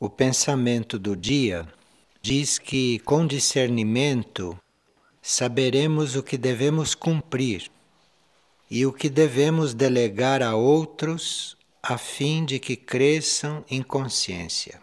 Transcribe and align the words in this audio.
O 0.00 0.08
pensamento 0.08 0.96
do 0.96 1.16
dia 1.16 1.66
diz 2.22 2.56
que, 2.56 3.00
com 3.00 3.26
discernimento, 3.26 4.56
saberemos 5.20 6.14
o 6.14 6.22
que 6.22 6.38
devemos 6.38 6.94
cumprir 6.94 7.68
e 8.70 8.86
o 8.86 8.92
que 8.92 9.08
devemos 9.08 9.74
delegar 9.74 10.40
a 10.40 10.54
outros 10.54 11.56
a 11.82 11.98
fim 11.98 12.44
de 12.44 12.60
que 12.60 12.76
cresçam 12.76 13.64
em 13.68 13.82
consciência. 13.82 14.80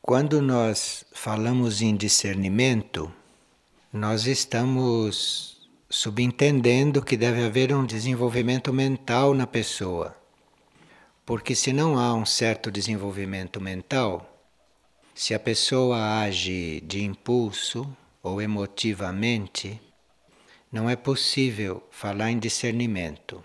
Quando 0.00 0.40
nós 0.40 1.04
falamos 1.12 1.82
em 1.82 1.94
discernimento, 1.94 3.12
nós 3.92 4.26
estamos 4.26 5.68
subentendendo 5.90 7.02
que 7.02 7.18
deve 7.18 7.44
haver 7.44 7.74
um 7.74 7.84
desenvolvimento 7.84 8.72
mental 8.72 9.34
na 9.34 9.46
pessoa. 9.46 10.21
Porque 11.24 11.54
se 11.54 11.72
não 11.72 11.98
há 11.98 12.12
um 12.14 12.26
certo 12.26 12.70
desenvolvimento 12.70 13.60
mental, 13.60 14.28
se 15.14 15.34
a 15.34 15.38
pessoa 15.38 16.20
age 16.20 16.80
de 16.80 17.04
impulso 17.04 17.86
ou 18.22 18.42
emotivamente, 18.42 19.80
não 20.70 20.88
é 20.90 20.96
possível 20.96 21.82
falar 21.90 22.30
em 22.30 22.38
discernimento. 22.38 23.44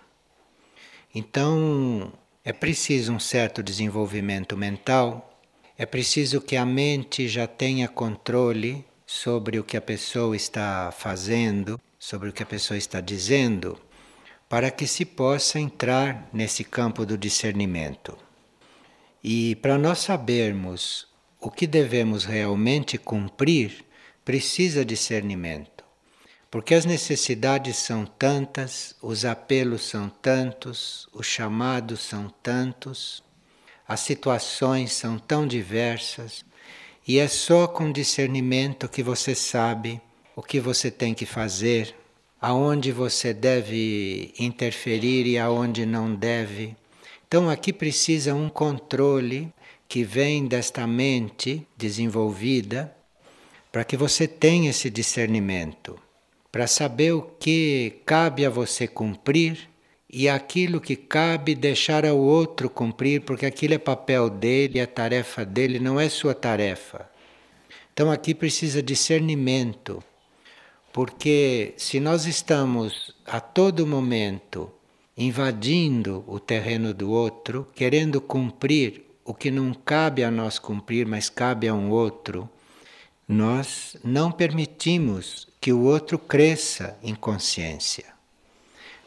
Então, 1.14 2.12
é 2.44 2.52
preciso 2.52 3.12
um 3.12 3.20
certo 3.20 3.62
desenvolvimento 3.62 4.56
mental, 4.56 5.40
é 5.76 5.86
preciso 5.86 6.40
que 6.40 6.56
a 6.56 6.66
mente 6.66 7.28
já 7.28 7.46
tenha 7.46 7.86
controle 7.86 8.84
sobre 9.06 9.58
o 9.58 9.64
que 9.64 9.76
a 9.76 9.80
pessoa 9.80 10.34
está 10.34 10.90
fazendo, 10.90 11.80
sobre 11.98 12.28
o 12.28 12.32
que 12.32 12.42
a 12.42 12.46
pessoa 12.46 12.76
está 12.76 13.00
dizendo, 13.00 13.78
para 14.48 14.70
que 14.70 14.86
se 14.86 15.04
possa 15.04 15.60
entrar 15.60 16.28
nesse 16.32 16.64
campo 16.64 17.04
do 17.04 17.18
discernimento. 17.18 18.16
E 19.22 19.56
para 19.56 19.76
nós 19.76 19.98
sabermos 19.98 21.06
o 21.40 21.50
que 21.50 21.66
devemos 21.66 22.24
realmente 22.24 22.96
cumprir, 22.96 23.84
precisa 24.24 24.84
discernimento. 24.84 25.84
Porque 26.50 26.74
as 26.74 26.86
necessidades 26.86 27.76
são 27.76 28.06
tantas, 28.06 28.96
os 29.02 29.24
apelos 29.24 29.82
são 29.82 30.08
tantos, 30.08 31.06
os 31.12 31.26
chamados 31.26 32.00
são 32.00 32.32
tantos, 32.42 33.22
as 33.86 34.00
situações 34.00 34.92
são 34.92 35.18
tão 35.18 35.46
diversas, 35.46 36.44
e 37.06 37.18
é 37.18 37.28
só 37.28 37.66
com 37.66 37.92
discernimento 37.92 38.88
que 38.88 39.02
você 39.02 39.34
sabe 39.34 40.00
o 40.34 40.42
que 40.42 40.58
você 40.58 40.90
tem 40.90 41.14
que 41.14 41.26
fazer, 41.26 41.94
aonde 42.40 42.92
você 42.92 43.34
deve 43.34 44.32
interferir 44.38 45.26
e 45.26 45.38
aonde 45.38 45.84
não 45.84 46.14
deve. 46.14 46.76
Então 47.26 47.50
aqui 47.50 47.72
precisa 47.72 48.34
um 48.34 48.48
controle 48.48 49.52
que 49.88 50.04
vem 50.04 50.46
desta 50.46 50.86
mente 50.86 51.66
desenvolvida 51.76 52.94
para 53.72 53.84
que 53.84 53.96
você 53.96 54.26
tenha 54.26 54.70
esse 54.70 54.88
discernimento, 54.88 55.98
para 56.50 56.66
saber 56.66 57.12
o 57.12 57.22
que 57.22 58.00
cabe 58.06 58.44
a 58.44 58.50
você 58.50 58.86
cumprir 58.86 59.68
e 60.10 60.28
aquilo 60.28 60.80
que 60.80 60.96
cabe 60.96 61.54
deixar 61.54 62.06
ao 62.06 62.16
outro 62.18 62.70
cumprir, 62.70 63.20
porque 63.22 63.44
aquilo 63.44 63.74
é 63.74 63.78
papel 63.78 64.30
dele, 64.30 64.78
é 64.78 64.86
tarefa 64.86 65.44
dele, 65.44 65.78
não 65.78 66.00
é 66.00 66.08
sua 66.08 66.34
tarefa. 66.34 67.08
Então 67.92 68.10
aqui 68.10 68.34
precisa 68.34 68.82
discernimento, 68.82 70.02
porque 70.92 71.74
se 71.76 72.00
nós 72.00 72.26
estamos 72.26 73.14
a 73.26 73.40
todo 73.40 73.86
momento 73.86 74.70
invadindo 75.16 76.24
o 76.26 76.38
terreno 76.38 76.94
do 76.94 77.10
outro, 77.10 77.66
querendo 77.74 78.20
cumprir 78.20 79.04
o 79.24 79.34
que 79.34 79.50
não 79.50 79.74
cabe 79.74 80.22
a 80.22 80.30
nós 80.30 80.58
cumprir, 80.58 81.06
mas 81.06 81.28
cabe 81.28 81.68
a 81.68 81.74
um 81.74 81.90
outro, 81.90 82.48
nós 83.26 83.96
não 84.02 84.32
permitimos 84.32 85.46
que 85.60 85.72
o 85.72 85.82
outro 85.82 86.18
cresça 86.18 86.96
em 87.02 87.14
consciência. 87.14 88.06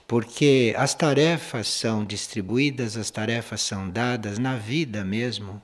Porque 0.06 0.76
as 0.78 0.94
tarefas 0.94 1.68
são 1.70 2.04
distribuídas, 2.04 2.98
as 2.98 3.10
tarefas 3.10 3.62
são 3.62 3.90
dadas 3.90 4.38
na 4.38 4.58
vida 4.58 5.04
mesmo, 5.04 5.62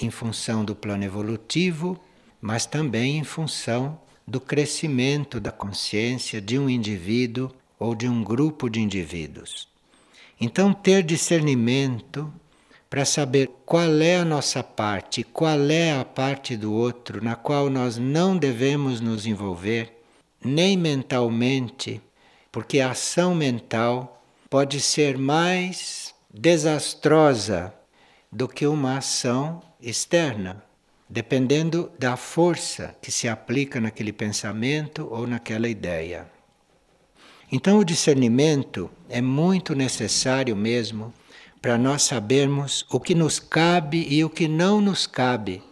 em 0.00 0.10
função 0.10 0.64
do 0.64 0.76
plano 0.76 1.02
evolutivo, 1.02 1.98
mas 2.40 2.66
também 2.66 3.18
em 3.18 3.24
função 3.24 3.98
do 4.26 4.40
crescimento 4.40 5.38
da 5.38 5.52
consciência 5.52 6.40
de 6.40 6.58
um 6.58 6.68
indivíduo 6.68 7.50
ou 7.78 7.94
de 7.94 8.08
um 8.08 8.22
grupo 8.22 8.68
de 8.68 8.80
indivíduos. 8.80 9.68
Então, 10.40 10.72
ter 10.72 11.02
discernimento 11.02 12.32
para 12.88 13.04
saber 13.04 13.50
qual 13.66 14.00
é 14.00 14.16
a 14.16 14.24
nossa 14.24 14.62
parte, 14.62 15.24
qual 15.24 15.68
é 15.68 15.98
a 15.98 16.04
parte 16.04 16.56
do 16.56 16.72
outro 16.72 17.22
na 17.22 17.34
qual 17.34 17.68
nós 17.68 17.98
não 17.98 18.36
devemos 18.36 19.00
nos 19.00 19.26
envolver, 19.26 20.00
nem 20.44 20.76
mentalmente, 20.76 22.00
porque 22.52 22.80
a 22.80 22.92
ação 22.92 23.34
mental 23.34 24.22
pode 24.48 24.80
ser 24.80 25.18
mais 25.18 26.14
desastrosa 26.32 27.74
do 28.30 28.46
que 28.46 28.66
uma 28.66 28.98
ação 28.98 29.60
externa, 29.80 30.62
dependendo 31.14 31.92
da 31.96 32.16
força 32.16 32.96
que 33.00 33.12
se 33.12 33.28
aplica 33.28 33.80
naquele 33.80 34.12
pensamento 34.12 35.06
ou 35.08 35.28
naquela 35.28 35.68
ideia. 35.68 36.26
Então, 37.52 37.78
o 37.78 37.84
discernimento 37.84 38.90
é 39.08 39.20
muito 39.20 39.76
necessário 39.76 40.56
mesmo 40.56 41.14
para 41.62 41.78
nós 41.78 42.02
sabermos 42.02 42.84
o 42.90 42.98
que 42.98 43.14
nos 43.14 43.38
cabe 43.38 44.04
e 44.10 44.24
o 44.24 44.28
que 44.28 44.48
não 44.48 44.80
nos 44.80 45.06
cabe. 45.06 45.62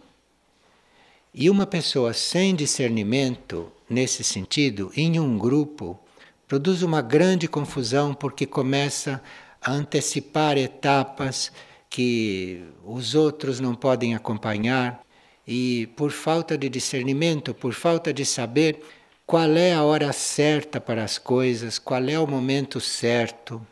E 1.33 1.49
uma 1.49 1.67
pessoa 1.67 2.13
sem 2.13 2.55
discernimento, 2.55 3.69
nesse 3.89 4.23
sentido, 4.23 4.93
em 4.95 5.19
um 5.19 5.37
grupo, 5.37 5.99
produz 6.47 6.83
uma 6.83 7.01
grande 7.01 7.49
confusão 7.49 8.13
porque 8.13 8.45
começa 8.45 9.21
a 9.61 9.73
antecipar 9.73 10.57
etapas 10.57 11.51
que 11.89 12.63
os 12.85 13.13
outros 13.13 13.59
não 13.59 13.75
podem 13.75 14.15
acompanhar 14.15 15.02
e 15.47 15.87
por 15.95 16.11
falta 16.11 16.57
de 16.57 16.69
discernimento, 16.69 17.53
por 17.53 17.73
falta 17.73 18.13
de 18.13 18.25
saber 18.25 18.79
qual 19.25 19.51
é 19.51 19.73
a 19.73 19.83
hora 19.83 20.11
certa 20.13 20.79
para 20.79 21.03
as 21.03 21.17
coisas, 21.17 21.79
qual 21.79 22.03
é 22.07 22.19
o 22.19 22.27
momento 22.27 22.79
certo, 22.79 23.65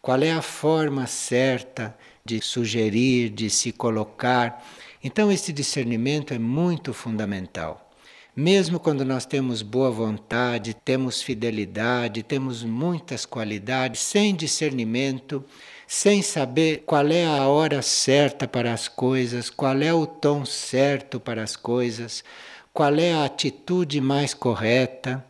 qual 0.00 0.22
é 0.22 0.32
a 0.32 0.42
forma 0.42 1.06
certa 1.06 1.96
de 2.24 2.40
sugerir, 2.40 3.30
de 3.30 3.48
se 3.48 3.72
colocar. 3.72 4.64
Então, 5.02 5.30
esse 5.30 5.52
discernimento 5.52 6.34
é 6.34 6.38
muito 6.38 6.92
fundamental. 6.92 7.86
Mesmo 8.34 8.78
quando 8.78 9.04
nós 9.04 9.24
temos 9.24 9.62
boa 9.62 9.90
vontade, 9.90 10.74
temos 10.74 11.22
fidelidade, 11.22 12.22
temos 12.22 12.62
muitas 12.62 13.24
qualidades, 13.24 14.00
sem 14.00 14.34
discernimento, 14.34 15.42
sem 15.86 16.20
saber 16.20 16.82
qual 16.84 17.06
é 17.08 17.24
a 17.24 17.46
hora 17.46 17.80
certa 17.80 18.48
para 18.48 18.72
as 18.72 18.88
coisas, 18.88 19.48
qual 19.48 19.80
é 19.80 19.94
o 19.94 20.06
tom 20.06 20.44
certo 20.44 21.20
para 21.20 21.42
as 21.42 21.54
coisas, 21.54 22.24
qual 22.72 22.94
é 22.96 23.12
a 23.12 23.24
atitude 23.24 24.00
mais 24.00 24.34
correta, 24.34 25.24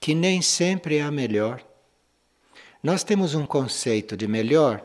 que 0.00 0.14
nem 0.14 0.40
sempre 0.40 0.96
é 0.96 1.02
a 1.02 1.10
melhor. 1.10 1.62
Nós 2.82 3.04
temos 3.04 3.34
um 3.34 3.44
conceito 3.44 4.16
de 4.16 4.26
melhor 4.26 4.82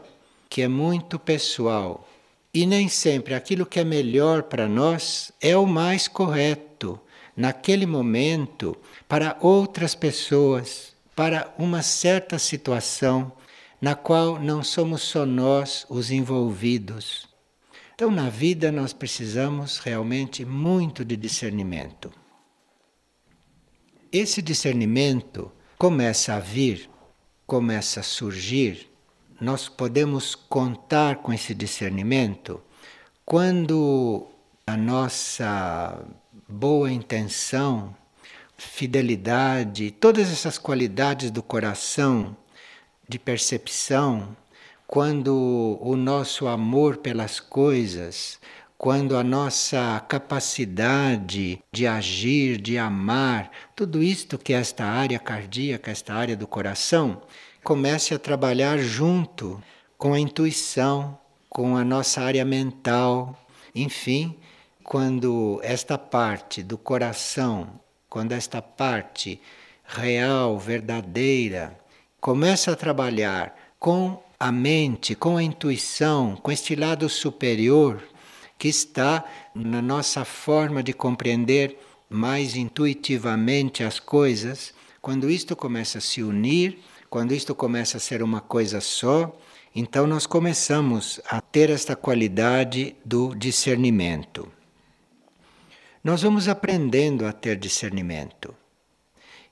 que 0.49 0.61
é 0.61 0.67
muito 0.67 1.17
pessoal 1.17 2.07
e 2.53 2.65
nem 2.65 2.89
sempre 2.89 3.33
aquilo 3.33 3.65
que 3.65 3.79
é 3.79 3.83
melhor 3.83 4.43
para 4.43 4.67
nós 4.67 5.31
é 5.39 5.55
o 5.55 5.65
mais 5.65 6.07
correto 6.07 6.99
naquele 7.35 7.85
momento 7.85 8.75
para 9.07 9.37
outras 9.41 9.95
pessoas, 9.95 10.93
para 11.15 11.53
uma 11.57 11.81
certa 11.81 12.37
situação 12.37 13.31
na 13.81 13.95
qual 13.95 14.39
não 14.39 14.63
somos 14.63 15.01
só 15.01 15.25
nós 15.25 15.85
os 15.89 16.11
envolvidos. 16.11 17.27
Então, 17.93 18.11
na 18.11 18.29
vida, 18.29 18.71
nós 18.71 18.93
precisamos 18.93 19.77
realmente 19.77 20.43
muito 20.43 21.05
de 21.05 21.15
discernimento. 21.15 22.11
Esse 24.11 24.41
discernimento 24.41 25.51
começa 25.77 26.33
a 26.33 26.39
vir, 26.39 26.89
começa 27.45 27.99
a 27.99 28.03
surgir, 28.03 28.89
nós 29.39 29.67
podemos 29.67 30.35
contar 30.35 31.17
com 31.17 31.33
esse 31.33 31.53
discernimento 31.53 32.61
quando 33.25 34.27
a 34.65 34.77
nossa 34.77 36.05
boa 36.47 36.91
intenção, 36.91 37.95
fidelidade, 38.57 39.91
todas 39.91 40.31
essas 40.31 40.57
qualidades 40.57 41.31
do 41.31 41.43
coração, 41.43 42.35
de 43.07 43.19
percepção, 43.19 44.35
quando 44.87 45.77
o 45.81 45.95
nosso 45.95 46.47
amor 46.47 46.97
pelas 46.97 47.39
coisas, 47.39 48.39
quando 48.77 49.15
a 49.15 49.23
nossa 49.23 50.03
capacidade 50.07 51.59
de 51.71 51.87
agir, 51.87 52.59
de 52.59 52.77
amar, 52.77 53.49
tudo 53.75 54.03
isto 54.03 54.37
que 54.37 54.53
esta 54.53 54.85
área 54.85 55.17
cardíaca, 55.17 55.91
esta 55.91 56.13
área 56.13 56.35
do 56.35 56.45
coração, 56.45 57.21
comece 57.63 58.13
a 58.13 58.19
trabalhar 58.19 58.77
junto 58.77 59.61
com 59.97 60.13
a 60.13 60.19
intuição, 60.19 61.17
com 61.49 61.77
a 61.77 61.83
nossa 61.83 62.21
área 62.21 62.45
mental, 62.45 63.37
enfim, 63.73 64.37
quando 64.83 65.59
esta 65.63 65.97
parte 65.97 66.61
do 66.61 66.77
coração, 66.77 67.79
quando 68.09 68.33
esta 68.33 68.61
parte 68.61 69.41
real, 69.83 70.59
verdadeira, 70.59 71.77
começa 72.25 72.71
a 72.71 72.75
trabalhar 72.75 73.55
com 73.77 74.19
a 74.39 74.51
mente, 74.51 75.13
com 75.13 75.37
a 75.37 75.43
intuição, 75.43 76.35
com 76.35 76.51
este 76.51 76.75
lado 76.75 77.07
superior 77.07 78.01
que 78.57 78.67
está 78.67 79.23
na 79.53 79.79
nossa 79.79 80.25
forma 80.25 80.81
de 80.81 80.91
compreender 80.91 81.77
mais 82.09 82.55
intuitivamente 82.55 83.83
as 83.83 83.99
coisas, 83.99 84.73
quando 85.03 85.29
isto 85.29 85.55
começa 85.55 85.99
a 85.99 86.01
se 86.01 86.23
unir, 86.23 86.79
quando 87.11 87.31
isto 87.31 87.53
começa 87.53 87.97
a 87.97 87.99
ser 87.99 88.23
uma 88.23 88.41
coisa 88.41 88.81
só, 88.81 89.37
então 89.75 90.07
nós 90.07 90.25
começamos 90.25 91.21
a 91.29 91.39
ter 91.39 91.69
esta 91.69 91.95
qualidade 91.95 92.95
do 93.05 93.35
discernimento. 93.35 94.51
Nós 96.03 96.23
vamos 96.23 96.47
aprendendo 96.47 97.27
a 97.27 97.31
ter 97.31 97.55
discernimento. 97.55 98.64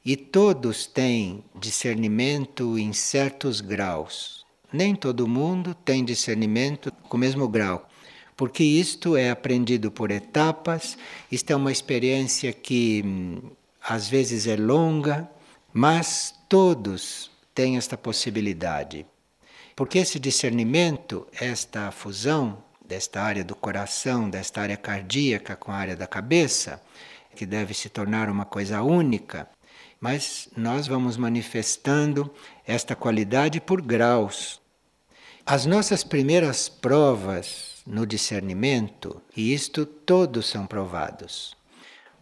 E 0.05 0.17
todos 0.17 0.85
têm 0.85 1.45
discernimento 1.57 2.77
em 2.77 2.91
certos 2.91 3.61
graus. 3.61 4.45
Nem 4.71 4.95
todo 4.95 5.27
mundo 5.27 5.73
tem 5.73 6.03
discernimento 6.03 6.91
com 7.07 7.15
o 7.15 7.19
mesmo 7.19 7.47
grau, 7.47 7.87
porque 8.35 8.63
isto 8.63 9.15
é 9.15 9.29
aprendido 9.29 9.91
por 9.91 10.11
etapas, 10.11 10.97
isto 11.31 11.51
é 11.51 11.55
uma 11.55 11.71
experiência 11.71 12.51
que 12.51 13.01
hum, 13.05 13.51
às 13.81 14.09
vezes 14.09 14.45
é 14.45 14.57
longa, 14.57 15.29
mas 15.71 16.35
todos 16.49 17.31
têm 17.55 17.77
esta 17.77 17.97
possibilidade. 17.97 19.05
Porque 19.75 19.99
esse 19.99 20.19
discernimento, 20.19 21.25
esta 21.39 21.91
fusão, 21.91 22.63
desta 22.85 23.21
área 23.21 23.43
do 23.43 23.55
coração, 23.55 24.29
desta 24.29 24.61
área 24.61 24.75
cardíaca 24.77 25.55
com 25.55 25.71
a 25.71 25.75
área 25.75 25.95
da 25.95 26.07
cabeça, 26.07 26.81
que 27.35 27.45
deve 27.45 27.73
se 27.73 27.89
tornar 27.89 28.29
uma 28.29 28.45
coisa 28.45 28.83
única, 28.83 29.49
mas 30.03 30.49
nós 30.57 30.85
vamos 30.85 31.15
manifestando 31.15 32.29
esta 32.67 32.93
qualidade 32.93 33.61
por 33.61 33.81
graus. 33.81 34.59
As 35.45 35.65
nossas 35.65 36.03
primeiras 36.03 36.67
provas 36.67 37.81
no 37.87 38.05
discernimento, 38.05 39.21
e 39.33 39.53
isto 39.53 39.85
todos 39.85 40.45
são 40.45 40.67
provados, 40.67 41.55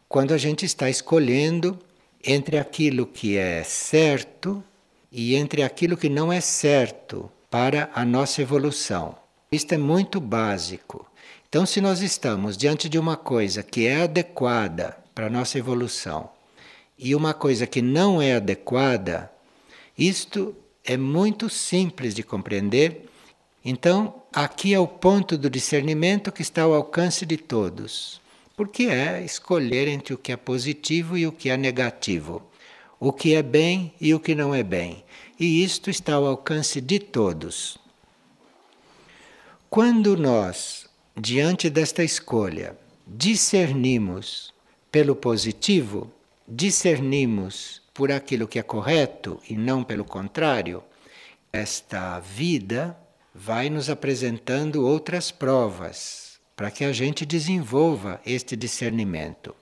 quando 0.07 0.31
a 0.31 0.37
gente 0.37 0.63
está 0.63 0.91
escolhendo 0.91 1.79
entre 2.23 2.59
aquilo 2.59 3.07
que 3.07 3.35
é 3.35 3.63
certo 3.63 4.63
e 5.11 5.33
entre 5.33 5.63
aquilo 5.63 5.97
que 5.97 6.07
não 6.07 6.31
é 6.31 6.39
certo 6.39 7.31
para 7.49 7.89
a 7.95 8.05
nossa 8.05 8.43
evolução. 8.43 9.15
Isto 9.51 9.73
é 9.73 9.77
muito 9.79 10.21
básico. 10.21 11.09
Então, 11.49 11.65
se 11.65 11.81
nós 11.81 12.01
estamos 12.01 12.55
diante 12.55 12.87
de 12.87 12.99
uma 12.99 13.17
coisa 13.17 13.63
que 13.63 13.87
é 13.87 14.03
adequada 14.03 14.95
para 15.15 15.25
a 15.25 15.31
nossa 15.31 15.57
evolução 15.57 16.29
e 17.01 17.15
uma 17.15 17.33
coisa 17.33 17.65
que 17.65 17.81
não 17.81 18.21
é 18.21 18.35
adequada, 18.35 19.31
isto 19.97 20.55
é 20.85 20.95
muito 20.95 21.49
simples 21.49 22.13
de 22.13 22.21
compreender. 22.21 23.09
Então, 23.65 24.21
aqui 24.31 24.71
é 24.71 24.79
o 24.79 24.87
ponto 24.87 25.35
do 25.35 25.49
discernimento 25.49 26.31
que 26.31 26.43
está 26.43 26.61
ao 26.61 26.75
alcance 26.75 27.25
de 27.25 27.37
todos, 27.37 28.21
porque 28.55 28.83
é 28.83 29.23
escolher 29.25 29.87
entre 29.87 30.13
o 30.13 30.17
que 30.17 30.31
é 30.31 30.37
positivo 30.37 31.17
e 31.17 31.25
o 31.25 31.31
que 31.31 31.49
é 31.49 31.57
negativo, 31.57 32.43
o 32.99 33.11
que 33.11 33.33
é 33.33 33.41
bem 33.41 33.91
e 33.99 34.13
o 34.13 34.19
que 34.19 34.35
não 34.35 34.53
é 34.53 34.61
bem. 34.61 35.03
E 35.39 35.63
isto 35.63 35.89
está 35.89 36.13
ao 36.13 36.27
alcance 36.27 36.79
de 36.79 36.99
todos. 36.99 37.79
Quando 39.71 40.15
nós, 40.15 40.87
diante 41.19 41.67
desta 41.67 42.03
escolha, 42.03 42.77
discernimos 43.07 44.53
pelo 44.91 45.15
positivo, 45.15 46.11
discernimos 46.47 47.81
por 47.93 48.11
aquilo 48.11 48.47
que 48.47 48.59
é 48.59 48.63
correto 48.63 49.39
e 49.49 49.55
não 49.55 49.83
pelo 49.83 50.03
contrário, 50.03 50.83
esta 51.51 52.19
vida 52.19 52.97
vai 53.33 53.69
nos 53.69 53.89
apresentando 53.89 54.85
outras 54.85 55.31
provas 55.31 56.39
para 56.55 56.71
que 56.71 56.83
a 56.83 56.91
gente 56.91 57.25
desenvolva 57.25 58.19
este 58.25 58.55
discernimento. 58.55 59.55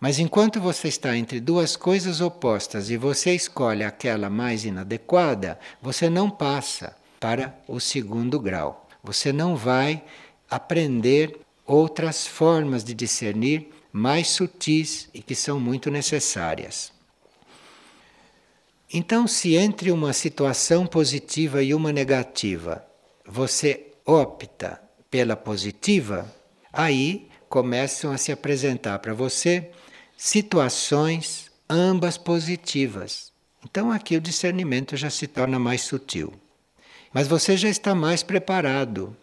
Mas 0.00 0.18
enquanto 0.18 0.60
você 0.60 0.88
está 0.88 1.16
entre 1.16 1.40
duas 1.40 1.76
coisas 1.76 2.20
opostas 2.20 2.88
e 2.88 2.96
você 2.96 3.34
escolhe 3.34 3.82
aquela 3.82 4.30
mais 4.30 4.64
inadequada, 4.64 5.58
você 5.82 6.08
não 6.08 6.30
passa 6.30 6.96
para 7.18 7.58
o 7.66 7.80
segundo 7.80 8.38
grau 8.38 8.88
você 9.02 9.32
não 9.32 9.56
vai 9.56 10.02
aprender 10.50 11.40
outras 11.66 12.26
formas 12.26 12.84
de 12.84 12.94
discernir 12.94 13.70
mais 13.92 14.28
sutis 14.28 15.08
e 15.12 15.22
que 15.22 15.34
são 15.34 15.58
muito 15.58 15.90
necessárias. 15.90 16.92
Então, 18.92 19.26
se 19.26 19.54
entre 19.54 19.90
uma 19.90 20.12
situação 20.12 20.86
positiva 20.86 21.62
e 21.62 21.74
uma 21.74 21.92
negativa 21.92 22.84
você 23.26 23.88
opta 24.06 24.80
pela 25.10 25.36
positiva, 25.36 26.26
aí 26.72 27.28
começam 27.48 28.10
a 28.10 28.16
se 28.16 28.32
apresentar 28.32 28.98
para 29.00 29.12
você 29.12 29.70
situações 30.16 31.50
ambas 31.68 32.16
positivas. 32.16 33.30
Então, 33.62 33.92
aqui 33.92 34.16
o 34.16 34.20
discernimento 34.20 34.96
já 34.96 35.10
se 35.10 35.26
torna 35.26 35.58
mais 35.58 35.82
sutil. 35.82 36.32
Mas 37.12 37.28
você 37.28 37.56
já 37.56 37.68
está 37.68 37.94
mais 37.94 38.22
preparado, 38.22 39.14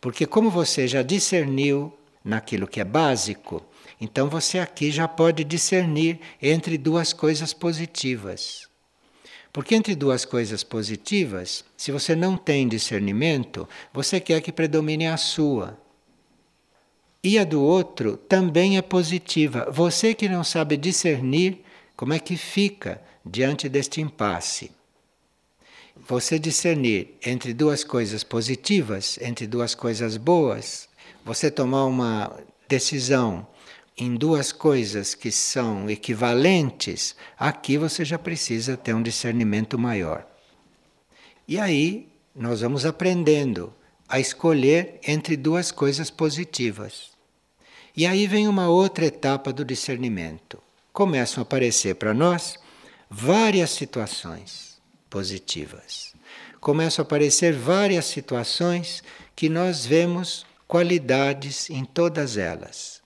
porque 0.00 0.26
como 0.26 0.50
você 0.50 0.88
já 0.88 1.02
discerniu 1.02 1.96
naquilo 2.24 2.66
que 2.66 2.80
é 2.80 2.84
básico, 2.84 3.62
então 4.04 4.28
você 4.28 4.58
aqui 4.58 4.90
já 4.90 5.08
pode 5.08 5.42
discernir 5.42 6.20
entre 6.40 6.76
duas 6.76 7.14
coisas 7.14 7.54
positivas. 7.54 8.68
Porque 9.50 9.74
entre 9.74 9.94
duas 9.94 10.26
coisas 10.26 10.62
positivas, 10.62 11.64
se 11.74 11.90
você 11.90 12.14
não 12.14 12.36
tem 12.36 12.68
discernimento, 12.68 13.66
você 13.94 14.20
quer 14.20 14.42
que 14.42 14.52
predomine 14.52 15.06
a 15.06 15.16
sua. 15.16 15.78
E 17.22 17.38
a 17.38 17.44
do 17.44 17.62
outro 17.62 18.18
também 18.18 18.76
é 18.76 18.82
positiva. 18.82 19.70
Você 19.70 20.12
que 20.12 20.28
não 20.28 20.44
sabe 20.44 20.76
discernir, 20.76 21.62
como 21.96 22.12
é 22.12 22.18
que 22.18 22.36
fica 22.36 23.00
diante 23.24 23.68
deste 23.70 24.02
impasse? 24.02 24.70
você 25.96 26.38
discernir 26.38 27.14
entre 27.24 27.54
duas 27.54 27.84
coisas 27.84 28.24
positivas, 28.24 29.18
entre 29.22 29.46
duas 29.46 29.74
coisas 29.74 30.16
boas, 30.16 30.88
você 31.24 31.50
tomar 31.50 31.86
uma 31.86 32.36
decisão 32.68 33.46
em 33.96 34.16
duas 34.16 34.50
coisas 34.50 35.14
que 35.14 35.30
são 35.30 35.88
equivalentes, 35.88 37.14
aqui 37.38 37.78
você 37.78 38.04
já 38.04 38.18
precisa 38.18 38.76
ter 38.76 38.92
um 38.92 39.02
discernimento 39.02 39.78
maior. 39.78 40.26
E 41.46 41.58
aí 41.58 42.08
nós 42.34 42.60
vamos 42.60 42.84
aprendendo 42.84 43.72
a 44.08 44.18
escolher 44.18 44.98
entre 45.06 45.36
duas 45.36 45.70
coisas 45.70 46.10
positivas. 46.10 47.12
E 47.96 48.06
aí 48.06 48.26
vem 48.26 48.48
uma 48.48 48.68
outra 48.68 49.06
etapa 49.06 49.52
do 49.52 49.64
discernimento. 49.64 50.60
Começam 50.92 51.40
a 51.40 51.42
aparecer 51.42 51.94
para 51.94 52.12
nós 52.12 52.56
várias 53.08 53.70
situações 53.70 54.80
positivas. 55.08 56.12
Começam 56.60 57.02
a 57.02 57.06
aparecer 57.06 57.52
várias 57.52 58.06
situações 58.06 59.02
que 59.36 59.48
nós 59.48 59.86
vemos 59.86 60.44
qualidades 60.66 61.70
em 61.70 61.84
todas 61.84 62.36
elas. 62.36 63.03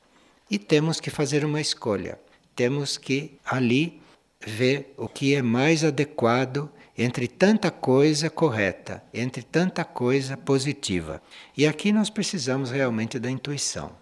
E 0.51 0.59
temos 0.59 1.01
que 1.01 1.11
fazer 1.11 1.45
uma 1.45 1.61
escolha. 1.61 2.19
Temos 2.55 2.97
que 2.97 3.39
ali 3.45 4.01
ver 4.45 4.95
o 4.97 5.09
que 5.09 5.35
é 5.35 5.43
mais 5.43 5.85
adequado 5.85 6.71
entre 6.97 7.29
tanta 7.29 7.71
coisa 7.71 8.29
correta, 8.29 9.03
entre 9.15 9.43
tanta 9.43 9.85
coisa 9.85 10.37
positiva. 10.37 11.23
E 11.57 11.67
aqui 11.67 11.93
nós 11.93 12.11
precisamos 12.11 12.71
realmente 12.71 13.19
da 13.19 13.31
intuição. 13.31 13.93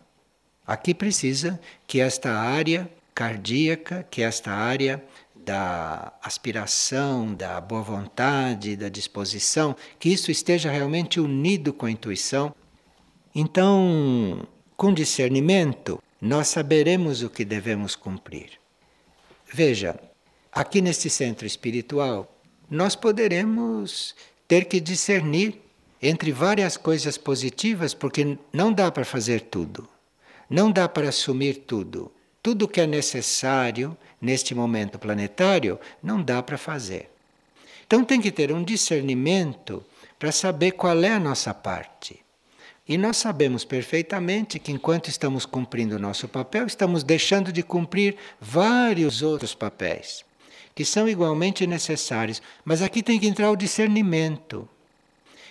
Aqui 0.66 0.94
precisa 0.94 1.60
que 1.86 2.00
esta 2.00 2.32
área 2.32 2.90
cardíaca, 3.14 4.06
que 4.10 4.22
esta 4.22 4.50
área 4.50 5.04
da 5.34 6.12
aspiração, 6.22 7.32
da 7.34 7.60
boa 7.60 7.82
vontade, 7.82 8.76
da 8.76 8.88
disposição, 8.88 9.76
que 9.98 10.08
isso 10.08 10.30
esteja 10.30 10.70
realmente 10.70 11.20
unido 11.20 11.72
com 11.72 11.86
a 11.86 11.90
intuição. 11.90 12.54
Então, 13.34 14.46
com 14.76 14.92
discernimento, 14.92 16.02
nós 16.20 16.48
saberemos 16.48 17.22
o 17.22 17.30
que 17.30 17.44
devemos 17.44 17.94
cumprir. 17.94 18.52
Veja, 19.52 19.98
aqui 20.50 20.80
neste 20.80 21.08
centro 21.10 21.46
espiritual, 21.46 22.34
nós 22.70 22.96
poderemos 22.96 24.14
ter 24.48 24.64
que 24.64 24.80
discernir 24.80 25.60
entre 26.02 26.32
várias 26.32 26.76
coisas 26.76 27.16
positivas, 27.16 27.94
porque 27.94 28.36
não 28.52 28.72
dá 28.72 28.90
para 28.90 29.04
fazer 29.04 29.42
tudo, 29.42 29.88
não 30.48 30.70
dá 30.70 30.88
para 30.88 31.08
assumir 31.08 31.64
tudo. 31.66 32.12
Tudo 32.42 32.68
que 32.68 32.80
é 32.80 32.86
necessário 32.86 33.96
neste 34.20 34.54
momento 34.54 34.98
planetário 34.98 35.80
não 36.02 36.22
dá 36.22 36.42
para 36.42 36.56
fazer. 36.56 37.10
Então 37.86 38.04
tem 38.04 38.20
que 38.20 38.30
ter 38.30 38.52
um 38.52 38.62
discernimento 38.62 39.84
para 40.18 40.32
saber 40.32 40.72
qual 40.72 41.02
é 41.02 41.12
a 41.12 41.20
nossa 41.20 41.52
parte. 41.52 42.25
E 42.88 42.96
nós 42.96 43.16
sabemos 43.16 43.64
perfeitamente 43.64 44.58
que 44.58 44.70
enquanto 44.70 45.08
estamos 45.08 45.44
cumprindo 45.44 45.96
o 45.96 45.98
nosso 45.98 46.28
papel, 46.28 46.66
estamos 46.66 47.02
deixando 47.02 47.52
de 47.52 47.62
cumprir 47.62 48.16
vários 48.40 49.22
outros 49.22 49.54
papéis, 49.54 50.24
que 50.74 50.84
são 50.84 51.08
igualmente 51.08 51.66
necessários. 51.66 52.40
Mas 52.64 52.82
aqui 52.82 53.02
tem 53.02 53.18
que 53.18 53.26
entrar 53.26 53.50
o 53.50 53.56
discernimento. 53.56 54.68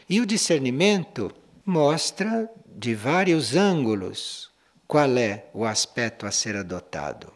E 0.10 0.22
o 0.22 0.26
discernimento 0.26 1.30
mostra 1.66 2.50
de 2.74 2.96
vários 2.96 3.56
ângulos 3.56 4.50
qual 4.88 5.18
é 5.18 5.46
o 5.54 5.66
aspecto 5.66 6.26
a 6.26 6.32
ser 6.32 6.56
adotado. 6.56 7.34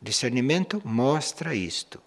O 0.00 0.04
discernimento 0.04 0.80
mostra 0.84 1.54
isto. 1.54 2.00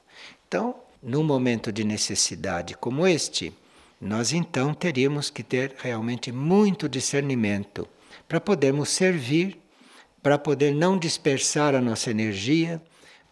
Então, 0.47 0.75
num 1.01 1.23
momento 1.23 1.71
de 1.71 1.83
necessidade 1.83 2.75
como 2.75 3.05
este, 3.05 3.53
nós 3.99 4.31
então 4.31 4.73
teríamos 4.73 5.29
que 5.29 5.43
ter 5.43 5.75
realmente 5.77 6.31
muito 6.31 6.87
discernimento 6.87 7.87
para 8.27 8.39
podermos 8.39 8.89
servir, 8.89 9.59
para 10.21 10.37
poder 10.37 10.73
não 10.73 10.97
dispersar 10.97 11.75
a 11.75 11.81
nossa 11.81 12.09
energia, 12.09 12.81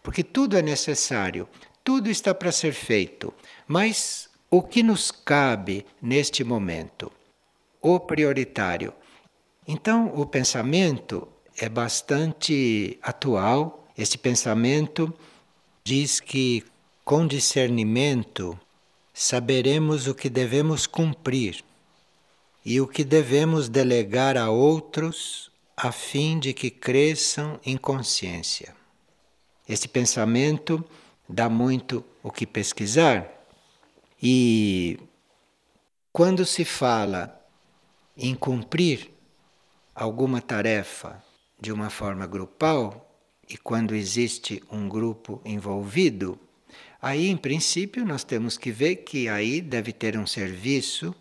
porque 0.02 0.22
tudo 0.22 0.56
é 0.56 0.62
necessário, 0.62 1.48
tudo 1.82 2.10
está 2.10 2.34
para 2.34 2.52
ser 2.52 2.72
feito, 2.72 3.32
mas 3.66 4.28
o 4.50 4.62
que 4.62 4.82
nos 4.82 5.10
cabe 5.10 5.86
neste 6.00 6.44
momento? 6.44 7.12
O 7.80 8.00
prioritário. 8.00 8.92
Então, 9.66 10.12
o 10.14 10.24
pensamento 10.26 11.28
é 11.56 11.68
bastante 11.68 12.98
atual. 13.02 13.86
Este 13.96 14.16
pensamento 14.16 15.12
diz 15.84 16.20
que 16.20 16.64
com 17.04 17.26
discernimento 17.26 18.58
saberemos 19.18 20.06
o 20.06 20.14
que 20.14 20.30
devemos 20.30 20.86
cumprir 20.86 21.64
e 22.64 22.80
o 22.80 22.86
que 22.86 23.02
devemos 23.02 23.68
delegar 23.68 24.36
a 24.36 24.48
outros 24.48 25.50
a 25.76 25.90
fim 25.90 26.38
de 26.38 26.54
que 26.54 26.70
cresçam 26.70 27.58
em 27.66 27.76
consciência. 27.76 28.76
Este 29.68 29.88
pensamento 29.88 30.84
dá 31.28 31.48
muito 31.48 32.04
o 32.22 32.30
que 32.30 32.46
pesquisar 32.46 33.28
e 34.22 35.00
quando 36.12 36.46
se 36.46 36.64
fala 36.64 37.44
em 38.16 38.36
cumprir 38.36 39.10
alguma 39.96 40.40
tarefa 40.40 41.20
de 41.60 41.72
uma 41.72 41.90
forma 41.90 42.24
grupal 42.24 43.20
e 43.48 43.56
quando 43.56 43.96
existe 43.96 44.62
um 44.70 44.88
grupo 44.88 45.42
envolvido, 45.44 46.38
Aí, 47.00 47.28
em 47.28 47.36
princípio, 47.36 48.04
nós 48.04 48.24
temos 48.24 48.58
que 48.58 48.72
ver 48.72 48.96
que 48.96 49.28
aí 49.28 49.60
deve 49.60 49.92
ter 49.92 50.18
um 50.18 50.26
serviço 50.26 51.14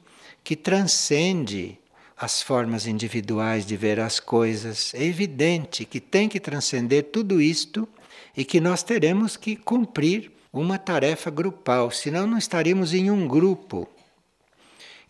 que 0.44 0.56
transcende 0.56 1.78
as 2.18 2.42
formas 2.42 2.88
individuais 2.88 3.64
de 3.64 3.78
ver 3.78 4.00
as 4.00 4.20
coisas. 4.20 4.92
É 4.96 5.04
evidente 5.04 5.86
que 5.86 6.00
tem 6.00 6.28
que 6.28 6.40
transcender 6.40 7.04
tudo 7.12 7.40
isto 7.40 7.88
e 8.36 8.44
que 8.44 8.60
nós 8.60 8.82
teremos 8.82 9.38
que 9.38 9.56
cumprir 9.56 10.32
uma 10.52 10.80
tarefa 10.80 11.30
grupal, 11.30 11.92
senão 11.92 12.26
não 12.26 12.40
estaríamos 12.40 12.92
em 12.94 13.12
um 13.12 13.28
grupo. 13.28 13.88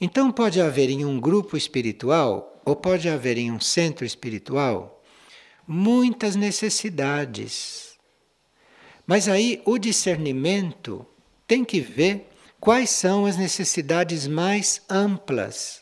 Então, 0.02 0.32
pode 0.34 0.60
haver 0.60 0.90
em 0.90 1.06
um 1.06 1.18
grupo 1.18 1.56
espiritual, 1.56 2.62
ou 2.66 2.76
pode 2.76 3.08
haver 3.08 3.38
em 3.38 3.52
um 3.52 3.60
centro 3.60 4.06
espiritual, 4.06 5.02
muitas 5.66 6.36
necessidades 6.36 7.87
mas 9.08 9.30
aí 9.30 9.62
o 9.66 9.78
discernimento 9.78 11.06
tem 11.48 11.64
que 11.64 11.80
ver 11.80 12.30
quais 12.60 12.90
são 12.90 13.26
as 13.26 13.38
necessidades 13.38 14.28
mais 14.28 14.82
amplas. 14.90 15.82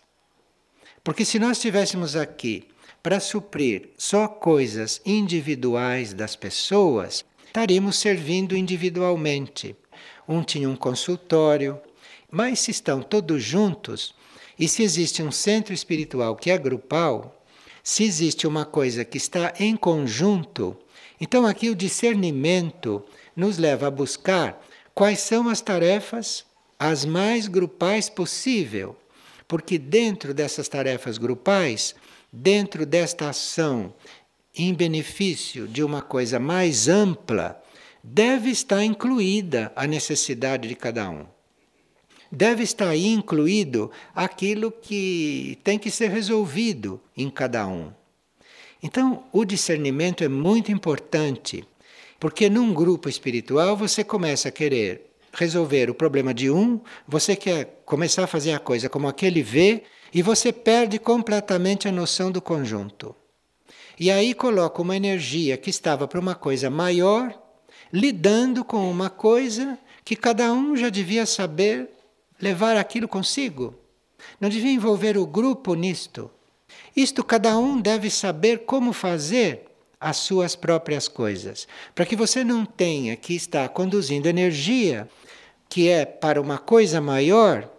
Porque 1.04 1.26
se 1.26 1.40
nós 1.40 1.58
estivéssemos 1.58 2.16
aqui 2.16 2.68
para 3.02 3.20
suprir 3.20 3.90
só 3.98 4.28
coisas 4.28 5.02
individuais 5.06 6.14
das 6.14 6.36
pessoas, 6.36 7.26
estaríamos 7.48 7.98
servindo 7.98 8.56
individualmente. 8.56 9.76
Um 10.28 10.44
tinha 10.44 10.70
um 10.70 10.76
consultório, 10.76 11.80
mas 12.32 12.60
se 12.60 12.72
estão 12.72 13.02
todos 13.02 13.44
juntos, 13.44 14.14
e 14.58 14.68
se 14.68 14.84
existe 14.84 15.22
um 15.22 15.32
centro 15.32 15.74
espiritual 15.74 16.36
que 16.36 16.50
é 16.50 16.58
grupal, 16.58 17.44
se 17.84 18.04
existe 18.04 18.48
uma 18.48 18.66
coisa 18.66 19.06
que 19.06 19.18
está 19.18 19.54
em 19.60 19.76
conjunto, 19.76 20.78
então 21.26 21.44
aqui 21.44 21.72
o 21.72 21.76
discernimento 21.76 23.04
nos 23.36 23.58
leva 23.58 23.88
a 23.88 23.92
buscar 23.92 24.64
quais 24.94 25.22
são 25.22 25.50
as 25.50 25.60
tarefas 25.60 26.46
as 26.78 27.04
mais 27.04 27.48
grupais 27.48 28.12
possível, 28.12 28.96
porque 29.48 29.80
dentro 29.80 30.36
dessas 30.36 30.68
tarefas 30.68 31.18
grupais, 31.18 31.96
dentro 32.32 32.86
desta 32.86 33.30
ação 33.30 33.92
em 34.56 34.72
benefício 34.72 35.68
de 35.68 35.84
uma 35.84 36.00
coisa 36.00 36.38
mais 36.38 36.88
ampla, 36.88 37.60
deve 38.04 38.52
estar 38.52 38.84
incluída 38.84 39.74
a 39.76 39.88
necessidade 39.88 40.68
de 40.68 40.76
cada 40.76 41.10
um. 41.10 41.26
Deve 42.32 42.62
estar 42.62 42.90
aí 42.90 43.08
incluído 43.08 43.90
aquilo 44.14 44.72
que 44.72 45.58
tem 45.64 45.80
que 45.80 45.90
ser 45.90 46.12
resolvido 46.12 47.02
em 47.18 47.32
cada 47.32 47.66
um. 47.66 47.92
Então, 48.82 49.24
o 49.32 49.46
discernimento 49.46 50.24
é 50.24 50.28
muito 50.28 50.72
importante 50.72 51.66
porque 52.20 52.50
num 52.50 52.74
grupo 52.74 53.10
espiritual 53.10 53.76
você 53.76 54.04
começa 54.04 54.50
a 54.50 54.52
querer 54.52 55.12
resolver 55.34 55.90
o 55.90 55.96
problema 55.96 56.34
de 56.34 56.50
um, 56.50 56.80
você 57.08 57.36
quer 57.36 57.82
começar 57.86 58.24
a 58.24 58.28
fazer 58.28 58.54
a 58.54 58.60
coisa 58.60 58.90
como 58.90 59.08
aquele 59.08 59.44
vê 59.44 59.84
e 60.14 60.22
você 60.22 60.54
perde 60.54 60.98
completamente 60.98 61.88
a 61.88 61.92
noção 61.92 62.32
do 62.32 62.42
conjunto. 62.42 63.16
E 64.00 64.10
aí 64.10 64.34
coloca 64.34 64.82
uma 64.82 64.96
energia 64.96 65.58
que 65.58 65.70
estava 65.70 66.08
para 66.08 66.20
uma 66.20 66.36
coisa 66.36 66.70
maior, 66.70 67.38
lidando 67.92 68.64
com 68.64 68.90
uma 68.90 69.10
coisa 69.10 69.78
que 70.04 70.16
cada 70.16 70.52
um 70.54 70.76
já 70.76 70.90
devia 70.90 71.26
saber 71.26 71.90
levar 72.42 72.78
aquilo 72.78 73.08
consigo. 73.08 73.76
Não 74.40 74.50
devia 74.50 74.72
envolver 74.72 75.18
o 75.18 75.26
grupo 75.26 75.76
nisto. 75.76 76.32
Isto 76.96 77.24
cada 77.24 77.58
um 77.58 77.82
deve 77.82 78.10
saber 78.10 78.60
como 78.60 78.94
fazer 78.94 79.66
as 80.00 80.18
suas 80.18 80.56
próprias 80.56 81.08
coisas, 81.08 81.68
para 81.94 82.06
que 82.06 82.16
você 82.16 82.44
não 82.44 82.66
tenha 82.66 83.16
que 83.16 83.34
estar 83.34 83.68
conduzindo 83.70 84.28
energia 84.28 85.10
que 85.68 85.90
é 85.90 86.06
para 86.06 86.40
uma 86.40 86.58
coisa 86.58 87.02
maior, 87.02 87.70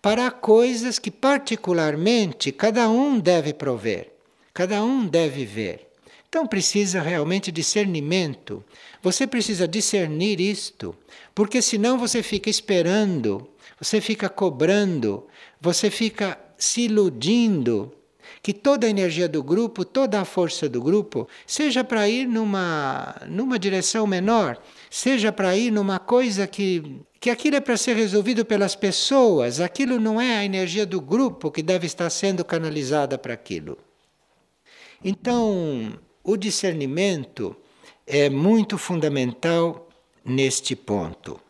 para 0.00 0.30
coisas 0.30 0.98
que 0.98 1.10
particularmente 1.10 2.50
cada 2.50 2.88
um 2.88 3.18
deve 3.18 3.52
prover, 3.52 4.10
cada 4.54 4.82
um 4.82 5.06
deve 5.06 5.44
ver. 5.44 5.88
Então 6.28 6.46
precisa 6.46 7.02
realmente 7.02 7.52
discernimento. 7.52 8.64
Você 9.02 9.26
precisa 9.26 9.68
discernir 9.68 10.40
isto, 10.40 10.96
porque 11.34 11.60
senão 11.60 11.98
você 11.98 12.22
fica 12.22 12.48
esperando, 12.48 13.46
você 13.78 14.00
fica 14.00 14.30
cobrando, 14.30 15.26
você 15.60 15.90
fica 15.90 16.38
se 16.56 16.82
iludindo 16.82 17.92
que 18.42 18.52
toda 18.52 18.86
a 18.86 18.90
energia 18.90 19.28
do 19.28 19.42
grupo, 19.42 19.84
toda 19.84 20.20
a 20.20 20.24
força 20.24 20.68
do 20.68 20.82
grupo, 20.82 21.28
seja 21.46 21.84
para 21.84 22.08
ir 22.08 22.26
numa, 22.26 23.14
numa 23.28 23.56
direção 23.56 24.04
menor, 24.04 24.60
seja 24.90 25.30
para 25.30 25.56
ir 25.56 25.70
numa 25.70 26.00
coisa 26.00 26.48
que, 26.48 27.00
que 27.20 27.30
aquilo 27.30 27.56
é 27.56 27.60
para 27.60 27.76
ser 27.76 27.94
resolvido 27.94 28.44
pelas 28.44 28.74
pessoas, 28.74 29.60
aquilo 29.60 30.00
não 30.00 30.20
é 30.20 30.38
a 30.38 30.44
energia 30.44 30.84
do 30.84 31.00
grupo 31.00 31.52
que 31.52 31.62
deve 31.62 31.86
estar 31.86 32.10
sendo 32.10 32.44
canalizada 32.44 33.16
para 33.16 33.32
aquilo. 33.32 33.78
Então, 35.04 35.96
o 36.24 36.36
discernimento 36.36 37.56
é 38.04 38.28
muito 38.28 38.76
fundamental 38.76 39.88
neste 40.24 40.74
ponto. 40.74 41.40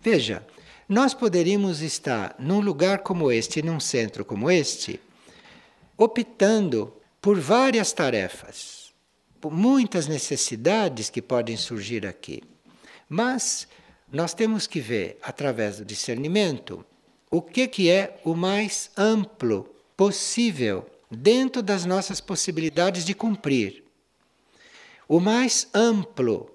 Veja, 0.00 0.46
nós 0.86 1.12
poderíamos 1.14 1.80
estar 1.80 2.34
num 2.38 2.60
lugar 2.60 2.98
como 2.98 3.32
este, 3.32 3.62
num 3.62 3.80
centro 3.80 4.24
como 4.24 4.50
este, 4.50 5.00
optando 5.98 6.94
por 7.20 7.40
várias 7.40 7.92
tarefas, 7.92 8.94
por 9.40 9.52
muitas 9.52 10.06
necessidades 10.06 11.10
que 11.10 11.20
podem 11.20 11.56
surgir 11.56 12.06
aqui. 12.06 12.40
Mas 13.08 13.66
nós 14.12 14.32
temos 14.32 14.68
que 14.68 14.78
ver, 14.78 15.18
através 15.20 15.78
do 15.78 15.84
discernimento, 15.84 16.86
o 17.28 17.42
que, 17.42 17.66
que 17.66 17.90
é 17.90 18.20
o 18.24 18.34
mais 18.34 18.90
amplo 18.96 19.68
possível 19.96 20.86
dentro 21.10 21.60
das 21.62 21.84
nossas 21.84 22.20
possibilidades 22.20 23.04
de 23.04 23.12
cumprir. 23.12 23.82
O 25.08 25.18
mais 25.18 25.66
amplo 25.74 26.48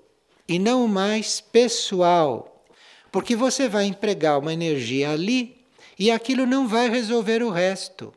e 0.47 0.57
não 0.57 0.85
o 0.85 0.87
mais 0.87 1.41
pessoal, 1.41 2.63
porque 3.11 3.35
você 3.35 3.67
vai 3.67 3.85
empregar 3.85 4.39
uma 4.39 4.53
energia 4.53 5.11
ali 5.11 5.65
e 5.99 6.09
aquilo 6.09 6.45
não 6.45 6.65
vai 6.65 6.89
resolver 6.89 7.43
o 7.43 7.49
resto 7.49 8.13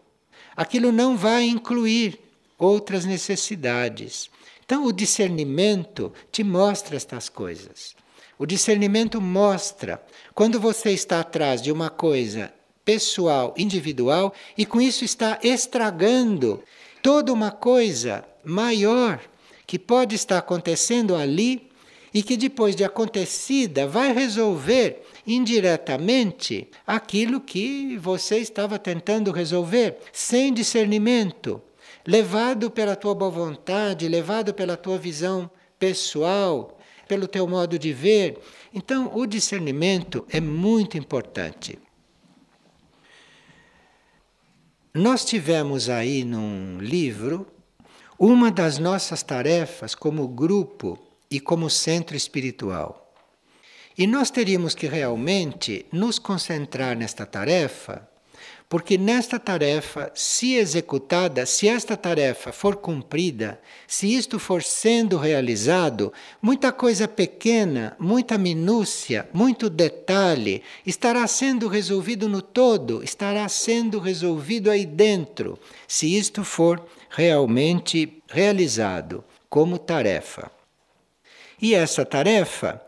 aquilo 0.56 0.90
não 0.90 1.16
vai 1.16 1.44
incluir 1.44 2.18
outras 2.58 3.04
necessidades. 3.04 4.30
Então, 4.64 4.84
o 4.84 4.92
discernimento 4.92 6.12
te 6.32 6.42
mostra 6.42 6.96
estas 6.96 7.28
coisas. 7.28 7.94
O 8.38 8.46
discernimento 8.46 9.20
mostra 9.20 10.02
quando 10.34 10.58
você 10.58 10.90
está 10.90 11.20
atrás 11.20 11.62
de 11.62 11.70
uma 11.70 11.88
coisa 11.88 12.52
pessoal, 12.84 13.54
individual, 13.56 14.32
e 14.56 14.64
com 14.64 14.80
isso 14.80 15.04
está 15.04 15.38
estragando 15.42 16.62
toda 17.02 17.32
uma 17.32 17.50
coisa 17.50 18.24
maior 18.44 19.20
que 19.66 19.78
pode 19.78 20.14
estar 20.14 20.38
acontecendo 20.38 21.16
ali 21.16 21.68
e 22.14 22.22
que 22.22 22.36
depois 22.36 22.76
de 22.76 22.84
acontecida 22.84 23.86
vai 23.86 24.12
resolver 24.12 25.05
indiretamente 25.26 26.68
aquilo 26.86 27.40
que 27.40 27.96
você 27.98 28.38
estava 28.38 28.78
tentando 28.78 29.32
resolver, 29.32 29.98
sem 30.12 30.54
discernimento, 30.54 31.60
levado 32.06 32.70
pela 32.70 32.94
tua 32.94 33.14
boa 33.14 33.30
vontade, 33.30 34.08
levado 34.08 34.54
pela 34.54 34.76
tua 34.76 34.96
visão 34.96 35.50
pessoal, 35.78 36.78
pelo 37.08 37.26
teu 37.26 37.46
modo 37.46 37.78
de 37.78 37.92
ver. 37.92 38.38
Então, 38.72 39.10
o 39.14 39.26
discernimento 39.26 40.24
é 40.30 40.40
muito 40.40 40.96
importante. 40.96 41.78
Nós 44.94 45.24
tivemos 45.24 45.90
aí 45.90 46.24
num 46.24 46.78
livro 46.78 47.46
uma 48.18 48.50
das 48.50 48.78
nossas 48.78 49.22
tarefas 49.22 49.94
como 49.94 50.26
grupo 50.26 50.98
e 51.30 51.38
como 51.38 51.68
centro 51.68 52.16
espiritual. 52.16 53.05
E 53.98 54.06
nós 54.06 54.30
teríamos 54.30 54.74
que 54.74 54.86
realmente 54.86 55.86
nos 55.90 56.18
concentrar 56.18 56.96
nesta 56.96 57.24
tarefa, 57.24 58.06
porque 58.68 58.98
nesta 58.98 59.38
tarefa, 59.38 60.10
se 60.12 60.56
executada, 60.56 61.46
se 61.46 61.68
esta 61.68 61.96
tarefa 61.96 62.52
for 62.52 62.76
cumprida, 62.76 63.60
se 63.86 64.12
isto 64.12 64.40
for 64.40 64.62
sendo 64.62 65.18
realizado, 65.18 66.12
muita 66.42 66.72
coisa 66.72 67.06
pequena, 67.06 67.96
muita 67.98 68.36
minúcia, 68.36 69.28
muito 69.32 69.70
detalhe 69.70 70.62
estará 70.84 71.26
sendo 71.28 71.68
resolvido 71.68 72.28
no 72.28 72.42
todo, 72.42 73.04
estará 73.04 73.48
sendo 73.48 74.00
resolvido 74.00 74.70
aí 74.70 74.84
dentro, 74.84 75.58
se 75.86 76.16
isto 76.16 76.42
for 76.42 76.84
realmente 77.08 78.20
realizado 78.28 79.24
como 79.48 79.78
tarefa. 79.78 80.50
E 81.62 81.74
essa 81.74 82.04
tarefa 82.04 82.82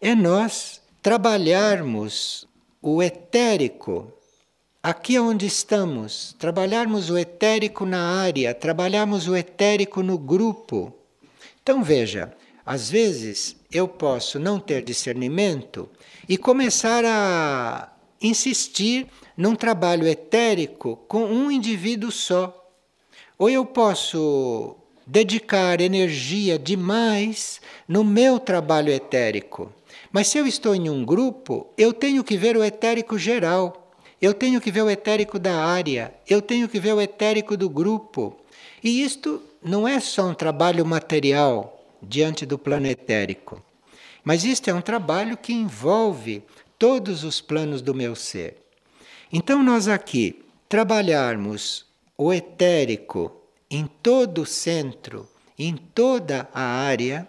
é 0.00 0.14
nós 0.14 0.80
trabalharmos 1.02 2.48
o 2.80 3.02
etérico 3.02 4.10
aqui 4.82 5.18
onde 5.18 5.44
estamos, 5.44 6.34
trabalharmos 6.38 7.10
o 7.10 7.18
etérico 7.18 7.84
na 7.84 8.22
área, 8.22 8.54
trabalharmos 8.54 9.28
o 9.28 9.36
etérico 9.36 10.02
no 10.02 10.16
grupo. 10.16 10.90
Então 11.62 11.82
veja, 11.82 12.32
às 12.64 12.90
vezes 12.90 13.56
eu 13.70 13.86
posso 13.86 14.38
não 14.38 14.58
ter 14.58 14.82
discernimento 14.82 15.86
e 16.26 16.38
começar 16.38 17.04
a 17.04 17.92
insistir 18.22 19.06
num 19.36 19.54
trabalho 19.54 20.06
etérico 20.06 20.96
com 21.08 21.24
um 21.24 21.50
indivíduo 21.50 22.10
só. 22.10 22.56
Ou 23.38 23.50
eu 23.50 23.66
posso 23.66 24.76
dedicar 25.06 25.80
energia 25.80 26.58
demais 26.58 27.60
no 27.86 28.02
meu 28.02 28.38
trabalho 28.38 28.90
etérico. 28.90 29.70
Mas 30.12 30.28
se 30.28 30.38
eu 30.38 30.46
estou 30.46 30.74
em 30.74 30.90
um 30.90 31.04
grupo, 31.04 31.68
eu 31.78 31.92
tenho 31.92 32.24
que 32.24 32.36
ver 32.36 32.56
o 32.56 32.64
etérico 32.64 33.16
geral, 33.16 33.92
eu 34.20 34.34
tenho 34.34 34.60
que 34.60 34.70
ver 34.70 34.82
o 34.82 34.90
etérico 34.90 35.38
da 35.38 35.64
área, 35.64 36.12
eu 36.28 36.42
tenho 36.42 36.68
que 36.68 36.80
ver 36.80 36.92
o 36.92 37.00
etérico 37.00 37.56
do 37.56 37.68
grupo. 37.68 38.36
E 38.82 39.02
isto 39.02 39.42
não 39.62 39.86
é 39.86 40.00
só 40.00 40.26
um 40.28 40.34
trabalho 40.34 40.84
material 40.84 41.80
diante 42.02 42.44
do 42.44 42.58
plano 42.58 42.86
etérico, 42.86 43.62
mas 44.24 44.44
isto 44.44 44.68
é 44.68 44.74
um 44.74 44.80
trabalho 44.80 45.36
que 45.36 45.52
envolve 45.52 46.42
todos 46.78 47.24
os 47.24 47.40
planos 47.40 47.80
do 47.80 47.94
meu 47.94 48.16
ser. 48.16 48.56
Então, 49.32 49.62
nós 49.62 49.86
aqui 49.86 50.42
trabalharmos 50.68 51.86
o 52.16 52.32
etérico 52.32 53.32
em 53.70 53.86
todo 54.02 54.42
o 54.42 54.46
centro, 54.46 55.28
em 55.58 55.76
toda 55.76 56.48
a 56.52 56.62
área, 56.62 57.28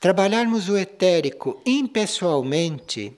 trabalharmos 0.00 0.68
o 0.68 0.76
etérico 0.76 1.60
impessoalmente, 1.66 3.12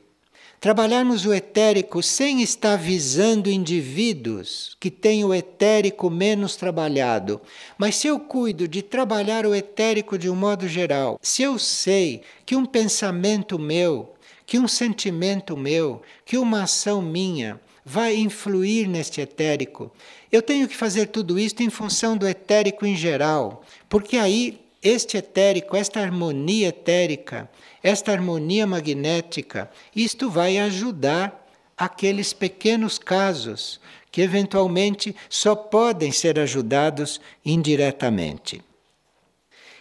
trabalharmos 0.59 1.27
o 1.27 1.35
etérico 1.35 2.03
sem 2.03 2.43
estar 2.43 2.77
visando 2.77 3.51
indivíduos 3.51 4.77
que 4.81 4.91
têm 4.91 5.23
o 5.23 5.35
etérico 5.35 6.09
menos 6.09 6.57
trabalhado. 6.57 7.39
Mas 7.77 7.97
se 7.97 8.07
eu 8.07 8.19
cuido 8.19 8.67
de 8.67 8.81
trabalhar 8.81 9.45
o 9.45 9.55
etérico 9.55 10.17
de 10.17 10.31
um 10.31 10.35
modo 10.35 10.67
geral, 10.67 11.19
se 11.23 11.43
eu 11.43 11.59
sei 11.59 12.23
que 12.47 12.57
um 12.57 12.65
pensamento 12.65 13.59
meu, 13.59 14.15
que 14.47 14.59
um 14.59 14.67
sentimento 14.67 15.57
meu, 15.59 16.01
que 16.25 16.39
uma 16.39 16.63
ação 16.63 17.03
minha 17.03 17.61
vai 17.85 18.17
influir 18.17 18.89
neste 18.89 19.21
etérico, 19.21 19.91
eu 20.33 20.41
tenho 20.41 20.67
que 20.67 20.77
fazer 20.77 21.07
tudo 21.07 21.39
isto 21.39 21.63
em 21.63 21.69
função 21.69 22.17
do 22.17 22.27
etérico 22.27 22.87
em 22.87 22.97
geral, 22.97 23.63
porque 23.89 24.17
aí 24.17 24.70
este 24.83 25.19
etérico, 25.19 25.77
esta 25.77 26.01
harmonia 26.01 26.69
etérica, 26.69 27.51
esta 27.83 28.13
harmonia 28.13 28.67
magnética, 28.67 29.71
isto 29.95 30.31
vai 30.31 30.59
ajudar 30.59 31.47
aqueles 31.77 32.33
pequenos 32.33 32.99
casos 32.99 33.81
que 34.11 34.23
eventualmente 34.23 35.15
só 35.29 35.55
podem 35.55 36.11
ser 36.13 36.39
ajudados 36.39 37.21
indiretamente. 37.45 38.63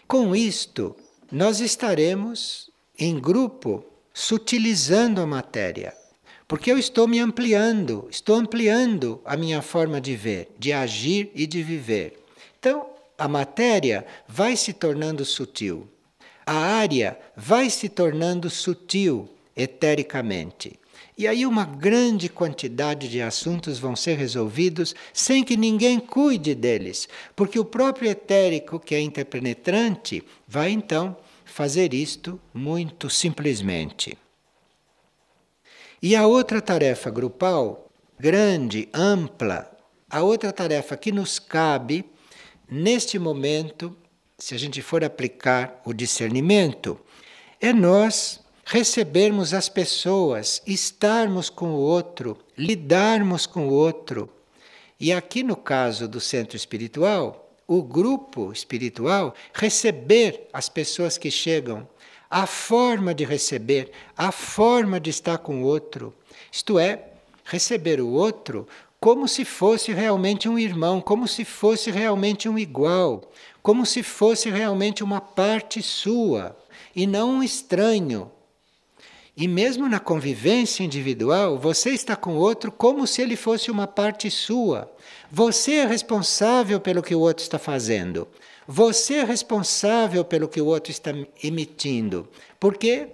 Com 0.07 0.35
isto, 0.35 0.95
nós 1.31 1.59
estaremos 1.59 2.69
em 2.97 3.19
grupo 3.19 3.85
sutilizando 4.13 5.21
a 5.21 5.25
matéria, 5.25 5.93
porque 6.47 6.71
eu 6.71 6.77
estou 6.77 7.07
me 7.07 7.19
ampliando, 7.19 8.07
estou 8.09 8.35
ampliando 8.35 9.21
a 9.23 9.37
minha 9.37 9.61
forma 9.61 10.01
de 10.01 10.15
ver, 10.15 10.51
de 10.57 10.73
agir 10.73 11.31
e 11.35 11.45
de 11.45 11.61
viver. 11.61 12.23
Então, 12.59 12.87
a 13.19 13.27
matéria 13.27 14.05
vai 14.27 14.55
se 14.55 14.71
tornando 14.71 15.25
sutil. 15.25 15.87
A 16.45 16.53
área 16.53 17.19
vai 17.35 17.69
se 17.69 17.89
tornando 17.89 18.49
sutil 18.49 19.29
etericamente. 19.55 20.79
E 21.17 21.27
aí 21.27 21.45
uma 21.45 21.65
grande 21.65 22.29
quantidade 22.29 23.09
de 23.09 23.21
assuntos 23.21 23.77
vão 23.77 23.93
ser 23.93 24.17
resolvidos 24.17 24.95
sem 25.13 25.43
que 25.43 25.57
ninguém 25.57 25.99
cuide 25.99 26.55
deles, 26.55 27.09
porque 27.35 27.59
o 27.59 27.65
próprio 27.65 28.09
etérico, 28.09 28.79
que 28.79 28.95
é 28.95 29.01
interpenetrante, 29.01 30.23
vai 30.47 30.71
então 30.71 31.17
fazer 31.43 31.93
isto 31.93 32.39
muito 32.53 33.09
simplesmente. 33.09 34.17
E 36.01 36.15
a 36.15 36.25
outra 36.25 36.61
tarefa 36.61 37.09
grupal, 37.09 37.89
grande, 38.17 38.87
ampla, 38.93 39.69
a 40.09 40.23
outra 40.23 40.53
tarefa 40.53 40.95
que 40.95 41.11
nos 41.11 41.37
cabe 41.37 42.05
neste 42.69 43.17
momento, 43.17 43.95
se 44.37 44.55
a 44.55 44.57
gente 44.57 44.81
for 44.81 45.03
aplicar 45.03 45.81
o 45.85 45.93
discernimento, 45.93 46.99
é 47.59 47.73
nós 47.73 48.39
recebermos 48.65 49.53
as 49.53 49.67
pessoas, 49.67 50.61
estarmos 50.65 51.49
com 51.49 51.71
o 51.71 51.79
outro, 51.79 52.37
lidarmos 52.57 53.45
com 53.45 53.67
o 53.67 53.73
outro. 53.73 54.29
E 54.99 55.11
aqui 55.11 55.43
no 55.43 55.55
caso 55.55 56.07
do 56.07 56.19
centro 56.19 56.55
espiritual, 56.55 57.51
o 57.67 57.81
grupo 57.81 58.51
espiritual 58.51 59.33
receber 59.53 60.47
as 60.53 60.69
pessoas 60.69 61.17
que 61.17 61.31
chegam, 61.31 61.87
a 62.29 62.45
forma 62.45 63.13
de 63.13 63.25
receber, 63.25 63.91
a 64.15 64.31
forma 64.31 64.99
de 64.99 65.09
estar 65.09 65.39
com 65.39 65.63
o 65.63 65.65
outro. 65.65 66.13
Isto 66.51 66.77
é, 66.77 67.13
receber 67.43 67.99
o 67.99 68.09
outro 68.09 68.67
como 68.99 69.27
se 69.27 69.45
fosse 69.45 69.93
realmente 69.93 70.49
um 70.49 70.59
irmão, 70.59 70.99
como 70.99 71.27
se 71.27 71.45
fosse 71.45 71.89
realmente 71.89 72.49
um 72.49 72.59
igual, 72.59 73.31
como 73.61 73.85
se 73.85 74.03
fosse 74.03 74.49
realmente 74.49 75.03
uma 75.03 75.21
parte 75.21 75.81
sua 75.81 76.57
e 76.95 77.07
não 77.07 77.29
um 77.31 77.43
estranho. 77.43 78.31
E 79.37 79.47
mesmo 79.47 79.87
na 79.87 80.01
convivência 80.01 80.83
individual, 80.83 81.57
você 81.57 81.91
está 81.91 82.13
com 82.13 82.33
o 82.35 82.39
outro 82.39 82.73
como 82.73 83.07
se 83.07 83.21
ele 83.21 83.37
fosse 83.37 83.71
uma 83.71 83.87
parte 83.87 84.29
sua. 84.29 84.91
Você 85.31 85.75
é 85.75 85.85
responsável 85.85 86.77
pelo 86.79 87.01
que 87.01 87.15
o 87.15 87.21
outro 87.21 87.41
está 87.41 87.57
fazendo. 87.57 88.27
Você 88.67 89.15
é 89.15 89.23
responsável 89.23 90.25
pelo 90.25 90.49
que 90.49 90.59
o 90.59 90.65
outro 90.65 90.91
está 90.91 91.11
emitindo. 91.41 92.27
Porque 92.59 93.07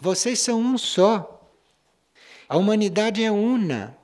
vocês 0.00 0.40
são 0.40 0.60
um 0.60 0.76
só. 0.76 1.40
A 2.48 2.56
humanidade 2.56 3.22
é 3.22 3.30
una. 3.30 3.97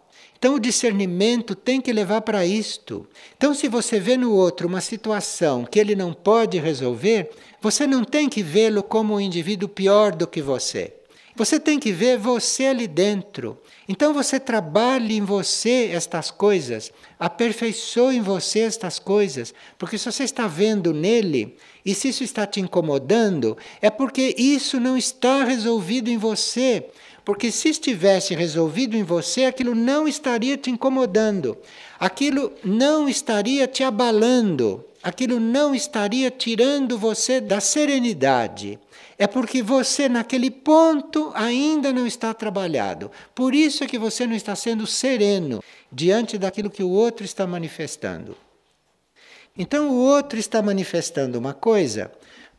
Então, 0.45 0.57
o 0.57 0.61
discernimento 0.61 1.55
tem 1.55 1.81
que 1.81 1.91
levar 1.91 2.21
para 2.21 2.45
isto. 2.45 3.09
Então, 3.35 3.55
se 3.55 3.67
você 3.67 3.99
vê 3.99 4.15
no 4.15 4.31
outro 4.31 4.69
uma 4.69 4.83
situação 4.83 5.65
que 5.65 5.79
ele 5.79 5.97
não 5.97 6.13
pode 6.13 6.59
resolver, 6.59 7.31
você 7.63 7.87
não 7.87 8.05
tem 8.05 8.29
que 8.29 8.43
vê-lo 8.43 8.83
como 8.83 9.15
um 9.15 9.21
indivíduo 9.21 9.71
pior 9.71 10.15
do 10.15 10.27
que 10.27 10.43
você. 10.43 10.93
Você 11.35 11.59
tem 11.59 11.81
que 11.81 11.91
ver 11.91 12.17
você 12.17 12.67
ali 12.67 12.87
dentro. 12.87 13.59
Então 13.89 14.15
você 14.15 14.39
trabalhe 14.39 15.17
em 15.17 15.23
você 15.23 15.91
estas 15.93 16.31
coisas, 16.31 16.93
aperfeiçoe 17.19 18.17
em 18.17 18.21
você 18.21 18.61
estas 18.61 19.01
coisas, 19.01 19.53
porque 19.77 19.99
se 19.99 20.05
você 20.05 20.23
está 20.23 20.47
vendo 20.47 20.95
nele 20.95 21.57
e 21.85 21.93
se 21.93 22.09
isso 22.09 22.23
está 22.23 22.47
te 22.47 22.61
incomodando, 22.61 23.59
é 23.83 23.91
porque 23.91 24.35
isso 24.39 24.79
não 24.79 24.97
está 24.97 25.43
resolvido 25.43 26.09
em 26.09 26.17
você. 26.17 26.87
Porque 27.25 27.51
se 27.51 27.71
estivesse 27.71 28.35
resolvido 28.35 28.97
em 28.97 29.03
você, 29.03 29.45
aquilo 29.45 29.75
não 29.75 30.07
estaria 30.07 30.59
te 30.59 30.71
incomodando, 30.71 31.57
aquilo 31.99 32.53
não 32.63 33.09
estaria 33.09 33.67
te 33.67 33.83
abalando, 33.83 34.85
aquilo 35.03 35.41
não 35.41 35.75
estaria 35.75 36.31
tirando 36.31 36.99
você 36.99 37.41
da 37.41 37.61
serenidade. 37.61 38.79
É 39.17 39.27
porque 39.27 39.63
você, 39.63 40.09
naquele 40.09 40.51
ponto, 40.51 41.31
ainda 41.35 41.93
não 41.93 42.07
está 42.07 42.35
trabalhado. 42.35 43.11
Por 43.35 43.55
isso 43.55 43.85
é 43.85 43.87
que 43.87 43.99
você 43.99 44.27
não 44.27 44.35
está 44.35 44.55
sendo 44.55 44.87
sereno 44.87 45.63
diante 45.91 46.37
daquilo 46.37 46.69
que 46.71 46.83
o 46.83 46.91
outro 46.91 47.25
está 47.25 47.47
manifestando. 47.47 48.37
Então, 49.57 49.89
o 49.91 49.95
outro 49.95 50.39
está 50.39 50.61
manifestando 50.61 51.39
uma 51.39 51.55
coisa, 51.55 52.11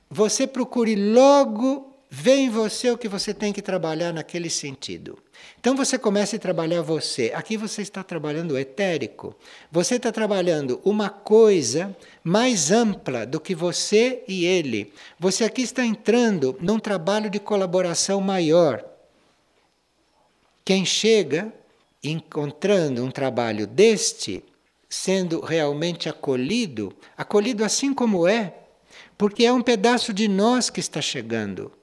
você 0.10 0.48
procure 0.48 0.96
logo 0.96 1.95
ver 2.18 2.38
em 2.38 2.50
você 2.50 2.90
o 2.90 2.98
que 2.98 3.10
você 3.10 3.34
tem 3.34 3.52
que 3.52 3.62
trabalhar 3.62 4.14
naquele 4.14 4.50
sentido. 4.50 5.20
Então 5.60 5.76
você 5.76 5.98
começa 5.98 6.38
a 6.38 6.40
trabalhar 6.40 6.82
você. 6.82 7.34
Aqui 7.36 7.58
você 7.58 7.82
está 7.82 8.02
trabalhando 8.06 8.52
o 8.52 8.58
etérico. 8.58 9.36
Você 9.70 9.96
está 9.96 10.14
trabalhando 10.14 10.80
uma 10.86 11.10
coisa 11.10 11.96
mais 12.24 12.72
ampla 12.72 13.26
do 13.26 13.38
que 13.38 13.54
você 13.54 14.24
e 14.30 14.46
ele. 14.46 14.94
Você 15.20 15.44
aqui 15.44 15.62
está 15.62 15.86
entrando 15.86 16.58
num 16.62 16.80
trabalho 16.80 17.30
de 17.30 17.38
colaboração 17.38 18.22
maior. 18.22 18.82
Quem 20.64 20.86
chega 20.86 21.54
encontrando 22.02 23.04
um 23.04 23.12
trabalho 23.12 23.68
deste, 23.68 24.42
sendo 24.88 25.42
realmente 25.42 26.08
acolhido, 26.08 26.96
acolhido 27.18 27.66
assim 27.66 27.94
como 27.94 28.26
é, 28.26 28.54
porque 29.18 29.44
é 29.44 29.52
um 29.52 29.62
pedaço 29.62 30.14
de 30.14 30.30
nós 30.30 30.70
que 30.70 30.80
está 30.80 31.02
chegando. 31.02 31.74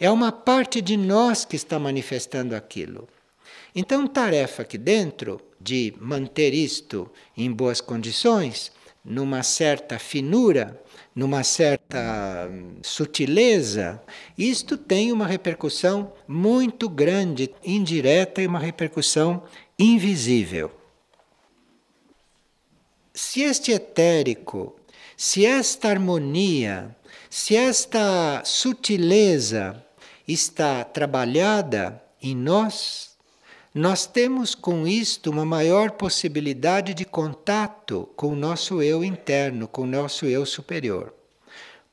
É 0.00 0.10
uma 0.10 0.32
parte 0.32 0.80
de 0.80 0.96
nós 0.96 1.44
que 1.44 1.56
está 1.56 1.78
manifestando 1.78 2.56
aquilo. 2.56 3.06
Então, 3.74 4.06
tarefa 4.06 4.62
aqui 4.62 4.78
dentro 4.78 5.38
de 5.60 5.92
manter 6.00 6.54
isto 6.54 7.10
em 7.36 7.52
boas 7.52 7.82
condições, 7.82 8.72
numa 9.04 9.42
certa 9.42 9.98
finura, 9.98 10.82
numa 11.14 11.44
certa 11.44 12.48
hum, 12.50 12.76
sutileza, 12.82 14.02
isto 14.38 14.78
tem 14.78 15.12
uma 15.12 15.26
repercussão 15.26 16.14
muito 16.26 16.88
grande, 16.88 17.54
indireta 17.62 18.40
e 18.40 18.46
uma 18.46 18.58
repercussão 18.58 19.42
invisível. 19.78 20.70
Se 23.12 23.42
este 23.42 23.72
etérico, 23.72 24.76
se 25.14 25.44
esta 25.44 25.88
harmonia, 25.88 26.96
se 27.28 27.54
esta 27.54 28.42
sutileza 28.46 29.84
está 30.32 30.84
trabalhada 30.84 32.02
em 32.22 32.34
nós, 32.34 33.10
nós 33.74 34.04
temos 34.04 34.54
com 34.54 34.86
isto 34.86 35.30
uma 35.30 35.44
maior 35.44 35.92
possibilidade 35.92 36.92
de 36.92 37.04
contato 37.04 38.08
com 38.16 38.28
o 38.28 38.36
nosso 38.36 38.82
eu 38.82 39.04
interno, 39.04 39.68
com 39.68 39.82
o 39.82 39.86
nosso 39.86 40.26
eu 40.26 40.44
superior. 40.44 41.14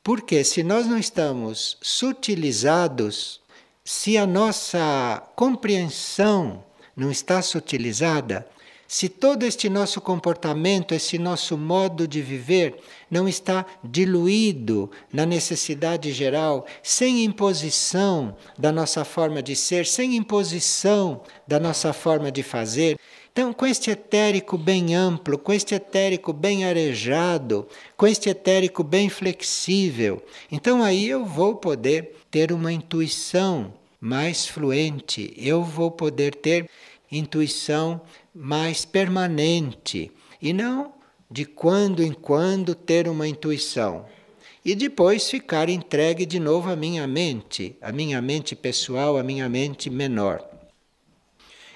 Porque 0.03 0.43
se 0.43 0.63
nós 0.63 0.87
não 0.87 0.97
estamos 0.97 1.77
sutilizados, 1.81 3.41
se 3.83 4.17
a 4.17 4.25
nossa 4.25 5.21
compreensão 5.35 6.63
não 6.95 7.11
está 7.11 7.41
sutilizada, 7.41 8.47
se 8.87 9.09
todo 9.09 9.43
este 9.43 9.69
nosso 9.69 9.99
comportamento, 9.99 10.93
esse 10.93 11.17
nosso 11.17 11.57
modo 11.57 12.07
de 12.07 12.21
viver 12.21 12.75
não 13.11 13.27
está 13.27 13.65
diluído 13.83 14.89
na 15.11 15.25
necessidade 15.25 16.11
geral, 16.11 16.65
sem 16.81 17.23
imposição 17.23 18.35
da 18.57 18.71
nossa 18.71 19.03
forma 19.03 19.43
de 19.43 19.55
ser, 19.55 19.85
sem 19.85 20.15
imposição 20.15 21.21
da 21.47 21.59
nossa 21.59 21.91
forma 21.91 22.31
de 22.31 22.43
fazer, 22.43 22.97
então, 23.37 23.53
com 23.53 23.67
este 23.67 23.91
etérico 23.91 24.57
bem 24.57 24.95
amplo, 24.95 25.37
com 25.37 25.53
este 25.53 25.75
etérico 25.75 26.33
bem 26.33 26.65
arejado, 26.65 27.67
com 27.95 28.07
este 28.07 28.29
etérico 28.29 28.83
bem 28.83 29.09
flexível, 29.09 30.23
então 30.51 30.81
aí 30.81 31.07
eu 31.07 31.23
vou 31.23 31.55
poder 31.55 32.15
ter 32.31 32.51
uma 32.51 32.73
intuição 32.73 33.71
mais 34.01 34.47
fluente, 34.47 35.33
eu 35.37 35.63
vou 35.63 35.91
poder 35.91 36.33
ter 36.33 36.67
intuição 37.11 38.01
mais 38.33 38.85
permanente 38.85 40.11
e 40.41 40.53
não 40.53 40.93
de 41.29 41.45
quando 41.45 42.03
em 42.03 42.13
quando 42.13 42.73
ter 42.75 43.07
uma 43.07 43.27
intuição 43.27 44.05
e 44.63 44.75
depois 44.75 45.29
ficar 45.29 45.69
entregue 45.69 46.25
de 46.25 46.39
novo 46.39 46.69
à 46.69 46.75
minha 46.75 47.07
mente, 47.07 47.77
à 47.81 47.89
minha 47.91 48.21
mente 48.21 48.53
pessoal, 48.53 49.17
à 49.17 49.23
minha 49.23 49.47
mente 49.47 49.89
menor. 49.89 50.45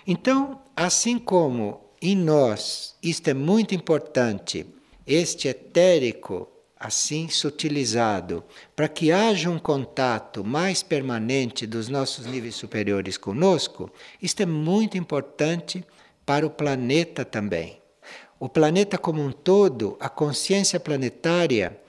Então, 0.05 0.61
assim 0.75 1.17
como 1.17 1.79
em 2.01 2.17
nós 2.17 2.95
isto 3.01 3.29
é 3.29 3.33
muito 3.33 3.73
importante, 3.73 4.65
este 5.07 5.47
etérico 5.47 6.50
assim 6.83 7.29
sutilizado, 7.29 8.43
para 8.75 8.87
que 8.87 9.11
haja 9.11 9.51
um 9.51 9.59
contato 9.59 10.43
mais 10.43 10.81
permanente 10.81 11.67
dos 11.67 11.87
nossos 11.87 12.25
níveis 12.25 12.55
superiores 12.55 13.17
conosco, 13.17 13.91
isto 14.19 14.41
é 14.41 14.47
muito 14.47 14.97
importante 14.97 15.85
para 16.25 16.43
o 16.43 16.49
planeta 16.49 17.23
também. 17.23 17.79
O 18.39 18.49
planeta 18.49 18.97
como 18.97 19.21
um 19.21 19.31
todo, 19.31 19.95
a 19.99 20.09
consciência 20.09 20.79
planetária, 20.79 21.79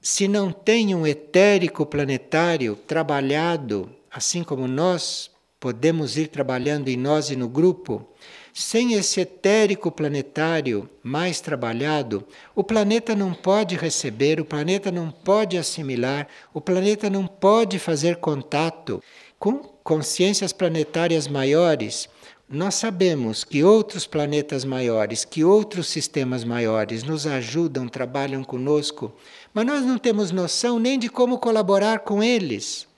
se 0.00 0.26
não 0.26 0.50
tem 0.50 0.92
um 0.92 1.06
etérico 1.06 1.86
planetário 1.86 2.74
trabalhado, 2.74 3.94
assim 4.10 4.42
como 4.42 4.66
nós 4.66 5.30
podemos 5.62 6.16
ir 6.16 6.26
trabalhando 6.26 6.88
em 6.88 6.96
nós 6.96 7.30
e 7.30 7.36
no 7.36 7.48
grupo, 7.48 8.04
sem 8.52 8.94
esse 8.94 9.20
etérico 9.20 9.92
planetário 9.92 10.90
mais 11.04 11.40
trabalhado, 11.40 12.26
o 12.52 12.64
planeta 12.64 13.14
não 13.14 13.32
pode 13.32 13.76
receber, 13.76 14.40
o 14.40 14.44
planeta 14.44 14.90
não 14.90 15.08
pode 15.08 15.56
assimilar, 15.56 16.26
o 16.52 16.60
planeta 16.60 17.08
não 17.08 17.28
pode 17.28 17.78
fazer 17.78 18.16
contato 18.16 19.00
com 19.38 19.58
consciências 19.84 20.52
planetárias 20.52 21.28
maiores. 21.28 22.08
Nós 22.48 22.74
sabemos 22.74 23.44
que 23.44 23.62
outros 23.62 24.04
planetas 24.04 24.64
maiores, 24.64 25.24
que 25.24 25.44
outros 25.44 25.86
sistemas 25.86 26.42
maiores 26.42 27.04
nos 27.04 27.24
ajudam, 27.24 27.86
trabalham 27.86 28.42
conosco, 28.42 29.12
mas 29.54 29.64
nós 29.64 29.86
não 29.86 29.96
temos 29.96 30.32
noção 30.32 30.80
nem 30.80 30.98
de 30.98 31.08
como 31.08 31.38
colaborar 31.38 32.00
com 32.00 32.20
eles, 32.20 32.88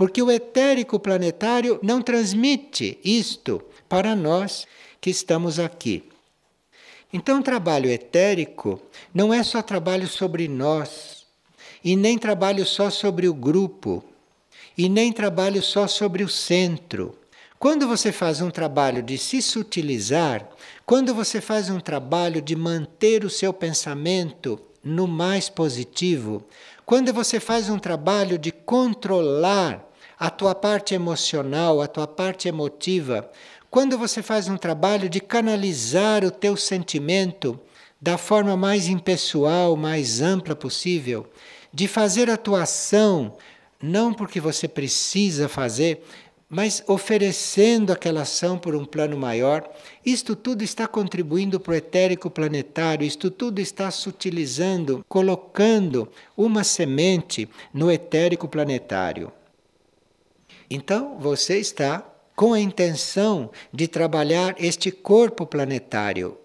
porque 0.00 0.22
o 0.22 0.30
etérico 0.30 0.98
planetário 0.98 1.78
não 1.82 2.00
transmite 2.00 2.98
isto 3.04 3.62
para 3.86 4.16
nós 4.16 4.66
que 4.98 5.10
estamos 5.10 5.58
aqui. 5.58 6.04
Então, 7.12 7.42
trabalho 7.42 7.90
etérico 7.90 8.80
não 9.12 9.34
é 9.34 9.42
só 9.42 9.60
trabalho 9.60 10.08
sobre 10.08 10.48
nós, 10.48 11.26
e 11.84 11.96
nem 11.96 12.16
trabalho 12.16 12.64
só 12.64 12.88
sobre 12.88 13.28
o 13.28 13.34
grupo, 13.34 14.02
e 14.74 14.88
nem 14.88 15.12
trabalho 15.12 15.62
só 15.62 15.86
sobre 15.86 16.24
o 16.24 16.30
centro. 16.30 17.14
Quando 17.58 17.86
você 17.86 18.10
faz 18.10 18.40
um 18.40 18.50
trabalho 18.50 19.02
de 19.02 19.18
se 19.18 19.42
sutilizar, 19.42 20.48
quando 20.86 21.14
você 21.14 21.42
faz 21.42 21.68
um 21.68 21.78
trabalho 21.78 22.40
de 22.40 22.56
manter 22.56 23.22
o 23.22 23.28
seu 23.28 23.52
pensamento 23.52 24.58
no 24.82 25.06
mais 25.06 25.50
positivo, 25.50 26.42
quando 26.86 27.12
você 27.12 27.38
faz 27.38 27.68
um 27.68 27.78
trabalho 27.78 28.38
de 28.38 28.50
controlar 28.50 29.89
a 30.20 30.28
tua 30.28 30.54
parte 30.54 30.94
emocional, 30.94 31.80
a 31.80 31.86
tua 31.86 32.06
parte 32.06 32.46
emotiva, 32.46 33.30
quando 33.70 33.96
você 33.96 34.22
faz 34.22 34.48
um 34.48 34.56
trabalho 34.58 35.08
de 35.08 35.18
canalizar 35.18 36.22
o 36.26 36.30
teu 36.30 36.58
sentimento 36.58 37.58
da 37.98 38.18
forma 38.18 38.54
mais 38.54 38.86
impessoal, 38.86 39.74
mais 39.76 40.20
ampla 40.20 40.54
possível, 40.54 41.26
de 41.72 41.88
fazer 41.88 42.28
a 42.28 42.36
tua 42.36 42.64
ação 42.64 43.34
não 43.82 44.12
porque 44.12 44.38
você 44.40 44.68
precisa 44.68 45.48
fazer, 45.48 46.04
mas 46.50 46.84
oferecendo 46.86 47.90
aquela 47.90 48.20
ação 48.20 48.58
por 48.58 48.74
um 48.74 48.84
plano 48.84 49.16
maior, 49.16 49.66
isto 50.04 50.36
tudo 50.36 50.62
está 50.62 50.86
contribuindo 50.86 51.58
para 51.58 51.72
o 51.72 51.76
etérico 51.76 52.28
planetário, 52.28 53.06
isto 53.06 53.30
tudo 53.30 53.58
está 53.58 53.90
sutilizando, 53.90 55.02
colocando 55.08 56.06
uma 56.36 56.62
semente 56.62 57.48
no 57.72 57.90
etérico 57.90 58.46
planetário. 58.46 59.32
Então 60.70 61.18
você 61.18 61.58
está 61.58 62.06
com 62.36 62.54
a 62.54 62.60
intenção 62.60 63.50
de 63.72 63.88
trabalhar 63.88 64.54
este 64.58 64.90
corpo 64.90 65.44
planetário, 65.44 66.38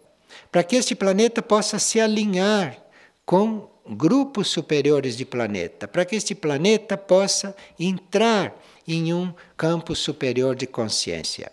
para 0.52 0.64
que 0.64 0.76
este 0.76 0.96
planeta 0.96 1.42
possa 1.42 1.78
se 1.78 2.00
alinhar 2.00 2.78
com 3.26 3.70
grupos 3.88 4.48
superiores 4.48 5.16
de 5.16 5.26
planeta, 5.26 5.88
para 5.88 6.04
que 6.04 6.16
este 6.16 6.34
planeta 6.34 6.98
possa 6.98 7.56
entrar 7.80 8.60
em 8.88 9.14
um 9.14 9.34
campo 9.56 9.96
superior 9.96 10.56
de 10.56 10.66
consciência. 10.66 11.52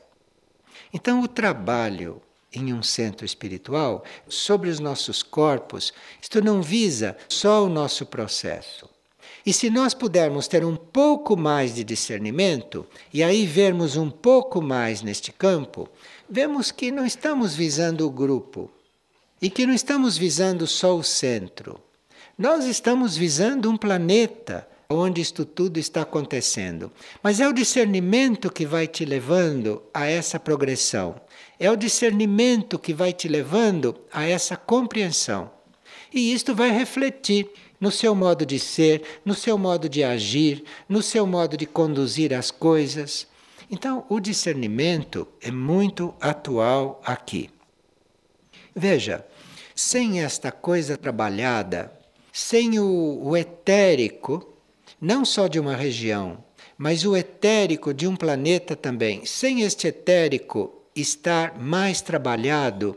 Então, 0.92 1.22
o 1.22 1.28
trabalho 1.28 2.20
em 2.52 2.72
um 2.72 2.82
centro 2.82 3.24
espiritual 3.24 4.04
sobre 4.28 4.68
os 4.68 4.78
nossos 4.78 5.22
corpos, 5.22 5.92
isto 6.20 6.42
não 6.42 6.61
visa 6.61 7.16
só 7.28 7.64
o 7.64 7.68
nosso 7.68 8.04
processo. 8.06 8.91
E 9.44 9.52
se 9.52 9.70
nós 9.70 9.92
pudermos 9.92 10.46
ter 10.46 10.64
um 10.64 10.76
pouco 10.76 11.37
mais 11.37 11.74
de 11.74 11.83
discernimento, 11.83 12.87
e 13.12 13.22
aí 13.22 13.44
vermos 13.44 13.96
um 13.96 14.09
pouco 14.11 14.62
mais 14.62 15.02
neste 15.02 15.33
campo, 15.33 15.88
vemos 16.31 16.70
que 16.70 16.92
não 16.92 17.05
estamos 17.05 17.55
visando 17.55 18.07
o 18.07 18.11
grupo 18.11 18.70
e 19.40 19.50
que 19.50 19.66
não 19.66 19.74
estamos 19.74 20.16
visando 20.16 20.66
só 20.66 20.96
o 20.96 21.02
centro. 21.02 21.81
Nós 22.38 22.64
estamos 22.64 23.16
visando 23.16 23.68
um 23.68 23.76
planeta 23.76 24.66
onde 24.88 25.20
isto 25.20 25.44
tudo 25.44 25.78
está 25.78 26.02
acontecendo. 26.02 26.92
Mas 27.22 27.40
é 27.40 27.48
o 27.48 27.52
discernimento 27.52 28.50
que 28.52 28.66
vai 28.66 28.87
te 28.87 29.05
levando 29.05 29.83
a 29.92 30.07
essa 30.07 30.38
progressão. 30.38 31.16
É 31.59 31.70
o 31.70 31.76
discernimento 31.76 32.78
que 32.78 32.92
vai 32.92 33.12
te 33.12 33.28
levando 33.28 33.96
a 34.12 34.24
essa 34.24 34.57
compreensão. 34.57 35.50
E 36.12 36.33
isto 36.33 36.55
vai 36.55 36.70
refletir 36.70 37.48
no 37.83 37.90
seu 37.90 38.14
modo 38.14 38.47
de 38.47 38.61
ser, 38.61 39.03
no 39.25 39.35
seu 39.35 39.59
modo 39.59 39.88
de 39.88 40.05
agir, 40.05 40.62
no 40.88 41.03
seu 41.03 41.27
modo 41.27 41.57
de 41.57 41.66
conduzir 41.66 42.33
as 42.33 42.49
coisas. 42.49 43.27
Então, 43.68 44.07
o 44.09 44.21
discernimento 44.21 45.27
é 45.40 45.51
muito 45.51 46.14
atual 46.21 47.03
aqui. 47.05 47.51
Veja, 48.73 49.27
sem 49.75 50.23
esta 50.23 50.53
coisa 50.53 50.97
trabalhada, 50.97 51.92
sem 52.33 52.79
o, 52.79 53.18
o 53.21 53.37
etérico, 53.37 54.55
não 55.01 55.25
só 55.25 55.49
de 55.49 55.59
uma 55.59 55.75
região, 55.75 56.38
mas 56.79 57.05
o 57.05 57.16
etérico 57.16 57.92
de 57.92 58.07
um 58.07 58.14
planeta 58.14 58.77
também, 58.77 59.27
sem 59.27 59.62
este 59.62 59.88
etérico 59.88 60.73
estar 60.95 61.59
mais 61.59 62.01
trabalhado, 62.01 62.97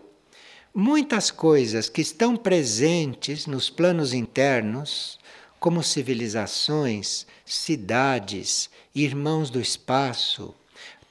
muitas 0.75 1.31
coisas 1.31 1.88
que 1.88 2.01
estão 2.01 2.35
presentes 2.35 3.47
nos 3.47 3.69
planos 3.69 4.13
internos, 4.13 5.17
como 5.57 5.81
civilizações, 5.81 7.25
cidades, 7.45 8.69
irmãos 8.93 9.49
do 9.49 9.61
espaço, 9.61 10.53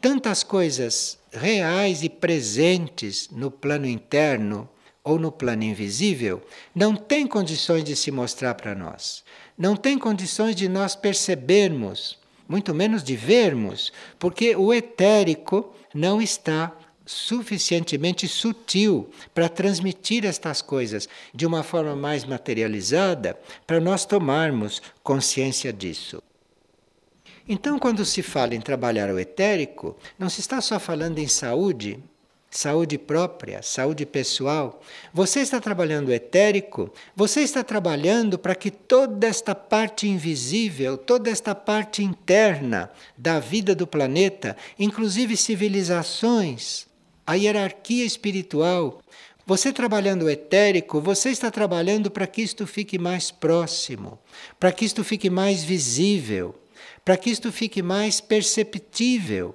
tantas 0.02 0.42
coisas 0.42 1.18
reais 1.32 2.02
e 2.02 2.10
presentes 2.10 3.30
no 3.32 3.50
plano 3.50 3.86
interno 3.86 4.68
ou 5.02 5.18
no 5.18 5.32
plano 5.32 5.62
invisível, 5.62 6.42
não 6.74 6.94
tem 6.94 7.26
condições 7.26 7.84
de 7.84 7.96
se 7.96 8.10
mostrar 8.10 8.54
para 8.54 8.74
nós. 8.74 9.24
Não 9.56 9.76
tem 9.76 9.98
condições 9.98 10.54
de 10.54 10.68
nós 10.68 10.94
percebermos, 10.94 12.18
muito 12.46 12.74
menos 12.74 13.02
de 13.02 13.16
vermos, 13.16 13.92
porque 14.18 14.54
o 14.54 14.74
etérico 14.74 15.74
não 15.94 16.20
está 16.20 16.70
suficientemente 17.06 18.26
sutil 18.26 19.10
para 19.34 19.48
transmitir 19.48 20.24
estas 20.24 20.62
coisas 20.62 21.08
de 21.34 21.46
uma 21.46 21.62
forma 21.62 21.94
mais 21.94 22.24
materializada 22.24 23.38
para 23.66 23.80
nós 23.80 24.04
tomarmos 24.04 24.80
consciência 25.02 25.72
disso. 25.72 26.22
Então, 27.46 27.78
quando 27.78 28.04
se 28.04 28.22
fala 28.22 28.54
em 28.54 28.60
trabalhar 28.60 29.10
o 29.10 29.18
etérico, 29.18 29.96
não 30.18 30.30
se 30.30 30.40
está 30.40 30.62
só 30.62 30.80
falando 30.80 31.18
em 31.18 31.28
saúde, 31.28 32.02
saúde 32.50 32.96
própria, 32.96 33.60
saúde 33.62 34.06
pessoal. 34.06 34.80
Você 35.12 35.40
está 35.40 35.60
trabalhando 35.60 36.08
o 36.08 36.12
etérico, 36.12 36.90
você 37.14 37.40
está 37.40 37.62
trabalhando 37.62 38.38
para 38.38 38.54
que 38.54 38.70
toda 38.70 39.26
esta 39.26 39.54
parte 39.54 40.08
invisível, 40.08 40.96
toda 40.96 41.28
esta 41.28 41.54
parte 41.54 42.02
interna 42.02 42.90
da 43.18 43.38
vida 43.40 43.74
do 43.74 43.86
planeta, 43.86 44.56
inclusive 44.78 45.36
civilizações, 45.36 46.86
a 47.26 47.34
hierarquia 47.34 48.04
espiritual. 48.04 49.00
Você 49.46 49.72
trabalhando 49.72 50.24
o 50.24 50.30
etérico, 50.30 51.00
você 51.00 51.30
está 51.30 51.50
trabalhando 51.50 52.10
para 52.10 52.26
que 52.26 52.42
isto 52.42 52.66
fique 52.66 52.98
mais 52.98 53.30
próximo, 53.30 54.18
para 54.58 54.72
que 54.72 54.84
isto 54.84 55.04
fique 55.04 55.28
mais 55.28 55.62
visível, 55.62 56.54
para 57.04 57.16
que 57.16 57.30
isto 57.30 57.52
fique 57.52 57.82
mais 57.82 58.20
perceptível. 58.20 59.54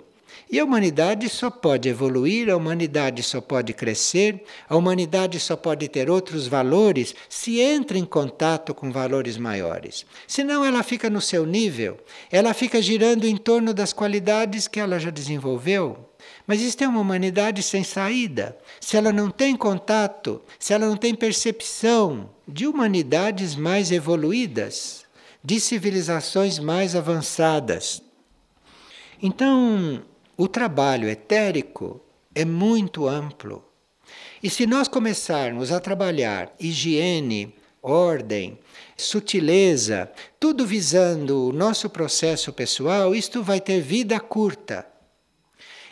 E 0.51 0.59
a 0.59 0.63
humanidade 0.63 1.29
só 1.29 1.51
pode 1.51 1.89
evoluir, 1.89 2.49
a 2.49 2.55
humanidade 2.55 3.21
só 3.21 3.39
pode 3.39 3.71
crescer, 3.73 4.43
a 4.67 4.75
humanidade 4.75 5.39
só 5.39 5.55
pode 5.55 5.87
ter 5.87 6.09
outros 6.09 6.47
valores 6.47 7.13
se 7.27 7.59
entra 7.59 7.97
em 7.99 8.05
contato 8.05 8.73
com 8.73 8.91
valores 8.91 9.37
maiores. 9.37 10.07
Senão 10.27 10.65
ela 10.65 10.81
fica 10.81 11.07
no 11.07 11.21
seu 11.21 11.45
nível, 11.45 11.99
ela 12.31 12.53
fica 12.55 12.81
girando 12.81 13.25
em 13.25 13.37
torno 13.37 13.75
das 13.75 13.93
qualidades 13.93 14.67
que 14.67 14.79
ela 14.79 14.99
já 14.99 15.11
desenvolveu. 15.11 16.08
Mas 16.49 16.61
isto 16.61 16.83
é 16.83 16.87
uma 16.87 17.01
humanidade 17.01 17.61
sem 17.61 17.83
saída. 17.83 18.57
Se 18.81 18.97
ela 18.97 19.13
não 19.13 19.29
tem 19.29 19.55
contato, 19.55 20.41
se 20.57 20.73
ela 20.73 20.87
não 20.87 20.97
tem 20.97 21.13
percepção 21.13 22.27
de 22.47 22.65
humanidades 22.65 23.55
mais 23.55 23.91
evoluídas, 23.91 25.05
de 25.43 25.59
civilizações 25.59 26.57
mais 26.57 26.95
avançadas. 26.95 28.01
Então, 29.21 30.03
o 30.35 30.47
trabalho 30.47 31.07
etérico 31.07 32.01
é 32.33 32.43
muito 32.43 33.07
amplo. 33.07 33.63
E 34.41 34.49
se 34.49 34.65
nós 34.65 34.87
começarmos 34.87 35.71
a 35.71 35.79
trabalhar 35.79 36.51
higiene, 36.59 37.53
ordem, 37.79 38.57
sutileza, 38.97 40.11
tudo 40.39 40.65
visando 40.65 41.49
o 41.49 41.53
nosso 41.53 41.91
processo 41.91 42.51
pessoal, 42.51 43.13
isto 43.13 43.43
vai 43.43 43.61
ter 43.61 43.81
vida 43.81 44.19
curta. 44.19 44.83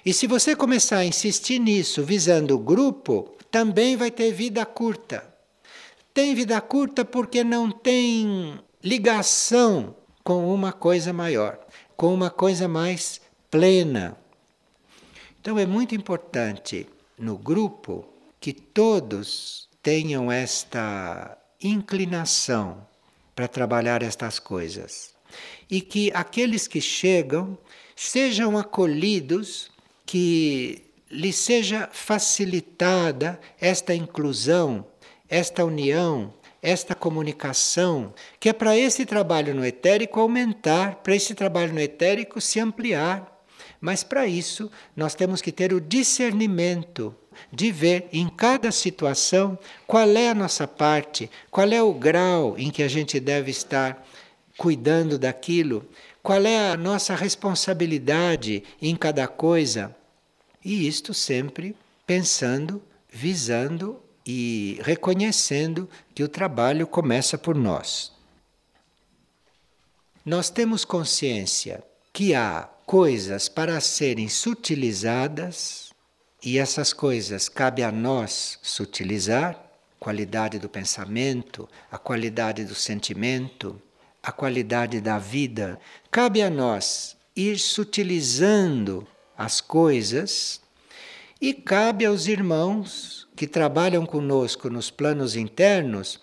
E 0.08 0.14
se 0.14 0.26
você 0.26 0.56
começar 0.56 1.00
a 1.00 1.06
insistir 1.06 1.60
nisso 1.60 2.02
visando 2.02 2.56
o 2.56 2.60
grupo, 2.60 3.36
também 3.52 3.98
vai 3.98 4.10
ter 4.10 4.32
vida 4.32 4.66
curta. 4.66 5.22
Tem 6.14 6.34
vida 6.34 6.62
curta 6.62 7.04
porque 7.04 7.44
não 7.44 7.70
tem 7.70 8.58
ligação 8.82 9.94
com 10.24 10.48
uma 10.54 10.72
coisa 10.72 11.12
maior, 11.12 11.60
com 11.98 12.14
uma 12.14 12.30
coisa 12.30 12.70
mais 12.70 13.20
plena. 13.52 14.18
Então 15.42 15.60
é 15.60 15.66
muito 15.66 15.94
importante 15.94 16.88
no 17.20 17.38
grupo 17.38 18.08
que 18.40 18.54
todos 18.54 19.68
tenham 19.84 20.32
esta 20.32 21.38
inclinação 21.62 22.88
para 23.36 23.50
trabalhar 23.50 24.02
estas 24.02 24.40
coisas 24.40 25.14
e 25.70 25.82
que 25.82 26.10
aqueles 26.14 26.66
que 26.66 26.80
chegam 26.80 27.58
sejam 27.94 28.58
acolhidos 28.58 29.76
que 30.08 30.84
lhe 31.12 31.32
seja 31.34 31.90
facilitada 31.92 33.40
esta 33.60 33.94
inclusão, 33.94 34.86
esta 35.30 35.64
união, 35.64 36.34
esta 36.62 36.96
comunicação, 36.96 38.14
que 38.40 38.50
é 38.50 38.54
para 38.54 38.76
esse 38.76 39.06
trabalho 39.06 39.54
no 39.54 39.66
etérico 39.66 40.20
aumentar, 40.20 40.96
para 40.96 41.16
esse 41.16 41.36
trabalho 41.36 41.74
no 41.74 41.80
etérico 41.80 42.42
se 42.42 42.60
ampliar. 42.60 43.38
Mas 43.80 44.02
para 44.02 44.26
isso 44.26 44.72
nós 44.96 45.14
temos 45.14 45.42
que 45.42 45.52
ter 45.52 45.74
o 45.74 45.82
discernimento 45.82 47.14
de 47.52 47.72
ver 47.72 48.08
em 48.12 48.28
cada 48.30 48.72
situação 48.72 49.60
qual 49.86 50.10
é 50.10 50.30
a 50.30 50.36
nossa 50.36 50.68
parte, 50.68 51.30
qual 51.52 51.68
é 51.68 51.84
o 51.84 51.94
grau 51.94 52.56
em 52.58 52.72
que 52.72 52.82
a 52.82 52.88
gente 52.88 53.20
deve 53.20 53.52
estar 53.52 54.04
cuidando 54.58 55.20
daquilo, 55.20 55.88
qual 56.28 56.46
é 56.46 56.72
a 56.72 56.76
nossa 56.76 57.16
responsabilidade 57.16 58.62
em 58.82 58.98
cada 58.98 59.30
coisa. 59.30 59.96
E 60.62 60.86
isto 60.86 61.14
sempre 61.14 61.74
pensando, 62.06 62.84
visando 63.10 63.98
e 64.26 64.78
reconhecendo 64.84 65.90
que 66.14 66.22
o 66.22 66.28
trabalho 66.28 66.86
começa 66.86 67.38
por 67.38 67.56
nós. 67.56 68.12
Nós 70.26 70.50
temos 70.50 70.84
consciência 70.84 71.82
que 72.12 72.36
há 72.36 72.68
coisas 72.86 73.48
para 73.48 73.80
serem 73.80 74.28
sutilizadas 74.28 75.94
e 76.44 76.58
essas 76.58 76.92
coisas 76.92 77.48
cabe 77.48 77.84
a 77.84 77.90
nós 77.90 78.60
sutilizar, 78.62 79.58
qualidade 79.98 80.60
do 80.60 80.68
pensamento, 80.68 81.70
a 81.90 81.98
qualidade 81.98 82.66
do 82.66 82.76
sentimento, 82.76 83.82
a 84.28 84.32
qualidade 84.34 85.00
da 85.00 85.18
vida. 85.18 85.80
Cabe 86.12 86.42
a 86.42 86.50
nós 86.50 87.16
ir 87.34 87.58
sutilizando 87.58 89.08
as 89.38 89.62
coisas 89.62 90.60
e 91.40 91.54
cabe 91.54 92.06
aos 92.06 92.28
irmãos 92.28 93.26
que 93.38 93.48
trabalham 93.48 94.06
conosco 94.06 94.70
nos 94.70 94.92
planos 94.92 95.38
internos 95.38 96.20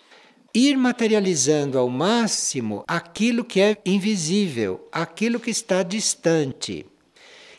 ir 0.52 0.76
materializando 0.76 1.78
ao 1.78 1.88
máximo 1.88 2.84
aquilo 2.86 3.42
que 3.42 3.58
é 3.62 3.78
invisível, 3.86 4.86
aquilo 4.92 5.40
que 5.40 5.50
está 5.50 5.82
distante. 5.82 6.84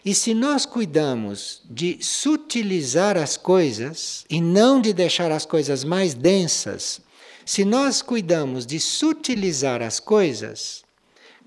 E 0.05 0.13
se 0.13 0.35
nós 0.35 0.63
cuidamos 0.63 1.63
de 1.67 1.97
sutilizar 1.99 3.17
as 3.17 3.35
coisas 3.35 4.23
e 4.29 4.39
não 4.39 4.79
de 4.79 4.93
deixar 4.93 5.31
as 5.31 5.43
coisas 5.43 5.83
mais 5.83 6.13
densas, 6.13 7.01
se 7.45 7.63
nós 7.63 8.01
cuidamos 8.01 8.65
de 8.65 8.79
sutilizar 8.79 9.81
as 9.81 9.99
coisas, 9.99 10.83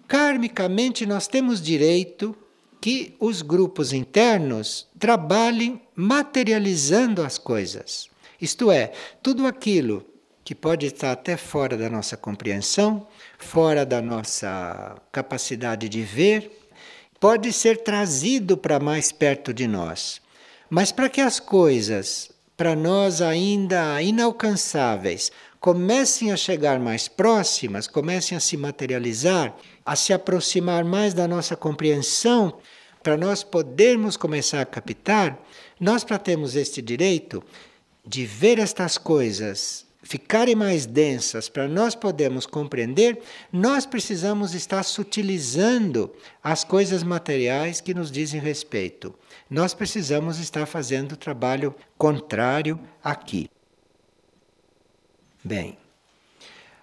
karmicamente 0.07 1.05
nós 1.05 1.27
temos 1.27 1.61
direito 1.61 2.37
que 2.81 3.17
os 3.19 3.43
grupos 3.43 3.93
internos 3.93 4.87
trabalhem 4.99 5.83
materializando 5.97 7.23
as 7.23 7.37
coisas. 7.37 8.09
Isto 8.41 8.71
é, 8.71 8.93
tudo 9.21 9.47
aquilo 9.47 10.07
que 10.45 10.55
pode 10.55 10.87
estar 10.87 11.13
até 11.13 11.37
fora 11.37 11.77
da 11.77 11.91
nossa 11.91 12.17
compreensão, 12.17 13.07
fora 13.37 13.85
da 13.85 14.01
nossa 14.01 14.97
capacidade 15.11 15.89
de 15.89 16.03
ver, 16.03 16.71
pode 17.19 17.53
ser 17.53 17.83
trazido 17.83 18.57
para 18.57 18.79
mais 18.79 19.11
perto 19.11 19.53
de 19.53 19.67
nós. 19.67 20.23
Mas 20.71 20.93
para 20.93 21.09
que 21.09 21.21
as 21.21 21.41
coisas, 21.41 22.31
para 22.57 22.77
nós 22.77 23.21
ainda 23.21 24.01
inalcançáveis, 24.01 25.33
comecem 25.61 26.33
a 26.33 26.37
chegar 26.37 26.79
mais 26.79 27.09
próximas, 27.09 27.87
comecem 27.87 28.37
a 28.37 28.41
se 28.41 28.57
materializar, 28.57 29.57
a 29.85 29.97
se 29.97 30.13
aproximar 30.13 30.85
mais 30.85 31.15
da 31.15 31.27
nossa 31.27 31.57
compreensão, 31.57 32.59
para 33.03 33.17
nós 33.17 33.43
podermos 33.43 34.17
começar 34.17 34.61
a 34.61 34.67
captar, 34.67 35.39
nós 35.81 36.05
para 36.05 36.19
termos 36.19 36.57
este 36.57 36.83
direito 36.83 37.43
de 38.07 38.27
ver 38.27 38.59
estas 38.59 38.99
coisas 38.99 39.87
ficarem 40.03 40.55
mais 40.55 40.87
densas 40.87 41.49
para 41.49 41.69
nós 41.69 41.95
podermos 41.95 42.47
compreender, 42.47 43.21
nós 43.53 43.85
precisamos 43.85 44.55
estar 44.55 44.83
sutilizando 44.83 46.11
as 46.43 46.65
coisas 46.65 47.03
materiais 47.03 47.81
que 47.81 47.93
nos 47.93 48.11
dizem 48.11 48.41
respeito. 48.41 49.15
Nós 49.51 49.75
precisamos 49.75 50.39
estar 50.39 50.67
fazendo 50.67 51.13
o 51.13 51.17
trabalho 51.17 51.75
contrário 51.97 52.81
aqui. 53.03 53.51
Bem, 55.49 55.79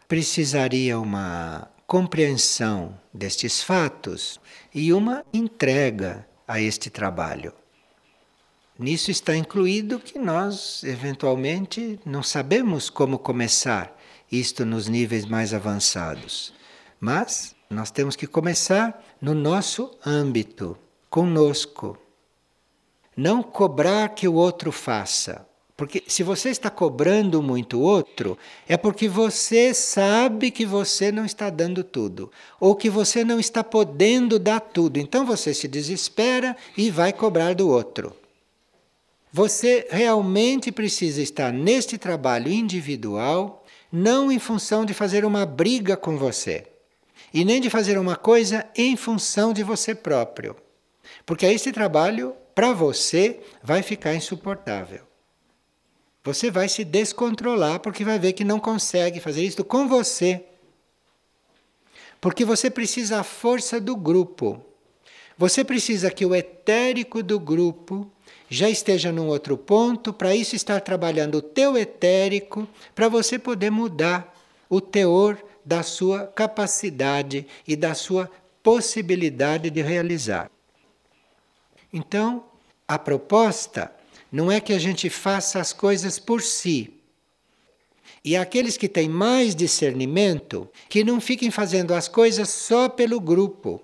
precisaria 0.08 1.00
uma 1.00 1.70
compreensão 1.86 3.00
destes 3.14 3.62
fatos 3.62 4.40
e 4.74 4.92
uma 4.92 5.24
entrega 5.32 6.28
a 6.48 6.60
este 6.60 6.90
trabalho. 6.90 7.54
Nisso 8.80 9.12
está 9.12 9.36
incluído 9.36 10.00
que 10.00 10.18
nós, 10.18 10.84
eventualmente, 10.84 12.00
não 12.04 12.24
sabemos 12.24 12.90
como 12.90 13.20
começar 13.20 13.96
isto 14.32 14.66
nos 14.66 14.88
níveis 14.88 15.28
mais 15.28 15.54
avançados. 15.54 16.52
Mas 17.00 17.56
nós 17.70 17.92
temos 17.92 18.16
que 18.16 18.26
começar 18.26 19.00
no 19.22 19.36
nosso 19.36 19.96
âmbito, 20.04 20.76
conosco. 21.08 22.00
Não 23.16 23.44
cobrar 23.44 24.10
que 24.16 24.28
o 24.28 24.34
outro 24.34 24.72
faça. 24.72 25.48
Porque 25.78 26.04
se 26.08 26.24
você 26.24 26.50
está 26.50 26.70
cobrando 26.70 27.44
muito 27.44 27.82
outro, 27.82 28.38
é 28.68 28.78
porque 28.78 29.10
você 29.10 29.74
sabe 29.74 30.50
que 30.50 30.66
você 30.66 31.12
não 31.12 31.26
está 31.26 31.50
dando 31.50 31.84
tudo, 31.84 32.32
ou 32.60 32.76
que 32.76 32.90
você 32.90 33.26
não 33.26 33.40
está 33.42 33.62
podendo 33.62 34.40
dar 34.40 34.62
tudo. 34.62 34.98
Então 34.98 35.26
você 35.26 35.54
se 35.54 35.68
desespera 35.68 36.56
e 36.78 36.90
vai 36.90 37.12
cobrar 37.12 37.54
do 37.54 37.68
outro. 37.68 38.16
Você 39.34 39.86
realmente 39.90 40.72
precisa 40.72 41.22
estar 41.22 41.52
neste 41.52 41.98
trabalho 41.98 42.50
individual, 42.50 43.66
não 43.92 44.32
em 44.32 44.40
função 44.40 44.86
de 44.86 44.94
fazer 44.94 45.26
uma 45.26 45.46
briga 45.46 45.98
com 45.98 46.18
você, 46.18 46.66
e 47.34 47.44
nem 47.44 47.60
de 47.60 47.70
fazer 47.70 47.98
uma 47.98 48.16
coisa 48.16 48.66
em 48.78 48.96
função 48.96 49.52
de 49.52 49.62
você 49.62 49.94
próprio. 49.94 50.56
Porque 51.26 51.46
esse 51.46 51.74
trabalho, 51.74 52.34
para 52.54 52.72
você, 52.72 53.42
vai 53.62 53.84
ficar 53.84 54.16
insuportável. 54.16 55.02
Você 56.26 56.50
vai 56.50 56.68
se 56.68 56.84
descontrolar 56.84 57.80
porque 57.80 58.04
vai 58.04 58.18
ver 58.18 58.34
que 58.34 58.44
não 58.44 58.60
consegue 58.60 59.20
fazer 59.20 59.44
isso 59.44 59.64
com 59.64 59.88
você. 59.88 60.44
Porque 62.20 62.44
você 62.44 62.68
precisa 62.68 63.20
a 63.20 63.24
força 63.24 63.80
do 63.80 63.96
grupo. 63.96 64.60
Você 65.38 65.64
precisa 65.64 66.10
que 66.10 66.26
o 66.26 66.34
etérico 66.34 67.22
do 67.22 67.40
grupo 67.40 68.10
já 68.50 68.68
esteja 68.68 69.12
num 69.12 69.28
outro 69.28 69.56
ponto, 69.56 70.12
para 70.12 70.36
isso 70.36 70.56
estar 70.56 70.82
trabalhando 70.82 71.36
o 71.36 71.42
teu 71.44 71.78
etérico, 71.78 72.68
para 72.96 73.08
você 73.08 73.38
poder 73.38 73.70
mudar 73.70 74.36
o 74.68 74.82
teor 74.82 75.38
da 75.64 75.84
sua 75.84 76.26
capacidade 76.26 77.46
e 77.68 77.76
da 77.76 77.94
sua 77.94 78.32
possibilidade 78.64 79.70
de 79.70 79.82
realizar. 79.82 80.50
Então, 81.94 82.46
a 82.88 82.98
proposta 82.98 83.92
não 84.36 84.52
é 84.52 84.60
que 84.60 84.74
a 84.74 84.80
gente 84.80 85.10
faça 85.10 85.60
as 85.60 85.72
coisas 85.72 86.20
por 86.20 86.42
si. 86.42 86.94
E 88.24 88.36
aqueles 88.36 88.78
que 88.78 88.90
têm 88.90 89.08
mais 89.08 89.56
discernimento, 89.56 90.70
que 90.90 91.04
não 91.04 91.22
fiquem 91.22 91.50
fazendo 91.50 91.94
as 91.94 92.08
coisas 92.08 92.50
só 92.50 92.90
pelo 92.90 93.20
grupo 93.20 93.82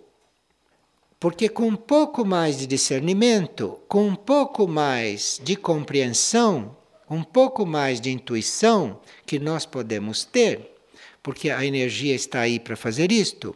porque 1.21 1.47
com 1.47 1.67
um 1.67 1.75
pouco 1.75 2.25
mais 2.25 2.57
de 2.57 2.65
discernimento, 2.65 3.79
com 3.87 4.07
um 4.07 4.15
pouco 4.15 4.67
mais 4.67 5.39
de 5.43 5.55
compreensão, 5.55 6.75
um 7.07 7.23
pouco 7.23 7.63
mais 7.63 8.01
de 8.01 8.09
intuição 8.09 8.99
que 9.23 9.37
nós 9.37 9.63
podemos 9.63 10.25
ter, 10.25 10.73
porque 11.21 11.51
a 11.51 11.63
energia 11.63 12.15
está 12.15 12.39
aí 12.39 12.59
para 12.59 12.75
fazer 12.75 13.11
isto, 13.11 13.55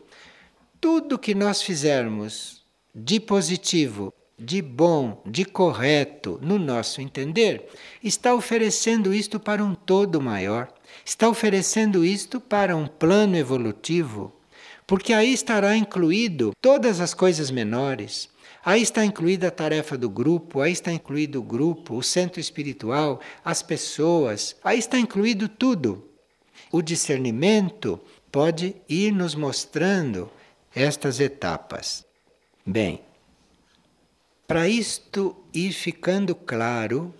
tudo 0.79 1.17
que 1.17 1.33
nós 1.33 1.63
fizermos 1.63 2.63
de 2.93 3.19
positivo, 3.19 4.13
de 4.37 4.61
bom, 4.61 5.21
de 5.25 5.45
correto, 5.45 6.39
no 6.41 6.59
nosso 6.59 7.01
entender, 7.01 7.69
está 8.03 8.33
oferecendo 8.33 9.13
isto 9.13 9.39
para 9.39 9.63
um 9.63 9.73
todo 9.73 10.21
maior, 10.21 10.71
está 11.05 11.29
oferecendo 11.29 12.03
isto 12.03 12.39
para 12.39 12.75
um 12.75 12.87
plano 12.87 13.37
evolutivo 13.37 14.33
porque 14.87 15.13
aí 15.13 15.33
estará 15.33 15.75
incluído 15.75 16.51
todas 16.61 16.99
as 16.99 17.13
coisas 17.13 17.49
menores. 17.49 18.29
Aí 18.63 18.81
está 18.81 19.05
incluída 19.05 19.47
a 19.47 19.51
tarefa 19.51 19.97
do 19.97 20.09
grupo, 20.09 20.61
aí 20.61 20.71
está 20.71 20.91
incluído 20.91 21.39
o 21.39 21.43
grupo, 21.43 21.95
o 21.95 22.03
centro 22.03 22.39
espiritual, 22.39 23.19
as 23.43 23.61
pessoas, 23.61 24.55
aí 24.63 24.79
está 24.79 24.97
incluído 24.99 25.47
tudo. 25.47 26.07
O 26.71 26.81
discernimento 26.81 27.99
pode 28.31 28.75
ir 28.89 29.11
nos 29.11 29.35
mostrando 29.35 30.29
estas 30.73 31.19
etapas. 31.19 32.03
Bem, 32.65 33.01
para 34.47 34.67
isto 34.67 35.35
ir 35.53 35.71
ficando 35.71 36.35
claro 36.35 37.13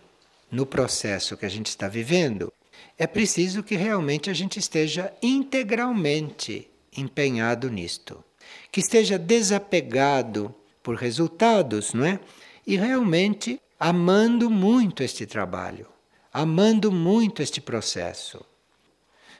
no 0.52 0.66
processo 0.66 1.36
que 1.36 1.46
a 1.46 1.50
gente 1.50 1.68
está 1.68 1.88
vivendo, 1.88 2.54
é 2.98 3.08
preciso 3.08 3.64
que 3.64 3.76
realmente 3.76 4.30
a 4.30 4.34
gente 4.34 4.60
esteja 4.60 5.12
integralmente 5.22 6.70
empenhado 6.96 7.70
nisto, 7.70 8.24
que 8.72 8.80
esteja 8.80 9.18
desapegado 9.18 10.54
por 10.82 10.96
resultados, 10.96 11.94
não 11.94 12.06
é? 12.06 12.20
E 12.66 12.78
realmente 12.78 13.60
amando 13.80 14.50
muito 14.50 15.04
este 15.04 15.26
trabalho, 15.26 15.88
amando 16.32 16.92
muito 16.92 17.42
este 17.42 17.60
processo. 17.60 18.44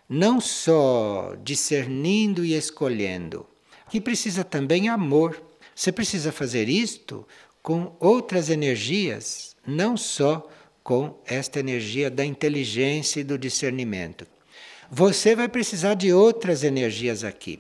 Não 0.08 0.42
só 0.42 1.36
discernindo 1.44 2.44
e 2.44 2.54
escolhendo, 2.54 3.46
que 3.90 4.02
precisa 4.02 4.44
também 4.44 4.90
amor. 4.90 5.42
Você 5.74 5.92
precisa 5.92 6.32
fazer 6.32 6.70
isto 6.70 7.28
com 7.66 7.96
outras 8.00 8.52
energias, 8.52 9.56
não 9.66 9.98
só 9.98 10.48
com 10.84 11.20
esta 11.26 11.60
energia 11.60 12.12
da 12.12 12.24
inteligência 12.24 13.22
e 13.22 13.24
do 13.24 13.40
discernimento. 13.40 14.28
Você 14.92 15.36
vai 15.36 15.48
precisar 15.48 15.96
de 15.96 16.14
outras 16.14 16.64
energias 16.64 17.24
aqui. 17.24 17.60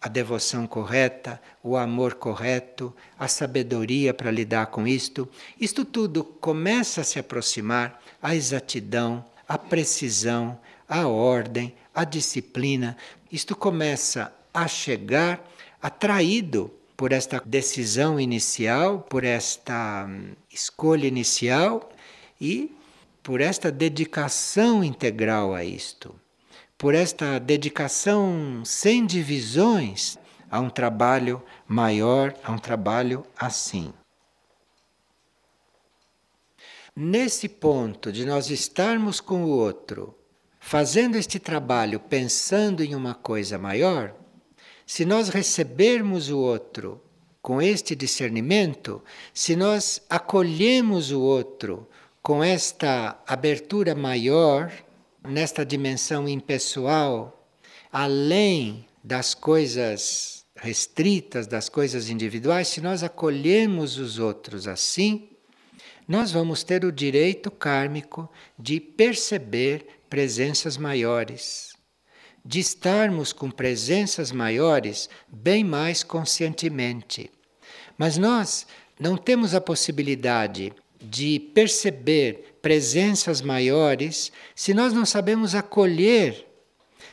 A 0.00 0.06
devoção 0.06 0.68
correta, 0.68 1.42
o 1.64 1.76
amor 1.76 2.14
correto, 2.14 2.94
a 3.18 3.26
sabedoria 3.26 4.14
para 4.14 4.30
lidar 4.30 4.66
com 4.66 4.86
isto. 4.86 5.28
Isto 5.60 5.84
tudo 5.84 6.22
começa 6.22 7.00
a 7.00 7.04
se 7.04 7.18
aproximar 7.18 8.00
à 8.22 8.36
exatidão, 8.36 9.24
à 9.48 9.58
precisão, 9.58 10.56
à 10.88 11.08
ordem, 11.08 11.74
à 11.92 12.04
disciplina. 12.04 12.96
Isto 13.32 13.56
começa 13.56 14.32
a 14.54 14.68
chegar 14.68 15.44
atraído 15.82 16.77
por 16.98 17.12
esta 17.12 17.40
decisão 17.42 18.20
inicial, 18.20 18.98
por 19.08 19.24
esta 19.24 20.04
hum, 20.06 20.34
escolha 20.52 21.06
inicial 21.06 21.88
e 22.38 22.76
por 23.22 23.40
esta 23.40 23.72
dedicação 23.72 24.84
integral 24.84 25.54
a 25.54 25.64
isto 25.64 26.14
por 26.78 26.94
esta 26.94 27.40
dedicação 27.40 28.62
sem 28.64 29.04
divisões 29.04 30.16
a 30.48 30.60
um 30.60 30.70
trabalho 30.70 31.42
maior, 31.66 32.32
a 32.44 32.52
um 32.52 32.58
trabalho 32.58 33.26
assim. 33.36 33.92
Nesse 36.94 37.48
ponto 37.48 38.12
de 38.12 38.24
nós 38.24 38.48
estarmos 38.48 39.20
com 39.20 39.44
o 39.44 39.48
outro, 39.48 40.16
fazendo 40.60 41.16
este 41.16 41.40
trabalho 41.40 41.98
pensando 41.98 42.82
em 42.82 42.94
uma 42.94 43.14
coisa 43.14 43.58
maior, 43.58 44.14
se 44.88 45.04
nós 45.04 45.28
recebermos 45.28 46.30
o 46.30 46.38
outro 46.38 46.98
com 47.42 47.60
este 47.60 47.94
discernimento, 47.94 49.04
se 49.34 49.54
nós 49.54 50.00
acolhemos 50.08 51.12
o 51.12 51.20
outro 51.20 51.86
com 52.22 52.42
esta 52.42 53.22
abertura 53.26 53.94
maior, 53.94 54.72
nesta 55.22 55.64
dimensão 55.64 56.26
impessoal, 56.26 57.46
além 57.92 58.86
das 59.04 59.34
coisas 59.34 60.46
restritas, 60.56 61.46
das 61.46 61.68
coisas 61.68 62.08
individuais, 62.08 62.68
se 62.68 62.80
nós 62.80 63.02
acolhemos 63.02 63.98
os 63.98 64.18
outros 64.18 64.66
assim, 64.66 65.28
nós 66.08 66.32
vamos 66.32 66.64
ter 66.64 66.86
o 66.86 66.90
direito 66.90 67.50
kármico 67.50 68.26
de 68.58 68.80
perceber 68.80 69.86
presenças 70.08 70.78
maiores, 70.78 71.67
de 72.44 72.60
estarmos 72.60 73.32
com 73.32 73.50
presenças 73.50 74.32
maiores 74.32 75.08
bem 75.28 75.62
mais 75.62 76.02
conscientemente. 76.02 77.30
Mas 77.96 78.16
nós 78.16 78.66
não 78.98 79.16
temos 79.16 79.54
a 79.54 79.60
possibilidade 79.60 80.72
de 81.00 81.38
perceber 81.54 82.58
presenças 82.60 83.40
maiores 83.40 84.32
se 84.54 84.74
nós 84.74 84.92
não 84.92 85.06
sabemos 85.06 85.54
acolher, 85.54 86.46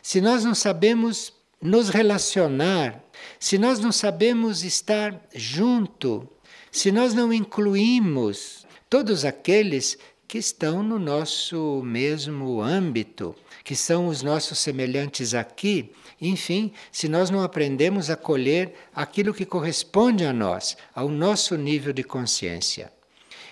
se 0.02 0.20
nós 0.22 0.44
não 0.44 0.56
sabemos 0.56 1.34
nos 1.62 1.90
relacionar, 1.90 3.04
se 3.40 3.58
nós 3.58 3.80
não 3.80 3.92
sabemos 3.92 4.64
estar 4.64 5.20
junto, 5.34 6.28
se 6.72 6.92
nós 6.92 7.14
não 7.14 7.32
incluímos 7.32 8.66
todos 8.90 9.26
aqueles 9.26 9.98
que 10.28 10.38
estão 10.38 10.84
no 10.84 11.00
nosso 11.00 11.82
mesmo 11.84 12.62
âmbito, 12.62 13.36
que 13.66 13.76
são 13.76 14.08
os 14.08 14.22
nossos 14.22 14.60
semelhantes 14.60 15.34
aqui. 15.34 15.92
Enfim, 16.22 16.72
se 16.92 17.10
nós 17.10 17.32
não 17.32 17.42
aprendemos 17.42 18.12
a 18.12 18.16
colher 18.16 18.76
aquilo 18.94 19.34
que 19.34 19.44
corresponde 19.44 20.24
a 20.24 20.32
nós, 20.32 20.78
ao 20.94 21.10
nosso 21.10 21.58
nível 21.58 21.92
de 21.92 22.04
consciência. 22.04 22.94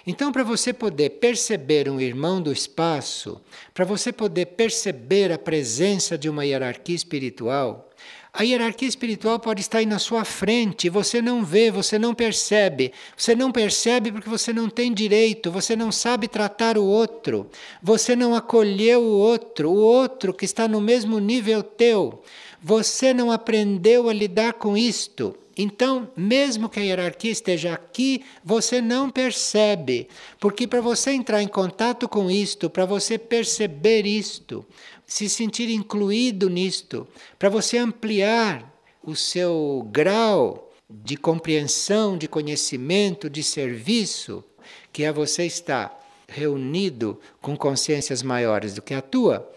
Então, 0.05 0.31
para 0.31 0.43
você 0.43 0.71
poder 0.71 1.09
perceber 1.11 1.89
um 1.89 1.99
irmão 1.99 2.41
do 2.41 2.51
espaço, 2.51 3.41
para 3.73 3.85
você 3.85 4.11
poder 4.13 4.47
perceber 4.47 5.31
a 5.31 5.37
presença 5.37 6.15
de 6.15 6.29
uma 6.29 6.45
hierarquia 6.45 6.95
espiritual, 6.95 7.89
a 8.35 8.41
hierarquia 8.41 8.87
espiritual 8.87 9.39
pode 9.39 9.61
estar 9.61 9.77
aí 9.77 9.85
na 9.85 9.99
sua 9.99 10.25
frente, 10.25 10.89
você 10.89 11.21
não 11.21 11.45
vê, 11.45 11.69
você 11.69 11.99
não 11.99 12.15
percebe. 12.15 12.91
Você 13.15 13.35
não 13.35 13.51
percebe 13.51 14.11
porque 14.11 14.27
você 14.27 14.51
não 14.51 14.67
tem 14.67 14.91
direito, 14.91 15.51
você 15.51 15.75
não 15.75 15.91
sabe 15.91 16.27
tratar 16.27 16.75
o 16.75 16.83
outro, 16.83 17.47
você 17.81 18.15
não 18.15 18.33
acolheu 18.33 19.03
o 19.03 19.19
outro, 19.19 19.69
o 19.69 19.77
outro 19.77 20.33
que 20.33 20.45
está 20.45 20.67
no 20.67 20.81
mesmo 20.81 21.19
nível 21.19 21.61
teu. 21.61 22.23
Você 22.59 23.13
não 23.13 23.31
aprendeu 23.31 24.09
a 24.09 24.13
lidar 24.13 24.53
com 24.53 24.75
isto. 24.75 25.37
Então, 25.55 26.09
mesmo 26.17 26.67
que 26.67 26.79
a 26.79 26.83
hierarquia 26.83 27.29
esteja 27.29 27.73
aqui, 27.73 28.23
você 28.43 28.81
não 28.81 29.11
percebe, 29.11 30.07
porque 30.39 30.65
para 30.65 30.81
você 30.81 31.11
entrar 31.11 31.43
em 31.43 31.47
contato 31.47 32.09
com 32.09 32.31
isto, 32.31 32.71
para 32.71 32.85
você 32.85 33.19
perceber 33.19 34.07
isto, 34.07 34.65
se 35.13 35.29
sentir 35.29 35.69
incluído 35.69 36.49
nisto, 36.49 37.07
para 37.37 37.47
você 37.47 37.77
ampliar 37.77 38.75
o 39.03 39.15
seu 39.15 39.87
grau 39.91 40.73
de 40.89 41.15
compreensão, 41.15 42.17
de 42.17 42.27
conhecimento, 42.27 43.29
de 43.29 43.43
serviço, 43.43 44.43
que 44.91 45.03
é 45.03 45.11
você 45.11 45.45
estar 45.45 46.03
reunido 46.27 47.19
com 47.39 47.55
consciências 47.55 48.23
maiores 48.23 48.73
do 48.73 48.81
que 48.81 48.95
a 48.95 49.03
tua, 49.03 49.47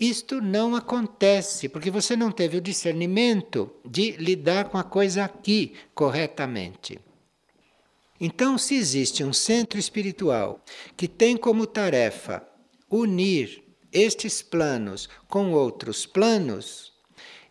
isto 0.00 0.40
não 0.40 0.74
acontece 0.74 1.68
porque 1.68 1.90
você 1.90 2.16
não 2.16 2.32
teve 2.32 2.56
o 2.56 2.62
discernimento 2.62 3.70
de 3.84 4.12
lidar 4.12 4.70
com 4.70 4.78
a 4.78 4.82
coisa 4.82 5.24
aqui 5.26 5.74
corretamente. 5.94 6.98
Então, 8.18 8.56
se 8.56 8.76
existe 8.76 9.22
um 9.22 9.34
centro 9.34 9.78
espiritual 9.78 10.58
que 10.96 11.06
tem 11.06 11.36
como 11.36 11.66
tarefa 11.66 12.42
unir 12.88 13.61
estes 13.92 14.42
planos 14.42 15.08
com 15.28 15.52
outros 15.52 16.06
planos, 16.06 16.92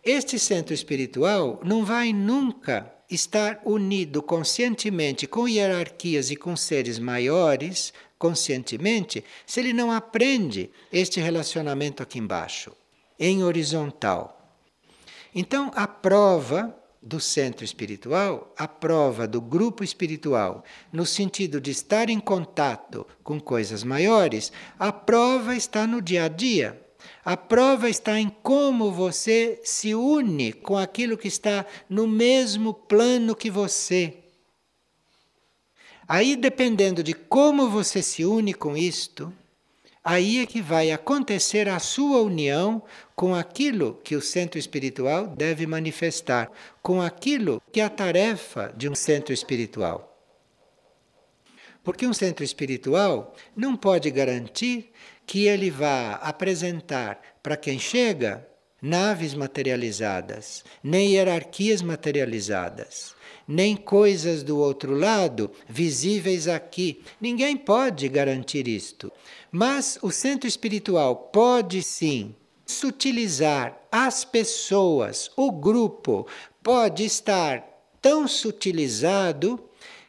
este 0.04 0.38
centro 0.38 0.74
espiritual 0.74 1.60
não 1.64 1.84
vai 1.84 2.12
nunca 2.12 2.92
estar 3.08 3.60
unido 3.64 4.22
conscientemente 4.22 5.26
com 5.26 5.46
hierarquias 5.46 6.30
e 6.30 6.36
com 6.36 6.56
seres 6.56 6.98
maiores, 6.98 7.92
conscientemente, 8.18 9.22
se 9.46 9.60
ele 9.60 9.72
não 9.72 9.92
aprende 9.92 10.70
este 10.92 11.20
relacionamento 11.20 12.02
aqui 12.02 12.18
embaixo, 12.18 12.72
em 13.18 13.44
horizontal. 13.44 14.38
Então, 15.34 15.70
a 15.74 15.86
prova 15.86 16.76
do 17.02 17.18
centro 17.18 17.64
espiritual, 17.64 18.54
a 18.56 18.68
prova 18.68 19.26
do 19.26 19.40
grupo 19.40 19.82
espiritual, 19.82 20.62
no 20.92 21.04
sentido 21.04 21.60
de 21.60 21.72
estar 21.72 22.08
em 22.08 22.20
contato 22.20 23.04
com 23.24 23.40
coisas 23.40 23.82
maiores, 23.82 24.52
a 24.78 24.92
prova 24.92 25.56
está 25.56 25.86
no 25.86 26.00
dia 26.00 26.24
a 26.24 26.28
dia. 26.28 26.80
A 27.24 27.36
prova 27.36 27.90
está 27.90 28.20
em 28.20 28.28
como 28.28 28.92
você 28.92 29.60
se 29.64 29.94
une 29.94 30.52
com 30.52 30.76
aquilo 30.76 31.18
que 31.18 31.26
está 31.26 31.66
no 31.88 32.06
mesmo 32.06 32.72
plano 32.72 33.34
que 33.34 33.50
você. 33.50 34.18
Aí, 36.06 36.36
dependendo 36.36 37.02
de 37.02 37.14
como 37.14 37.68
você 37.68 38.02
se 38.02 38.24
une 38.24 38.54
com 38.54 38.76
isto, 38.76 39.32
aí 40.04 40.40
é 40.40 40.46
que 40.46 40.60
vai 40.60 40.90
acontecer 40.90 41.68
a 41.68 41.78
sua 41.78 42.20
união 42.22 42.82
com 43.14 43.34
aquilo 43.34 44.00
que 44.02 44.16
o 44.16 44.22
centro 44.22 44.58
espiritual 44.58 45.26
deve 45.28 45.66
manifestar, 45.66 46.50
com 46.82 47.00
aquilo 47.00 47.62
que 47.70 47.80
é 47.80 47.84
a 47.84 47.90
tarefa 47.90 48.72
de 48.76 48.88
um 48.88 48.94
centro 48.94 49.32
espiritual. 49.32 50.08
Porque 51.84 52.06
um 52.06 52.12
centro 52.12 52.44
espiritual 52.44 53.34
não 53.56 53.76
pode 53.76 54.10
garantir 54.10 54.90
que 55.26 55.46
ele 55.46 55.70
vá 55.70 56.14
apresentar 56.14 57.20
para 57.42 57.56
quem 57.56 57.78
chega 57.78 58.46
naves 58.80 59.34
materializadas, 59.34 60.64
nem 60.82 61.12
hierarquias 61.12 61.82
materializadas, 61.82 63.14
nem 63.46 63.76
coisas 63.76 64.42
do 64.42 64.58
outro 64.58 64.94
lado 64.94 65.50
visíveis 65.68 66.48
aqui. 66.48 67.02
Ninguém 67.20 67.56
pode 67.56 68.08
garantir 68.08 68.68
isto. 68.68 69.12
Mas 69.50 69.98
o 70.02 70.10
centro 70.10 70.48
espiritual 70.48 71.16
pode 71.16 71.82
sim 71.82 72.34
sutilizar 72.66 73.78
as 73.90 74.24
pessoas, 74.24 75.30
o 75.36 75.52
grupo, 75.52 76.26
pode 76.62 77.04
estar 77.04 77.62
tão 78.00 78.26
sutilizado 78.26 79.62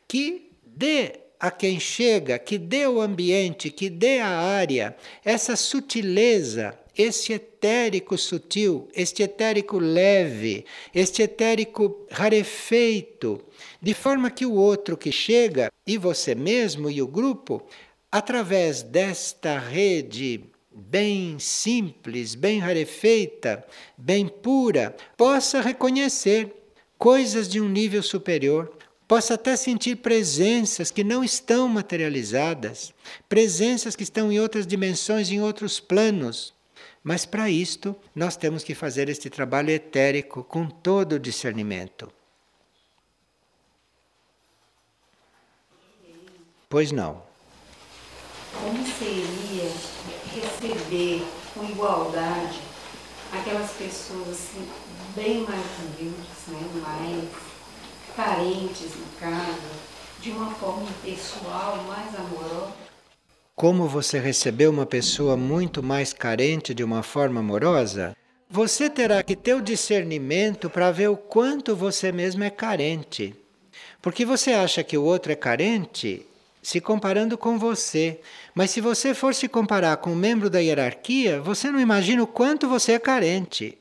que 0.07 0.51
dê 0.65 1.19
a 1.39 1.51
quem 1.51 1.79
chega, 1.79 2.39
que 2.39 2.57
dê 2.57 2.87
o 2.87 3.01
ambiente, 3.01 3.69
que 3.69 3.89
dê 3.89 4.19
a 4.19 4.29
área, 4.29 4.95
essa 5.25 5.57
sutileza, 5.57 6.73
esse 6.97 7.33
etérico 7.33 8.17
sutil, 8.17 8.87
este 8.93 9.23
etérico 9.23 9.79
leve, 9.79 10.65
este 10.93 11.23
etérico 11.23 12.05
rarefeito, 12.11 13.43
de 13.81 13.93
forma 13.93 14.29
que 14.29 14.45
o 14.45 14.53
outro 14.53 14.95
que 14.95 15.11
chega, 15.11 15.71
e 15.85 15.97
você 15.97 16.35
mesmo 16.35 16.89
e 16.89 17.01
o 17.01 17.07
grupo, 17.07 17.63
através 18.11 18.83
desta 18.83 19.57
rede 19.57 20.45
bem 20.71 21.37
simples, 21.39 22.35
bem 22.35 22.59
rarefeita, 22.59 23.65
bem 23.97 24.27
pura, 24.27 24.95
possa 25.15 25.61
reconhecer 25.61 26.51
coisas 26.97 27.47
de 27.47 27.59
um 27.59 27.69
nível 27.69 28.01
superior, 28.01 28.71
possa 29.07 29.35
até 29.35 29.55
sentir 29.55 29.97
presenças 29.97 30.89
que 30.89 31.03
não 31.03 31.23
estão 31.23 31.67
materializadas, 31.67 32.93
presenças 33.27 33.95
que 33.95 34.03
estão 34.03 34.31
em 34.31 34.39
outras 34.39 34.65
dimensões, 34.65 35.29
em 35.29 35.41
outros 35.41 35.79
planos. 35.79 36.53
Mas 37.03 37.25
para 37.25 37.49
isto, 37.49 37.95
nós 38.15 38.37
temos 38.37 38.63
que 38.63 38.73
fazer 38.73 39.09
este 39.09 39.29
trabalho 39.29 39.69
etérico 39.69 40.43
com 40.43 40.67
todo 40.67 41.13
o 41.13 41.19
discernimento. 41.19 42.11
Pois 46.69 46.91
não. 46.91 47.21
Como 48.53 48.85
seria 48.87 49.69
receber 50.33 51.27
com 51.53 51.63
igualdade 51.65 52.61
aquelas 53.33 53.71
pessoas 53.71 54.29
assim, 54.29 54.67
bem 55.15 55.41
mais 55.41 55.65
humildes, 55.79 56.47
né? 56.47 56.81
mais 56.81 57.29
carentes 58.15 58.95
no 58.95 59.07
caso, 59.19 59.93
de 60.21 60.31
uma 60.31 60.51
forma 60.55 60.89
pessoal, 61.03 61.83
mais 61.83 62.15
amorosa. 62.15 62.82
Como 63.55 63.87
você 63.87 64.19
recebeu 64.19 64.71
uma 64.71 64.85
pessoa 64.85 65.37
muito 65.37 65.83
mais 65.83 66.11
carente 66.11 66.73
de 66.73 66.83
uma 66.83 67.03
forma 67.03 67.39
amorosa, 67.39 68.17
você 68.49 68.89
terá 68.89 69.21
que 69.21 69.35
ter 69.35 69.53
o 69.53 69.61
discernimento 69.61 70.71
para 70.71 70.89
ver 70.89 71.09
o 71.09 71.15
quanto 71.15 71.75
você 71.75 72.11
mesmo 72.11 72.43
é 72.43 72.49
carente. 72.49 73.35
Porque 74.01 74.25
você 74.25 74.53
acha 74.53 74.83
que 74.83 74.97
o 74.97 75.03
outro 75.03 75.31
é 75.31 75.35
carente 75.35 76.25
se 76.63 76.81
comparando 76.81 77.37
com 77.37 77.59
você. 77.59 78.19
Mas 78.55 78.71
se 78.71 78.81
você 78.81 79.13
for 79.13 79.35
se 79.35 79.47
comparar 79.47 79.97
com 79.97 80.13
um 80.13 80.15
membro 80.15 80.49
da 80.49 80.59
hierarquia, 80.59 81.39
você 81.39 81.69
não 81.69 81.79
imagina 81.79 82.23
o 82.23 82.27
quanto 82.27 82.67
você 82.67 82.93
é 82.93 82.99
carente. 82.99 83.77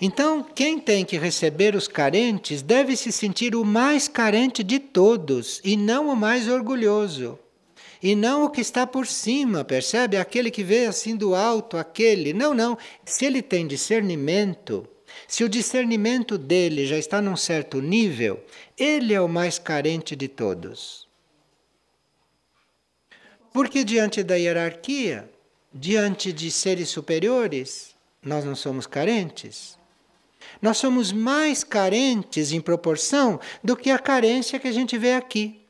Então, 0.00 0.42
quem 0.42 0.78
tem 0.78 1.04
que 1.04 1.18
receber 1.18 1.74
os 1.74 1.86
carentes 1.86 2.62
deve 2.62 2.96
se 2.96 3.12
sentir 3.12 3.54
o 3.54 3.64
mais 3.64 4.08
carente 4.08 4.64
de 4.64 4.78
todos 4.78 5.60
e 5.62 5.76
não 5.76 6.08
o 6.08 6.16
mais 6.16 6.48
orgulhoso. 6.48 7.38
E 8.02 8.16
não 8.16 8.44
o 8.44 8.50
que 8.50 8.60
está 8.60 8.84
por 8.84 9.06
cima, 9.06 9.64
percebe? 9.64 10.16
Aquele 10.16 10.50
que 10.50 10.64
vê 10.64 10.86
assim 10.86 11.14
do 11.14 11.36
alto, 11.36 11.76
aquele. 11.76 12.32
Não, 12.32 12.52
não. 12.52 12.76
Se 13.04 13.24
ele 13.24 13.40
tem 13.40 13.64
discernimento, 13.64 14.88
se 15.28 15.44
o 15.44 15.48
discernimento 15.48 16.36
dele 16.36 16.84
já 16.84 16.98
está 16.98 17.22
num 17.22 17.36
certo 17.36 17.80
nível, 17.80 18.42
ele 18.76 19.14
é 19.14 19.20
o 19.20 19.28
mais 19.28 19.56
carente 19.56 20.16
de 20.16 20.26
todos. 20.26 21.06
Porque 23.52 23.84
diante 23.84 24.24
da 24.24 24.34
hierarquia, 24.34 25.30
diante 25.72 26.32
de 26.32 26.50
seres 26.50 26.88
superiores, 26.88 27.94
nós 28.20 28.44
não 28.44 28.56
somos 28.56 28.86
carentes. 28.86 29.78
Nós 30.60 30.76
somos 30.76 31.12
mais 31.12 31.62
carentes 31.62 32.50
em 32.50 32.60
proporção 32.60 33.38
do 33.62 33.76
que 33.76 33.90
a 33.90 33.98
carência 33.98 34.58
que 34.58 34.66
a 34.66 34.72
gente 34.72 34.98
vê 34.98 35.14
aqui. 35.14 35.61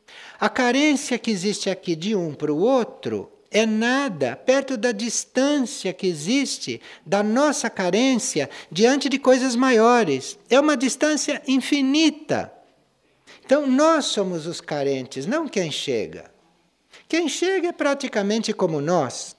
A 0.42 0.48
carência 0.48 1.20
que 1.20 1.30
existe 1.30 1.70
aqui 1.70 1.94
de 1.94 2.16
um 2.16 2.34
para 2.34 2.52
o 2.52 2.58
outro 2.58 3.30
é 3.48 3.64
nada 3.64 4.34
perto 4.34 4.76
da 4.76 4.90
distância 4.90 5.92
que 5.92 6.04
existe 6.04 6.82
da 7.06 7.22
nossa 7.22 7.70
carência 7.70 8.50
diante 8.68 9.08
de 9.08 9.20
coisas 9.20 9.54
maiores. 9.54 10.36
É 10.50 10.58
uma 10.58 10.76
distância 10.76 11.40
infinita. 11.46 12.52
Então, 13.44 13.68
nós 13.68 14.06
somos 14.06 14.44
os 14.48 14.60
carentes, 14.60 15.26
não 15.26 15.46
quem 15.46 15.70
chega. 15.70 16.28
Quem 17.08 17.28
chega 17.28 17.68
é 17.68 17.72
praticamente 17.72 18.52
como 18.52 18.80
nós. 18.80 19.36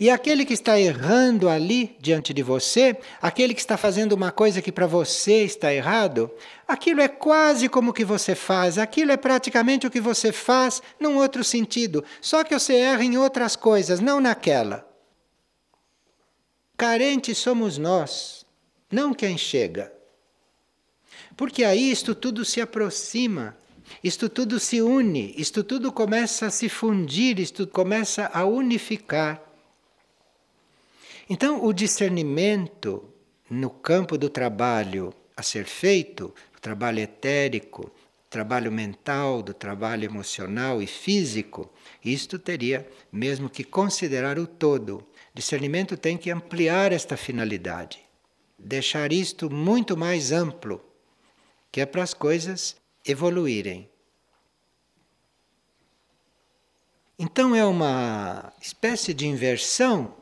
E 0.00 0.10
aquele 0.10 0.44
que 0.44 0.54
está 0.54 0.78
errando 0.78 1.48
ali 1.48 1.96
diante 2.00 2.32
de 2.32 2.42
você, 2.42 2.96
aquele 3.20 3.52
que 3.52 3.60
está 3.60 3.76
fazendo 3.76 4.12
uma 4.12 4.30
coisa 4.30 4.62
que 4.62 4.70
para 4.70 4.86
você 4.86 5.44
está 5.44 5.74
errado, 5.74 6.30
aquilo 6.66 7.00
é 7.00 7.08
quase 7.08 7.68
como 7.68 7.90
o 7.90 7.94
que 7.94 8.04
você 8.04 8.34
faz, 8.34 8.78
aquilo 8.78 9.10
é 9.10 9.16
praticamente 9.16 9.86
o 9.86 9.90
que 9.90 10.00
você 10.00 10.30
faz 10.30 10.80
num 11.00 11.16
outro 11.16 11.42
sentido, 11.42 12.04
só 12.20 12.44
que 12.44 12.56
você 12.56 12.74
erra 12.74 13.04
em 13.04 13.18
outras 13.18 13.56
coisas, 13.56 13.98
não 13.98 14.20
naquela. 14.20 14.88
Carentes 16.76 17.38
somos 17.38 17.76
nós, 17.76 18.46
não 18.90 19.12
quem 19.12 19.36
chega. 19.36 19.92
Porque 21.36 21.64
aí 21.64 21.90
isto 21.90 22.14
tudo 22.14 22.44
se 22.44 22.60
aproxima, 22.60 23.56
isto 24.02 24.28
tudo 24.28 24.60
se 24.60 24.80
une, 24.80 25.34
isto 25.36 25.64
tudo 25.64 25.90
começa 25.90 26.46
a 26.46 26.50
se 26.50 26.68
fundir, 26.68 27.40
isto 27.40 27.66
começa 27.66 28.30
a 28.32 28.44
unificar. 28.44 29.47
Então, 31.28 31.64
o 31.64 31.72
discernimento 31.72 33.04
no 33.50 33.68
campo 33.68 34.16
do 34.16 34.30
trabalho 34.30 35.12
a 35.36 35.42
ser 35.42 35.66
feito, 35.66 36.34
o 36.56 36.60
trabalho 36.60 37.00
etérico, 37.00 37.92
trabalho 38.30 38.72
mental, 38.72 39.42
do 39.42 39.54
trabalho 39.54 40.04
emocional 40.04 40.82
e 40.82 40.86
físico, 40.86 41.70
isto 42.04 42.38
teria 42.38 42.88
mesmo 43.12 43.48
que 43.48 43.62
considerar 43.62 44.38
o 44.38 44.46
todo. 44.46 45.06
Discernimento 45.34 45.96
tem 45.96 46.16
que 46.16 46.30
ampliar 46.30 46.92
esta 46.92 47.16
finalidade, 47.16 48.00
deixar 48.58 49.12
isto 49.12 49.50
muito 49.50 49.96
mais 49.96 50.32
amplo, 50.32 50.82
que 51.70 51.80
é 51.80 51.86
para 51.86 52.02
as 52.02 52.14
coisas 52.14 52.76
evoluírem. 53.04 53.88
Então 57.18 57.54
é 57.54 57.64
uma 57.64 58.52
espécie 58.60 59.12
de 59.12 59.26
inversão 59.26 60.17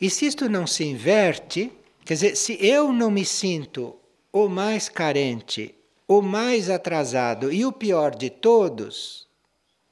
e 0.00 0.08
se 0.08 0.26
isto 0.26 0.48
não 0.48 0.66
se 0.66 0.84
inverte, 0.84 1.72
quer 2.04 2.14
dizer, 2.14 2.36
se 2.36 2.56
eu 2.64 2.92
não 2.92 3.10
me 3.10 3.24
sinto 3.24 3.96
o 4.32 4.48
mais 4.48 4.88
carente, 4.88 5.74
o 6.06 6.22
mais 6.22 6.70
atrasado 6.70 7.52
e 7.52 7.64
o 7.66 7.72
pior 7.72 8.14
de 8.14 8.30
todos, 8.30 9.26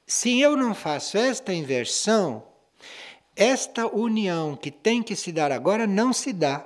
se 0.06 0.40
eu 0.40 0.56
não 0.56 0.74
faço 0.74 1.18
esta 1.18 1.52
inversão, 1.52 2.44
esta 3.34 3.86
união 3.86 4.56
que 4.56 4.70
tem 4.70 5.02
que 5.02 5.16
se 5.16 5.32
dar 5.32 5.50
agora 5.50 5.86
não 5.86 6.12
se 6.12 6.32
dá. 6.32 6.64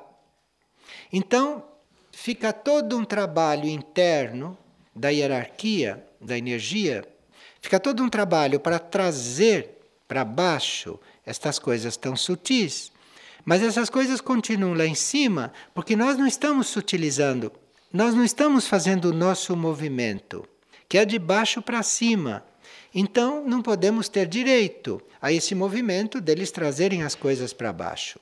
Então, 1.13 1.65
fica 2.13 2.53
todo 2.53 2.97
um 2.97 3.05
trabalho 3.05 3.67
interno 3.67 4.57
da 4.95 5.09
hierarquia, 5.09 6.05
da 6.21 6.37
energia, 6.37 7.03
fica 7.61 7.81
todo 7.81 8.03
um 8.03 8.09
trabalho 8.09 8.61
para 8.61 8.79
trazer 8.79 9.79
para 10.07 10.25
baixo 10.25 11.01
estas 11.25 11.59
coisas 11.59 11.97
tão 11.97 12.15
sutis 12.15 12.90
mas 13.45 13.63
essas 13.63 13.91
coisas 13.91 14.21
continuam 14.21 14.75
lá 14.75 14.87
em 14.87 14.95
cima 14.95 15.53
porque 15.75 15.97
nós 15.97 16.17
não 16.17 16.27
estamos 16.27 16.67
sutilizando, 16.67 17.53
nós 17.93 18.15
não 18.15 18.25
estamos 18.25 18.67
fazendo 18.67 19.07
o 19.07 19.15
nosso 19.15 19.57
movimento, 19.57 20.47
que 20.89 20.99
é 20.99 21.05
de 21.05 21.19
baixo 21.19 21.61
para 21.61 21.83
cima. 21.83 22.45
Então 22.95 23.45
não 23.47 23.63
podemos 23.63 24.09
ter 24.09 24.27
direito 24.27 25.01
a 25.21 25.33
esse 25.33 25.55
movimento 25.55 26.21
deles 26.21 26.51
trazerem 26.51 27.03
as 27.03 27.15
coisas 27.15 27.53
para 27.53 27.73
baixo. 27.73 28.19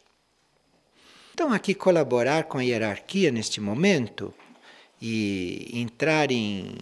Então, 1.32 1.52
aqui 1.52 1.72
colaborar 1.72 2.44
com 2.44 2.58
a 2.58 2.62
hierarquia 2.62 3.30
neste 3.30 3.60
momento 3.60 4.34
e 5.00 5.70
entrar 5.72 6.32
em, 6.32 6.74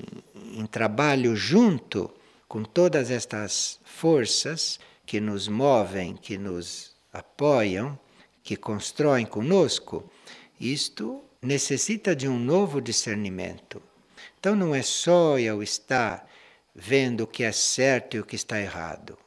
em 0.55 0.65
trabalho 0.65 1.37
junto 1.37 2.11
com 2.49 2.63
todas 2.63 3.11
estas 3.11 3.79
forças 3.85 4.81
que 5.05 5.21
nos 5.21 5.47
movem, 5.47 6.17
que 6.17 6.39
nos 6.39 6.93
apoiam, 7.13 7.99
que 8.47 8.57
constroem 8.57 9.27
conosco, 9.27 10.09
isto 10.61 11.21
necessita 11.43 12.15
de 12.15 12.29
um 12.29 12.39
novo 12.39 12.81
discernimento. 12.81 13.83
Então 14.39 14.55
não 14.55 14.73
é 14.73 14.83
só 14.83 15.37
eu 15.37 15.65
estar 15.65 16.31
vendo 16.73 17.23
o 17.23 17.27
que 17.27 17.43
é 17.43 17.51
certo 17.51 18.17
e 18.17 18.21
o 18.21 18.25
que 18.25 18.37
está 18.37 18.61
errado. 18.61 19.19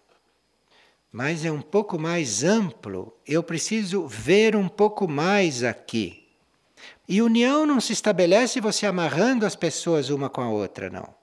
Mas 1.12 1.44
é 1.44 1.52
um 1.52 1.62
pouco 1.62 2.00
mais 2.00 2.46
amplo, 2.46 3.14
eu 3.28 3.44
preciso 3.44 4.08
ver 4.08 4.56
um 4.56 4.70
pouco 4.70 5.06
mais 5.06 5.64
aqui. 5.64 6.26
E 7.06 7.22
união 7.22 7.66
não 7.66 7.82
se 7.82 7.92
estabelece 7.92 8.62
você 8.62 8.86
amarrando 8.86 9.46
as 9.46 9.56
pessoas 9.56 10.10
uma 10.10 10.30
com 10.30 10.42
a 10.42 10.50
outra, 10.50 10.90
não. 10.90 11.14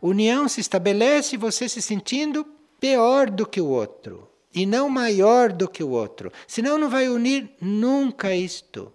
União 0.00 0.46
se 0.46 0.60
estabelece 0.60 1.36
você 1.36 1.68
se 1.68 1.82
sentindo 1.82 2.46
pior 2.78 3.28
do 3.28 3.44
que 3.44 3.60
o 3.60 3.66
outro 3.66 4.27
e 4.54 4.64
não 4.64 4.88
maior 4.88 5.52
do 5.52 5.68
que 5.68 5.82
o 5.82 5.90
outro. 5.90 6.32
Senão 6.46 6.78
não 6.78 6.88
vai 6.88 7.08
unir 7.08 7.50
nunca 7.60 8.34
isto. 8.34 8.92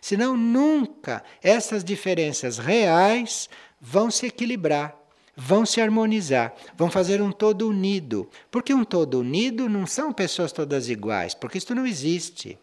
Senão 0.00 0.36
nunca 0.36 1.22
essas 1.42 1.82
diferenças 1.82 2.58
reais 2.58 3.48
vão 3.80 4.10
se 4.10 4.26
equilibrar, 4.26 4.94
vão 5.34 5.64
se 5.64 5.80
harmonizar, 5.80 6.54
vão 6.76 6.90
fazer 6.90 7.22
um 7.22 7.32
todo 7.32 7.68
unido. 7.68 8.28
Porque 8.50 8.74
um 8.74 8.84
todo 8.84 9.20
unido 9.20 9.68
não 9.68 9.86
são 9.86 10.12
pessoas 10.12 10.52
todas 10.52 10.88
iguais, 10.88 11.34
porque 11.34 11.58
isto 11.58 11.74
não 11.74 11.86
existe. 11.86 12.58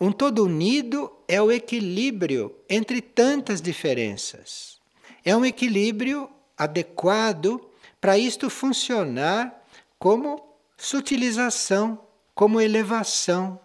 Um 0.00 0.12
todo 0.12 0.44
unido 0.44 1.12
é 1.26 1.42
o 1.42 1.50
equilíbrio 1.50 2.54
entre 2.70 3.00
tantas 3.00 3.60
diferenças. 3.60 4.78
É 5.24 5.36
um 5.36 5.44
equilíbrio 5.44 6.30
adequado 6.56 7.60
para 8.00 8.16
isto 8.16 8.48
funcionar 8.48 9.57
como 9.98 10.42
sutilização, 10.76 12.00
como 12.34 12.60
elevação. 12.60 13.60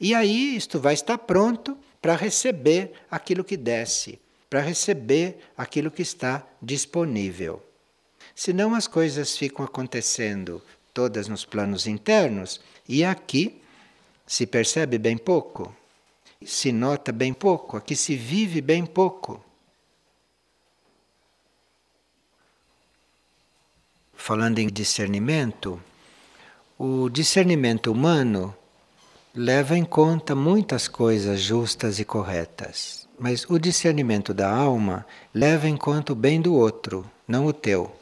E 0.00 0.14
aí 0.14 0.56
isto 0.56 0.80
vai 0.80 0.94
estar 0.94 1.18
pronto 1.18 1.76
para 2.00 2.16
receber 2.16 2.92
aquilo 3.10 3.44
que 3.44 3.56
desce, 3.56 4.18
para 4.48 4.60
receber 4.60 5.38
aquilo 5.56 5.90
que 5.90 6.02
está 6.02 6.46
disponível. 6.60 7.62
Senão 8.34 8.74
as 8.74 8.86
coisas 8.86 9.36
ficam 9.36 9.64
acontecendo 9.64 10.62
todas 10.92 11.28
nos 11.28 11.44
planos 11.44 11.86
internos 11.86 12.60
e 12.88 13.04
aqui 13.04 13.60
se 14.26 14.46
percebe 14.46 14.98
bem 14.98 15.16
pouco, 15.16 15.74
se 16.44 16.72
nota 16.72 17.12
bem 17.12 17.32
pouco, 17.32 17.76
aqui 17.76 17.94
se 17.94 18.16
vive 18.16 18.60
bem 18.60 18.84
pouco. 18.84 19.44
Falando 24.22 24.60
em 24.60 24.68
discernimento, 24.68 25.82
o 26.78 27.08
discernimento 27.08 27.90
humano 27.90 28.54
leva 29.34 29.76
em 29.76 29.84
conta 29.84 30.32
muitas 30.32 30.86
coisas 30.86 31.40
justas 31.40 31.98
e 31.98 32.04
corretas, 32.04 33.08
mas 33.18 33.44
o 33.50 33.58
discernimento 33.58 34.32
da 34.32 34.48
alma 34.48 35.04
leva 35.34 35.68
em 35.68 35.76
conta 35.76 36.12
o 36.12 36.16
bem 36.16 36.40
do 36.40 36.54
outro, 36.54 37.04
não 37.26 37.46
o 37.46 37.52
teu. 37.52 37.92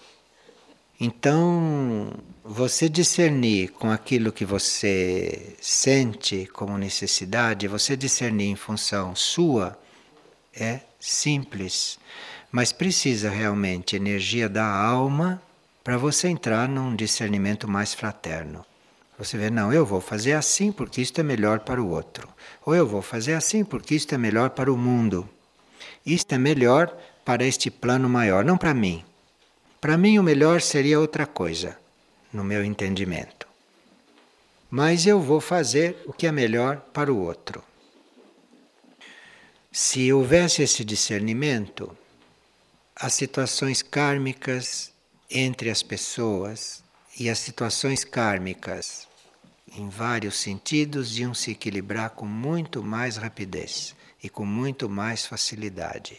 Então, 1.01 2.12
você 2.45 2.87
discernir 2.87 3.68
com 3.68 3.91
aquilo 3.91 4.31
que 4.31 4.45
você 4.45 5.57
sente 5.59 6.47
como 6.53 6.77
necessidade, 6.77 7.66
você 7.66 7.97
discernir 7.97 8.51
em 8.51 8.57
função 8.57 9.16
sua, 9.16 9.79
é 10.55 10.81
simples, 11.01 11.99
mas 12.53 12.75
precisa 12.75 13.31
realmente 13.31 13.97
energia 13.97 14.51
da 14.51 14.66
alma 14.66 15.41
para 15.83 15.97
você 15.97 16.28
entrar 16.28 16.68
num 16.68 16.95
discernimento 16.95 17.66
mais 17.68 17.95
fraterno. 17.95 18.64
Você 19.18 19.37
vê, 19.37 19.51
não, 19.51 19.72
eu 19.72 19.85
vou 19.85 20.01
fazer 20.01 20.33
assim 20.33 20.72
porque 20.72 21.01
isto 21.01 21.20
é 21.20 21.22
melhor 21.22 21.61
para 21.61 21.83
o 21.83 21.91
outro. 21.91 22.28
Ou 22.64 22.74
eu 22.74 22.87
vou 22.87 23.03
fazer 23.03 23.35
assim 23.35 23.64
porque 23.64 23.95
isto 23.95 24.14
é 24.14 24.18
melhor 24.18 24.51
para 24.51 24.72
o 24.72 24.76
mundo. 24.76 25.28
Isto 26.05 26.35
é 26.35 26.39
melhor 26.39 26.97
para 27.24 27.45
este 27.45 27.70
plano 27.70 28.09
maior, 28.09 28.45
não 28.45 28.57
para 28.57 28.72
mim. 28.72 29.05
Para 29.81 29.97
mim, 29.97 30.18
o 30.18 30.22
melhor 30.22 30.61
seria 30.61 31.01
outra 31.01 31.26
coisa, 31.26 31.78
no 32.33 32.45
meu 32.45 32.64
entendimento. 32.64 33.47
Mas 34.70 35.07
eu 35.07 35.20
vou 35.20 35.41
fazer 35.41 35.97
o 36.07 36.12
que 36.12 36.26
é 36.26 36.33
melhor 36.33 36.78
para 36.93 37.12
o 37.12 37.18
outro. 37.18 37.62
Se 39.72 40.12
houvesse 40.12 40.62
esse 40.62 40.85
discernimento, 40.85 41.97
as 42.95 43.14
situações 43.14 43.83
kármicas 43.83 44.93
entre 45.31 45.70
as 45.70 45.83
pessoas 45.83 46.83
e 47.18 47.31
as 47.31 47.39
situações 47.39 48.05
kármicas, 48.05 49.07
em 49.76 49.89
vários 49.89 50.37
sentidos, 50.37 51.18
iam 51.18 51.33
se 51.33 51.53
equilibrar 51.53 52.11
com 52.11 52.26
muito 52.26 52.83
mais 52.83 53.16
rapidez 53.16 53.95
e 54.22 54.28
com 54.28 54.45
muito 54.45 54.89
mais 54.89 55.24
facilidade. 55.24 56.18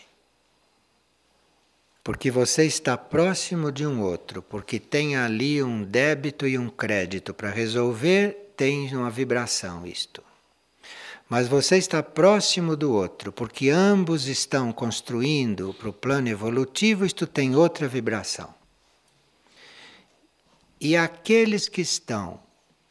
Porque 2.04 2.32
você 2.32 2.66
está 2.66 2.98
próximo 2.98 3.72
de 3.72 3.86
um 3.86 4.02
outro, 4.02 4.42
porque 4.42 4.80
tem 4.80 5.16
ali 5.16 5.62
um 5.62 5.84
débito 5.84 6.48
e 6.48 6.58
um 6.58 6.70
crédito 6.70 7.34
para 7.34 7.52
resolver, 7.52 8.54
tem 8.56 8.96
uma 8.96 9.10
vibração 9.10 9.86
isto. 9.86 10.24
Mas 11.30 11.48
você 11.48 11.78
está 11.78 12.02
próximo 12.02 12.76
do 12.76 12.92
outro, 12.92 13.32
porque 13.32 13.70
ambos 13.70 14.28
estão 14.28 14.72
construindo 14.72 15.74
para 15.74 15.90
o 15.90 15.94
plano 15.94 16.30
evolutivo, 16.30 17.06
isto 17.06 17.28
tem 17.28 17.56
outra 17.56 17.88
vibração. 17.88 18.61
E 20.84 20.98
aqueles 20.98 21.70
que 21.70 21.82
estão 21.82 22.40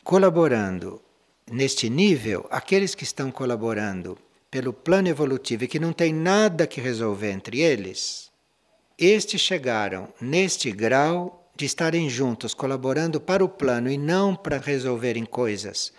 colaborando 0.04 1.02
neste 1.50 1.90
nível, 1.90 2.46
aqueles 2.48 2.94
que 2.94 3.02
estão 3.02 3.32
colaborando 3.32 4.16
pelo 4.48 4.72
plano 4.72 5.08
evolutivo 5.08 5.64
e 5.64 5.66
que 5.66 5.80
não 5.80 5.92
tem 5.92 6.14
nada 6.14 6.68
que 6.68 6.80
resolver 6.80 7.32
entre 7.32 7.58
eles, 7.60 8.30
estes 8.96 9.40
chegaram 9.40 10.14
neste 10.20 10.70
grau 10.70 11.50
de 11.56 11.64
estarem 11.64 12.08
juntos, 12.08 12.54
colaborando 12.54 13.20
para 13.20 13.44
o 13.44 13.48
plano 13.48 13.90
e 13.90 13.98
não 13.98 14.36
para 14.36 14.58
resolverem 14.58 15.24
coisas. 15.24 15.92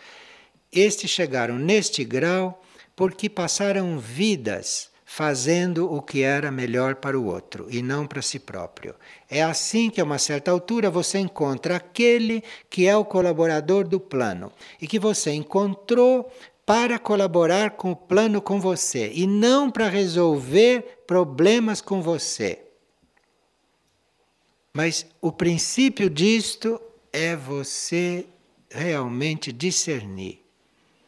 Estes 0.71 1.11
chegaram 1.11 1.59
neste 1.59 2.05
grau 2.05 2.63
porque 2.95 3.29
passaram 3.29 3.99
vidas 3.99 4.90
fazendo 5.13 5.93
o 5.93 6.01
que 6.01 6.21
era 6.21 6.49
melhor 6.49 6.95
para 6.95 7.19
o 7.19 7.25
outro 7.25 7.67
e 7.69 7.81
não 7.81 8.07
para 8.07 8.21
si 8.21 8.39
próprio. 8.39 8.95
É 9.29 9.43
assim 9.43 9.89
que, 9.89 9.99
a 9.99 10.05
uma 10.05 10.17
certa 10.17 10.51
altura, 10.51 10.89
você 10.89 11.19
encontra 11.19 11.75
aquele 11.75 12.41
que 12.69 12.87
é 12.87 12.95
o 12.95 13.03
colaborador 13.03 13.85
do 13.85 13.99
plano 13.99 14.53
e 14.81 14.87
que 14.87 14.97
você 14.97 15.31
encontrou 15.31 16.31
para 16.65 16.97
colaborar 16.97 17.71
com 17.71 17.91
o 17.91 17.95
plano 17.95 18.41
com 18.41 18.57
você 18.61 19.11
e 19.13 19.27
não 19.27 19.69
para 19.69 19.89
resolver 19.89 21.03
problemas 21.05 21.81
com 21.81 22.01
você. 22.01 22.61
Mas 24.73 25.05
o 25.19 25.29
princípio 25.29 26.09
disto 26.09 26.79
é 27.11 27.35
você 27.35 28.25
realmente 28.69 29.51
discernir. 29.51 30.39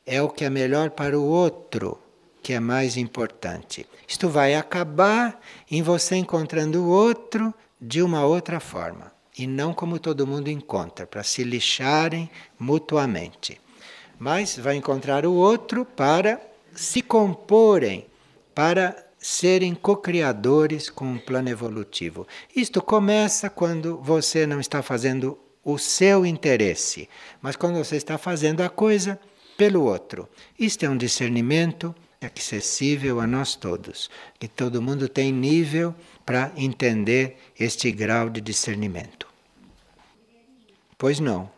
É 0.06 0.22
o 0.22 0.28
que 0.28 0.43
é 0.43 0.49
melhor 0.49 0.89
para 0.89 1.18
o 1.18 1.24
outro 1.24 2.03
que 2.44 2.52
é 2.54 2.60
mais 2.60 2.98
importante. 2.98 3.88
Isto 4.08 4.30
vai 4.30 4.54
acabar 4.54 5.39
em 5.72 5.82
você 5.82 6.18
encontrando 6.18 6.84
o 6.84 6.89
outro 6.89 7.54
de 7.82 8.02
uma 8.02 8.26
outra 8.26 8.60
forma 8.60 9.14
e 9.38 9.48
não 9.48 9.74
como 9.74 9.98
todo 9.98 10.28
mundo 10.28 10.50
encontra, 10.50 11.08
para 11.08 11.24
se 11.24 11.44
lixarem 11.44 12.30
mutuamente. 12.60 13.60
Mas 14.20 14.58
vai 14.58 14.76
encontrar 14.76 15.26
o 15.26 15.34
outro 15.34 15.86
para 15.86 16.39
se 16.76 17.02
comporem, 17.02 18.06
para 18.54 18.96
serem 19.18 19.74
co-criadores 19.74 20.89
com 20.89 21.16
o 21.16 21.20
plano 21.20 21.50
evolutivo. 21.50 22.28
Isto 22.56 22.82
começa 22.82 23.50
quando 23.50 23.98
você 23.98 24.46
não 24.46 24.60
está 24.60 24.84
fazendo 24.84 25.39
o 25.64 25.78
seu 25.78 26.26
interesse, 26.26 27.10
mas 27.41 27.56
quando 27.56 27.78
você 27.78 27.96
está 27.96 28.18
fazendo 28.18 28.62
a 28.62 28.70
coisa 28.70 29.20
pelo 29.58 29.84
outro. 29.84 30.28
Isto 30.60 30.86
é 30.86 30.89
um 30.89 30.98
discernimento 30.98 31.96
acessível 32.26 33.19
a 33.19 33.28
nós 33.28 33.55
todos, 33.55 34.09
que 34.39 34.47
todo 34.47 34.82
mundo 34.82 35.07
tem 35.07 35.32
nível 35.32 35.93
para 36.26 36.51
entender 36.55 37.38
este 37.59 37.91
grau 37.91 38.30
de 38.30 38.41
discernimento. 38.41 39.28
Pois 40.97 41.19
não. 41.19 41.51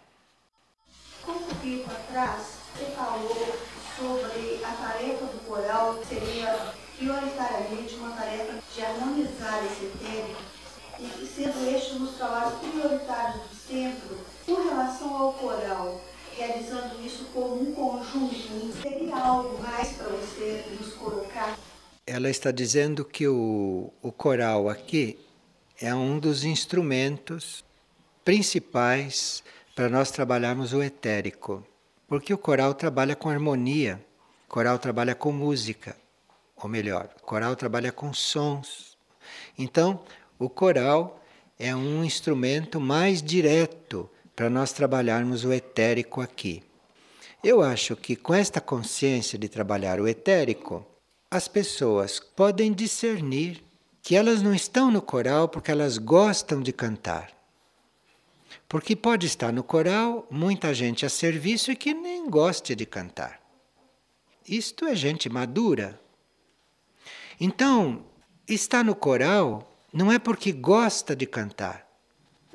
Pouco 1.24 1.55
tempo 1.55 1.89
atrás, 1.91 2.57
você 2.74 2.86
falou 2.91 3.57
sobre 3.97 4.63
a 4.63 4.72
tarefa 4.72 5.26
do 5.26 5.39
coral, 5.45 5.97
que 5.97 6.07
seria 6.07 6.74
prioritariamente 6.97 7.95
uma 7.95 8.11
tarefa 8.11 8.53
de 8.74 8.82
harmonizar 8.82 9.63
esse 9.66 9.91
tema, 9.99 10.36
e 10.99 11.28
sendo 11.28 11.76
este 11.76 11.95
um 11.95 11.99
dos 11.99 12.16
trabalhos 12.16 12.59
prioritários 12.59 13.41
do 13.49 13.55
centro, 13.55 14.18
com 14.45 14.70
relação 14.70 15.16
ao 15.16 15.34
coral 15.34 16.01
realizando 16.38 17.04
isso 17.06 17.26
como 17.34 17.62
um 17.62 17.74
conjunto, 17.74 19.14
algo 19.14 19.62
mais 19.62 19.94
para 19.94 20.08
você 20.10 20.64
nos 20.80 20.94
colocar? 20.94 21.58
Ela 22.06 22.30
está 22.30 22.52
dizendo 22.52 23.04
que 23.04 23.28
o, 23.28 23.92
o 24.02 24.12
coral 24.12 24.70
aqui 24.70 25.18
é 25.80 25.94
um 25.96 26.20
dos 26.20 26.44
instrumentos 26.44 27.64
principais 28.24 29.44
para 29.76 29.90
nós 29.90 30.12
trabalharmos 30.12 30.74
o 30.74 30.84
etérico. 30.84 31.66
Porque 32.08 32.34
o 32.34 32.38
coral 32.38 32.74
trabalha 32.74 33.16
com 33.16 33.30
harmonia, 33.30 34.04
o 34.48 34.50
coral 34.50 34.78
trabalha 34.78 35.16
com 35.16 35.32
música, 35.32 35.96
ou 36.56 36.70
melhor, 36.70 37.10
o 37.22 37.26
coral 37.26 37.56
trabalha 37.56 37.92
com 37.92 38.14
sons. 38.14 38.98
Então, 39.58 40.02
o 40.38 40.48
coral 40.48 41.22
é 41.58 41.76
um 41.76 42.04
instrumento 42.04 42.80
mais 42.80 43.24
direto 43.24 44.10
para 44.36 44.50
nós 44.50 44.74
trabalharmos 44.74 45.46
o 45.46 45.54
etérico 45.54 46.20
aqui. 46.20 46.62
Eu 47.44 47.62
acho 47.62 47.96
que 47.96 48.16
com 48.16 48.34
esta 48.34 48.60
consciência 48.60 49.40
de 49.40 49.48
trabalhar 49.48 50.00
o 50.00 50.08
etérico, 50.08 50.86
as 51.32 51.48
pessoas 51.48 52.20
podem 52.20 52.74
discernir 52.74 53.64
que 54.02 54.16
elas 54.16 54.42
não 54.42 54.54
estão 54.54 54.92
no 54.92 55.02
coral 55.02 55.48
porque 55.48 55.72
elas 55.72 55.98
gostam 55.98 56.62
de 56.62 56.74
cantar. 56.74 57.32
Porque 58.68 58.96
pode 58.96 59.26
estar 59.26 59.54
no 59.54 59.64
coral 59.64 60.28
muita 60.30 60.74
gente 60.74 61.06
a 61.06 61.10
serviço 61.10 61.72
e 61.72 61.76
que 61.76 61.94
nem 61.94 62.30
goste 62.30 62.76
de 62.76 62.86
cantar. 62.86 63.40
Isto 64.48 64.86
é 64.86 64.96
gente 64.96 65.30
madura. 65.30 66.00
Então, 67.40 68.06
estar 68.48 68.84
no 68.84 68.96
coral 68.96 69.72
não 69.94 70.12
é 70.12 70.20
porque 70.20 70.52
gosta 70.52 71.16
de 71.16 71.26
cantar 71.26 71.85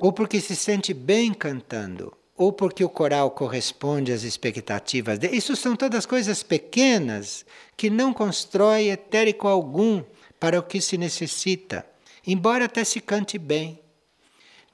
ou 0.01 0.11
porque 0.11 0.41
se 0.41 0.55
sente 0.55 0.95
bem 0.95 1.31
cantando, 1.31 2.11
ou 2.35 2.51
porque 2.51 2.83
o 2.83 2.89
coral 2.89 3.29
corresponde 3.29 4.11
às 4.11 4.23
expectativas. 4.23 5.19
Isso 5.31 5.55
são 5.55 5.75
todas 5.75 6.07
coisas 6.07 6.41
pequenas 6.41 7.45
que 7.77 7.87
não 7.87 8.11
constrói 8.11 8.89
etérico 8.89 9.47
algum 9.47 10.03
para 10.39 10.59
o 10.59 10.63
que 10.63 10.81
se 10.81 10.97
necessita, 10.97 11.85
embora 12.25 12.65
até 12.65 12.83
se 12.83 12.99
cante 12.99 13.37
bem. 13.37 13.79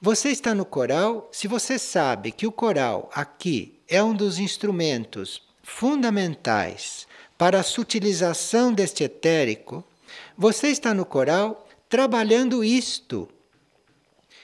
Você 0.00 0.30
está 0.30 0.54
no 0.54 0.64
coral, 0.64 1.28
se 1.30 1.46
você 1.46 1.78
sabe 1.78 2.32
que 2.32 2.46
o 2.46 2.52
coral 2.52 3.10
aqui 3.12 3.78
é 3.86 4.02
um 4.02 4.14
dos 4.14 4.38
instrumentos 4.38 5.42
fundamentais 5.62 7.06
para 7.36 7.60
a 7.60 7.64
sutilização 7.64 8.72
deste 8.72 9.04
etérico, 9.04 9.84
você 10.38 10.68
está 10.68 10.94
no 10.94 11.04
coral 11.04 11.68
trabalhando 11.86 12.64
isto 12.64 13.28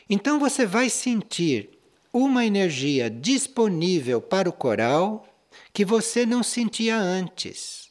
então 0.09 0.39
você 0.39 0.67
vai 0.67 0.91
sentir 0.91 1.71
uma 2.13 2.45
energia 2.45 3.11
disponível 3.11 4.21
para 4.21 4.49
o 4.49 4.53
coral 4.53 5.27
que 5.73 5.85
você 5.85 6.25
não 6.25 6.43
sentia 6.43 6.97
antes. 6.97 7.89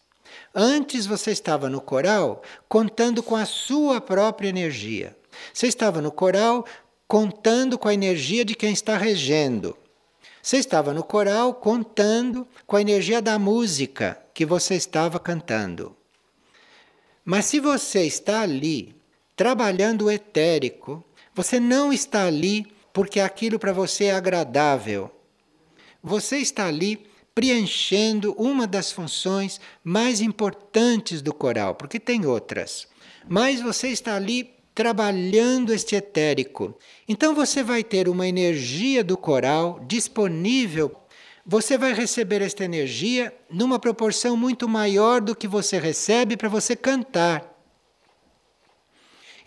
Antes 0.56 1.06
você 1.06 1.32
estava 1.32 1.70
no 1.70 1.82
coral 1.82 2.42
contando 2.70 3.22
com 3.24 3.36
a 3.36 3.46
sua 3.46 4.00
própria 4.00 4.48
energia. 4.48 5.16
Você 5.54 5.68
estava 5.68 6.02
no 6.02 6.12
coral 6.12 6.66
contando 7.08 7.78
com 7.78 7.88
a 7.88 7.94
energia 7.94 8.46
de 8.46 8.56
quem 8.56 8.72
está 8.72 8.98
regendo. 8.98 9.76
Você 10.42 10.58
estava 10.58 10.94
no 10.94 11.04
coral 11.04 11.54
contando 11.54 12.48
com 12.68 12.76
a 12.76 12.82
energia 12.82 13.22
da 13.22 13.40
música 13.40 14.22
que 14.34 14.46
você 14.46 14.76
estava 14.76 15.20
cantando. 15.20 15.96
Mas 17.26 17.46
se 17.46 17.60
você 17.60 18.06
está 18.06 18.42
ali 18.42 18.96
trabalhando 19.36 20.06
o 20.06 20.12
etérico, 20.12 21.04
você 21.36 21.60
não 21.60 21.92
está 21.92 22.26
ali 22.26 22.66
porque 22.92 23.20
aquilo 23.20 23.58
para 23.58 23.74
você 23.74 24.06
é 24.06 24.12
agradável. 24.12 25.10
Você 26.02 26.38
está 26.38 26.68
ali 26.68 27.06
preenchendo 27.34 28.34
uma 28.38 28.68
das 28.68 28.92
funções 28.92 29.60
mais 29.84 30.22
importantes 30.22 31.22
do 31.22 31.34
coral, 31.34 31.76
porque 31.76 32.00
tem 32.00 32.26
outras. 32.26 32.88
Mas 33.28 33.62
você 33.62 33.88
está 33.88 34.16
ali 34.16 34.54
trabalhando 34.76 35.74
este 35.74 35.96
etérico. 35.96 36.78
Então 37.08 37.34
você 37.34 37.64
vai 37.64 37.84
ter 37.84 38.08
uma 38.08 38.28
energia 38.28 39.04
do 39.04 39.18
coral 39.18 39.84
disponível. 39.88 40.96
Você 41.46 41.78
vai 41.78 41.94
receber 41.94 42.42
esta 42.42 42.64
energia 42.64 43.34
numa 43.50 43.80
proporção 43.80 44.38
muito 44.38 44.68
maior 44.68 45.20
do 45.20 45.36
que 45.36 45.48
você 45.48 45.78
recebe 45.80 46.38
para 46.38 46.50
você 46.50 46.76
cantar. 46.76 47.53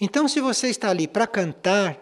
Então, 0.00 0.28
se 0.28 0.40
você 0.40 0.68
está 0.68 0.90
ali 0.90 1.08
para 1.08 1.26
cantar, 1.26 1.98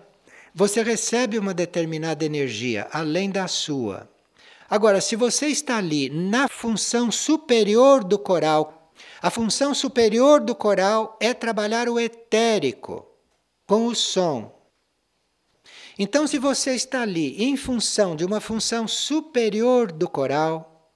você 0.55 0.83
recebe 0.83 1.39
uma 1.39 1.55
determinada 1.55 2.25
energia 2.25 2.89
além 2.93 3.31
da 3.31 3.49
sua. 3.49 4.09
Agora, 4.69 5.01
se 5.01 5.15
você 5.15 5.47
está 5.47 5.77
ali 5.77 6.09
na 6.09 6.49
função 6.49 7.11
superior 7.11 8.03
do 8.03 8.19
coral, 8.19 8.93
a 9.21 9.31
função 9.31 9.75
superior 9.75 10.41
do 10.41 10.55
coral 10.55 11.17
é 11.21 11.33
trabalhar 11.35 11.89
o 11.89 11.99
etérico 11.99 13.07
com 13.67 13.87
o 13.87 13.95
som. 13.95 14.53
Então, 15.99 16.27
se 16.27 16.39
você 16.39 16.75
está 16.75 17.03
ali 17.03 17.43
em 17.45 17.57
função 17.57 18.17
de 18.17 18.25
uma 18.25 18.41
função 18.41 18.89
superior 18.89 19.93
do 19.93 20.09
coral, 20.09 20.91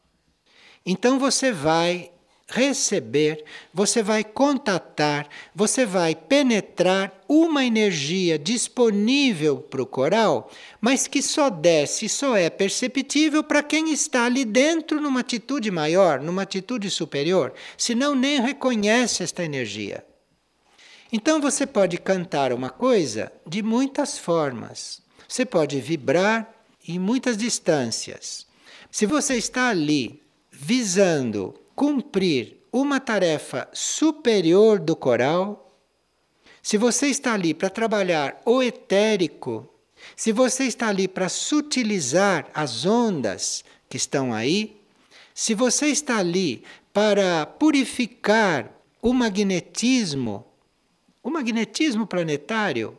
então 0.85 1.19
você 1.19 1.53
vai 1.53 2.11
receber, 2.51 3.45
você 3.75 4.03
vai 4.03 4.25
contatar, 4.25 5.29
você 5.55 5.85
vai 5.85 6.15
penetrar 6.15 7.13
uma 7.29 7.63
energia 7.63 8.39
disponível 8.39 9.59
para 9.59 9.83
o 9.83 9.87
coral, 9.87 10.51
mas 10.81 11.07
que 11.07 11.21
só 11.21 11.51
desce, 11.51 12.09
só 12.09 12.37
é 12.37 12.49
perceptível 12.49 13.45
para 13.45 13.63
quem 13.63 13.93
está 13.93 14.25
ali 14.25 14.47
dentro 14.47 14.99
numa 14.99 15.21
atitude 15.21 15.71
maior, 15.71 16.21
numa 16.21 16.43
atitude 16.43 16.89
superior, 16.89 17.53
senão 17.77 18.15
nem 18.15 18.41
reconhece 18.41 19.23
esta 19.23 19.45
energia. 19.45 20.03
Então 21.13 21.41
você 21.41 21.67
pode 21.67 21.99
cantar 21.99 22.53
uma 22.53 22.71
coisa 22.71 23.31
de 23.47 23.63
muitas 23.63 24.19
formas. 24.19 25.03
Você 25.27 25.45
pode 25.45 25.81
vibrar 25.81 26.51
em 26.87 26.99
muitas 26.99 27.37
distâncias. 27.37 28.47
Se 28.91 29.05
você 29.05 29.35
está 29.35 29.69
ali 29.69 30.23
visando 30.51 31.55
cumprir 31.79 32.57
uma 32.73 32.99
tarefa 32.99 33.69
superior 33.73 34.81
do 34.81 34.97
coral, 34.97 35.79
se 36.61 36.77
você 36.77 37.07
está 37.07 37.35
ali 37.35 37.55
para 37.55 37.71
trabalhar 37.71 38.43
o 38.45 38.61
etérico, 38.61 39.73
se 40.17 40.33
você 40.33 40.65
está 40.65 40.89
ali 40.89 41.07
para 41.07 41.29
sutilizar 41.29 42.49
as 42.53 42.85
ondas 42.85 43.65
que 43.89 43.97
estão 43.97 44.35
aí, 44.35 44.83
se 45.33 45.55
você 45.55 45.87
está 45.87 46.19
ali 46.19 46.65
para 46.93 47.47
purificar 47.47 48.73
o 49.01 49.13
magnetismo, 49.13 50.45
o 51.23 51.31
magnetismo 51.31 52.09
planetário, 52.09 52.99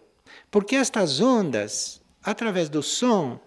porque 0.49 0.77
estas 0.77 1.19
ondas, 1.19 2.01
através 2.23 2.69
do 2.69 2.81
som, 2.81 3.41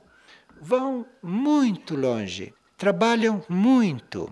vão 0.61 1.07
muito 1.23 1.97
longe, 1.97 2.53
trabalham 2.77 3.43
muito. 3.49 4.31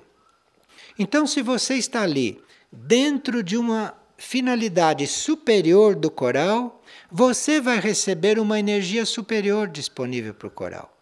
Então, 1.03 1.26
se 1.26 1.40
você 1.40 1.76
está 1.76 2.03
ali 2.03 2.38
dentro 2.70 3.42
de 3.42 3.57
uma 3.57 3.94
finalidade 4.18 5.07
superior 5.07 5.94
do 5.94 6.11
coral, 6.11 6.82
você 7.11 7.59
vai 7.59 7.80
receber 7.80 8.38
uma 8.38 8.61
energia 8.61 9.07
superior 9.07 9.66
disponível 9.66 10.34
para 10.34 10.48
o 10.48 10.51
coral. 10.51 10.94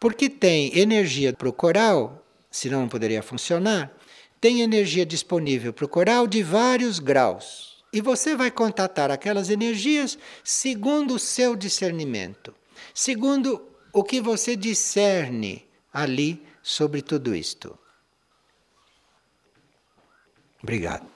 Porque 0.00 0.30
tem 0.30 0.78
energia 0.78 1.34
para 1.34 1.46
o 1.46 1.52
coral, 1.52 2.26
senão 2.50 2.80
não 2.80 2.88
poderia 2.88 3.22
funcionar, 3.22 3.94
tem 4.40 4.62
energia 4.62 5.04
disponível 5.04 5.74
para 5.74 5.84
o 5.84 5.88
coral 5.88 6.26
de 6.26 6.42
vários 6.42 6.98
graus. 6.98 7.84
E 7.92 8.00
você 8.00 8.34
vai 8.34 8.50
contatar 8.50 9.10
aquelas 9.10 9.50
energias 9.50 10.18
segundo 10.42 11.16
o 11.16 11.18
seu 11.18 11.54
discernimento, 11.54 12.54
segundo 12.94 13.68
o 13.92 14.02
que 14.02 14.22
você 14.22 14.56
discerne 14.56 15.66
ali 15.92 16.42
sobre 16.62 17.02
tudo 17.02 17.36
isto. 17.36 17.78
Obrigado. 20.66 21.15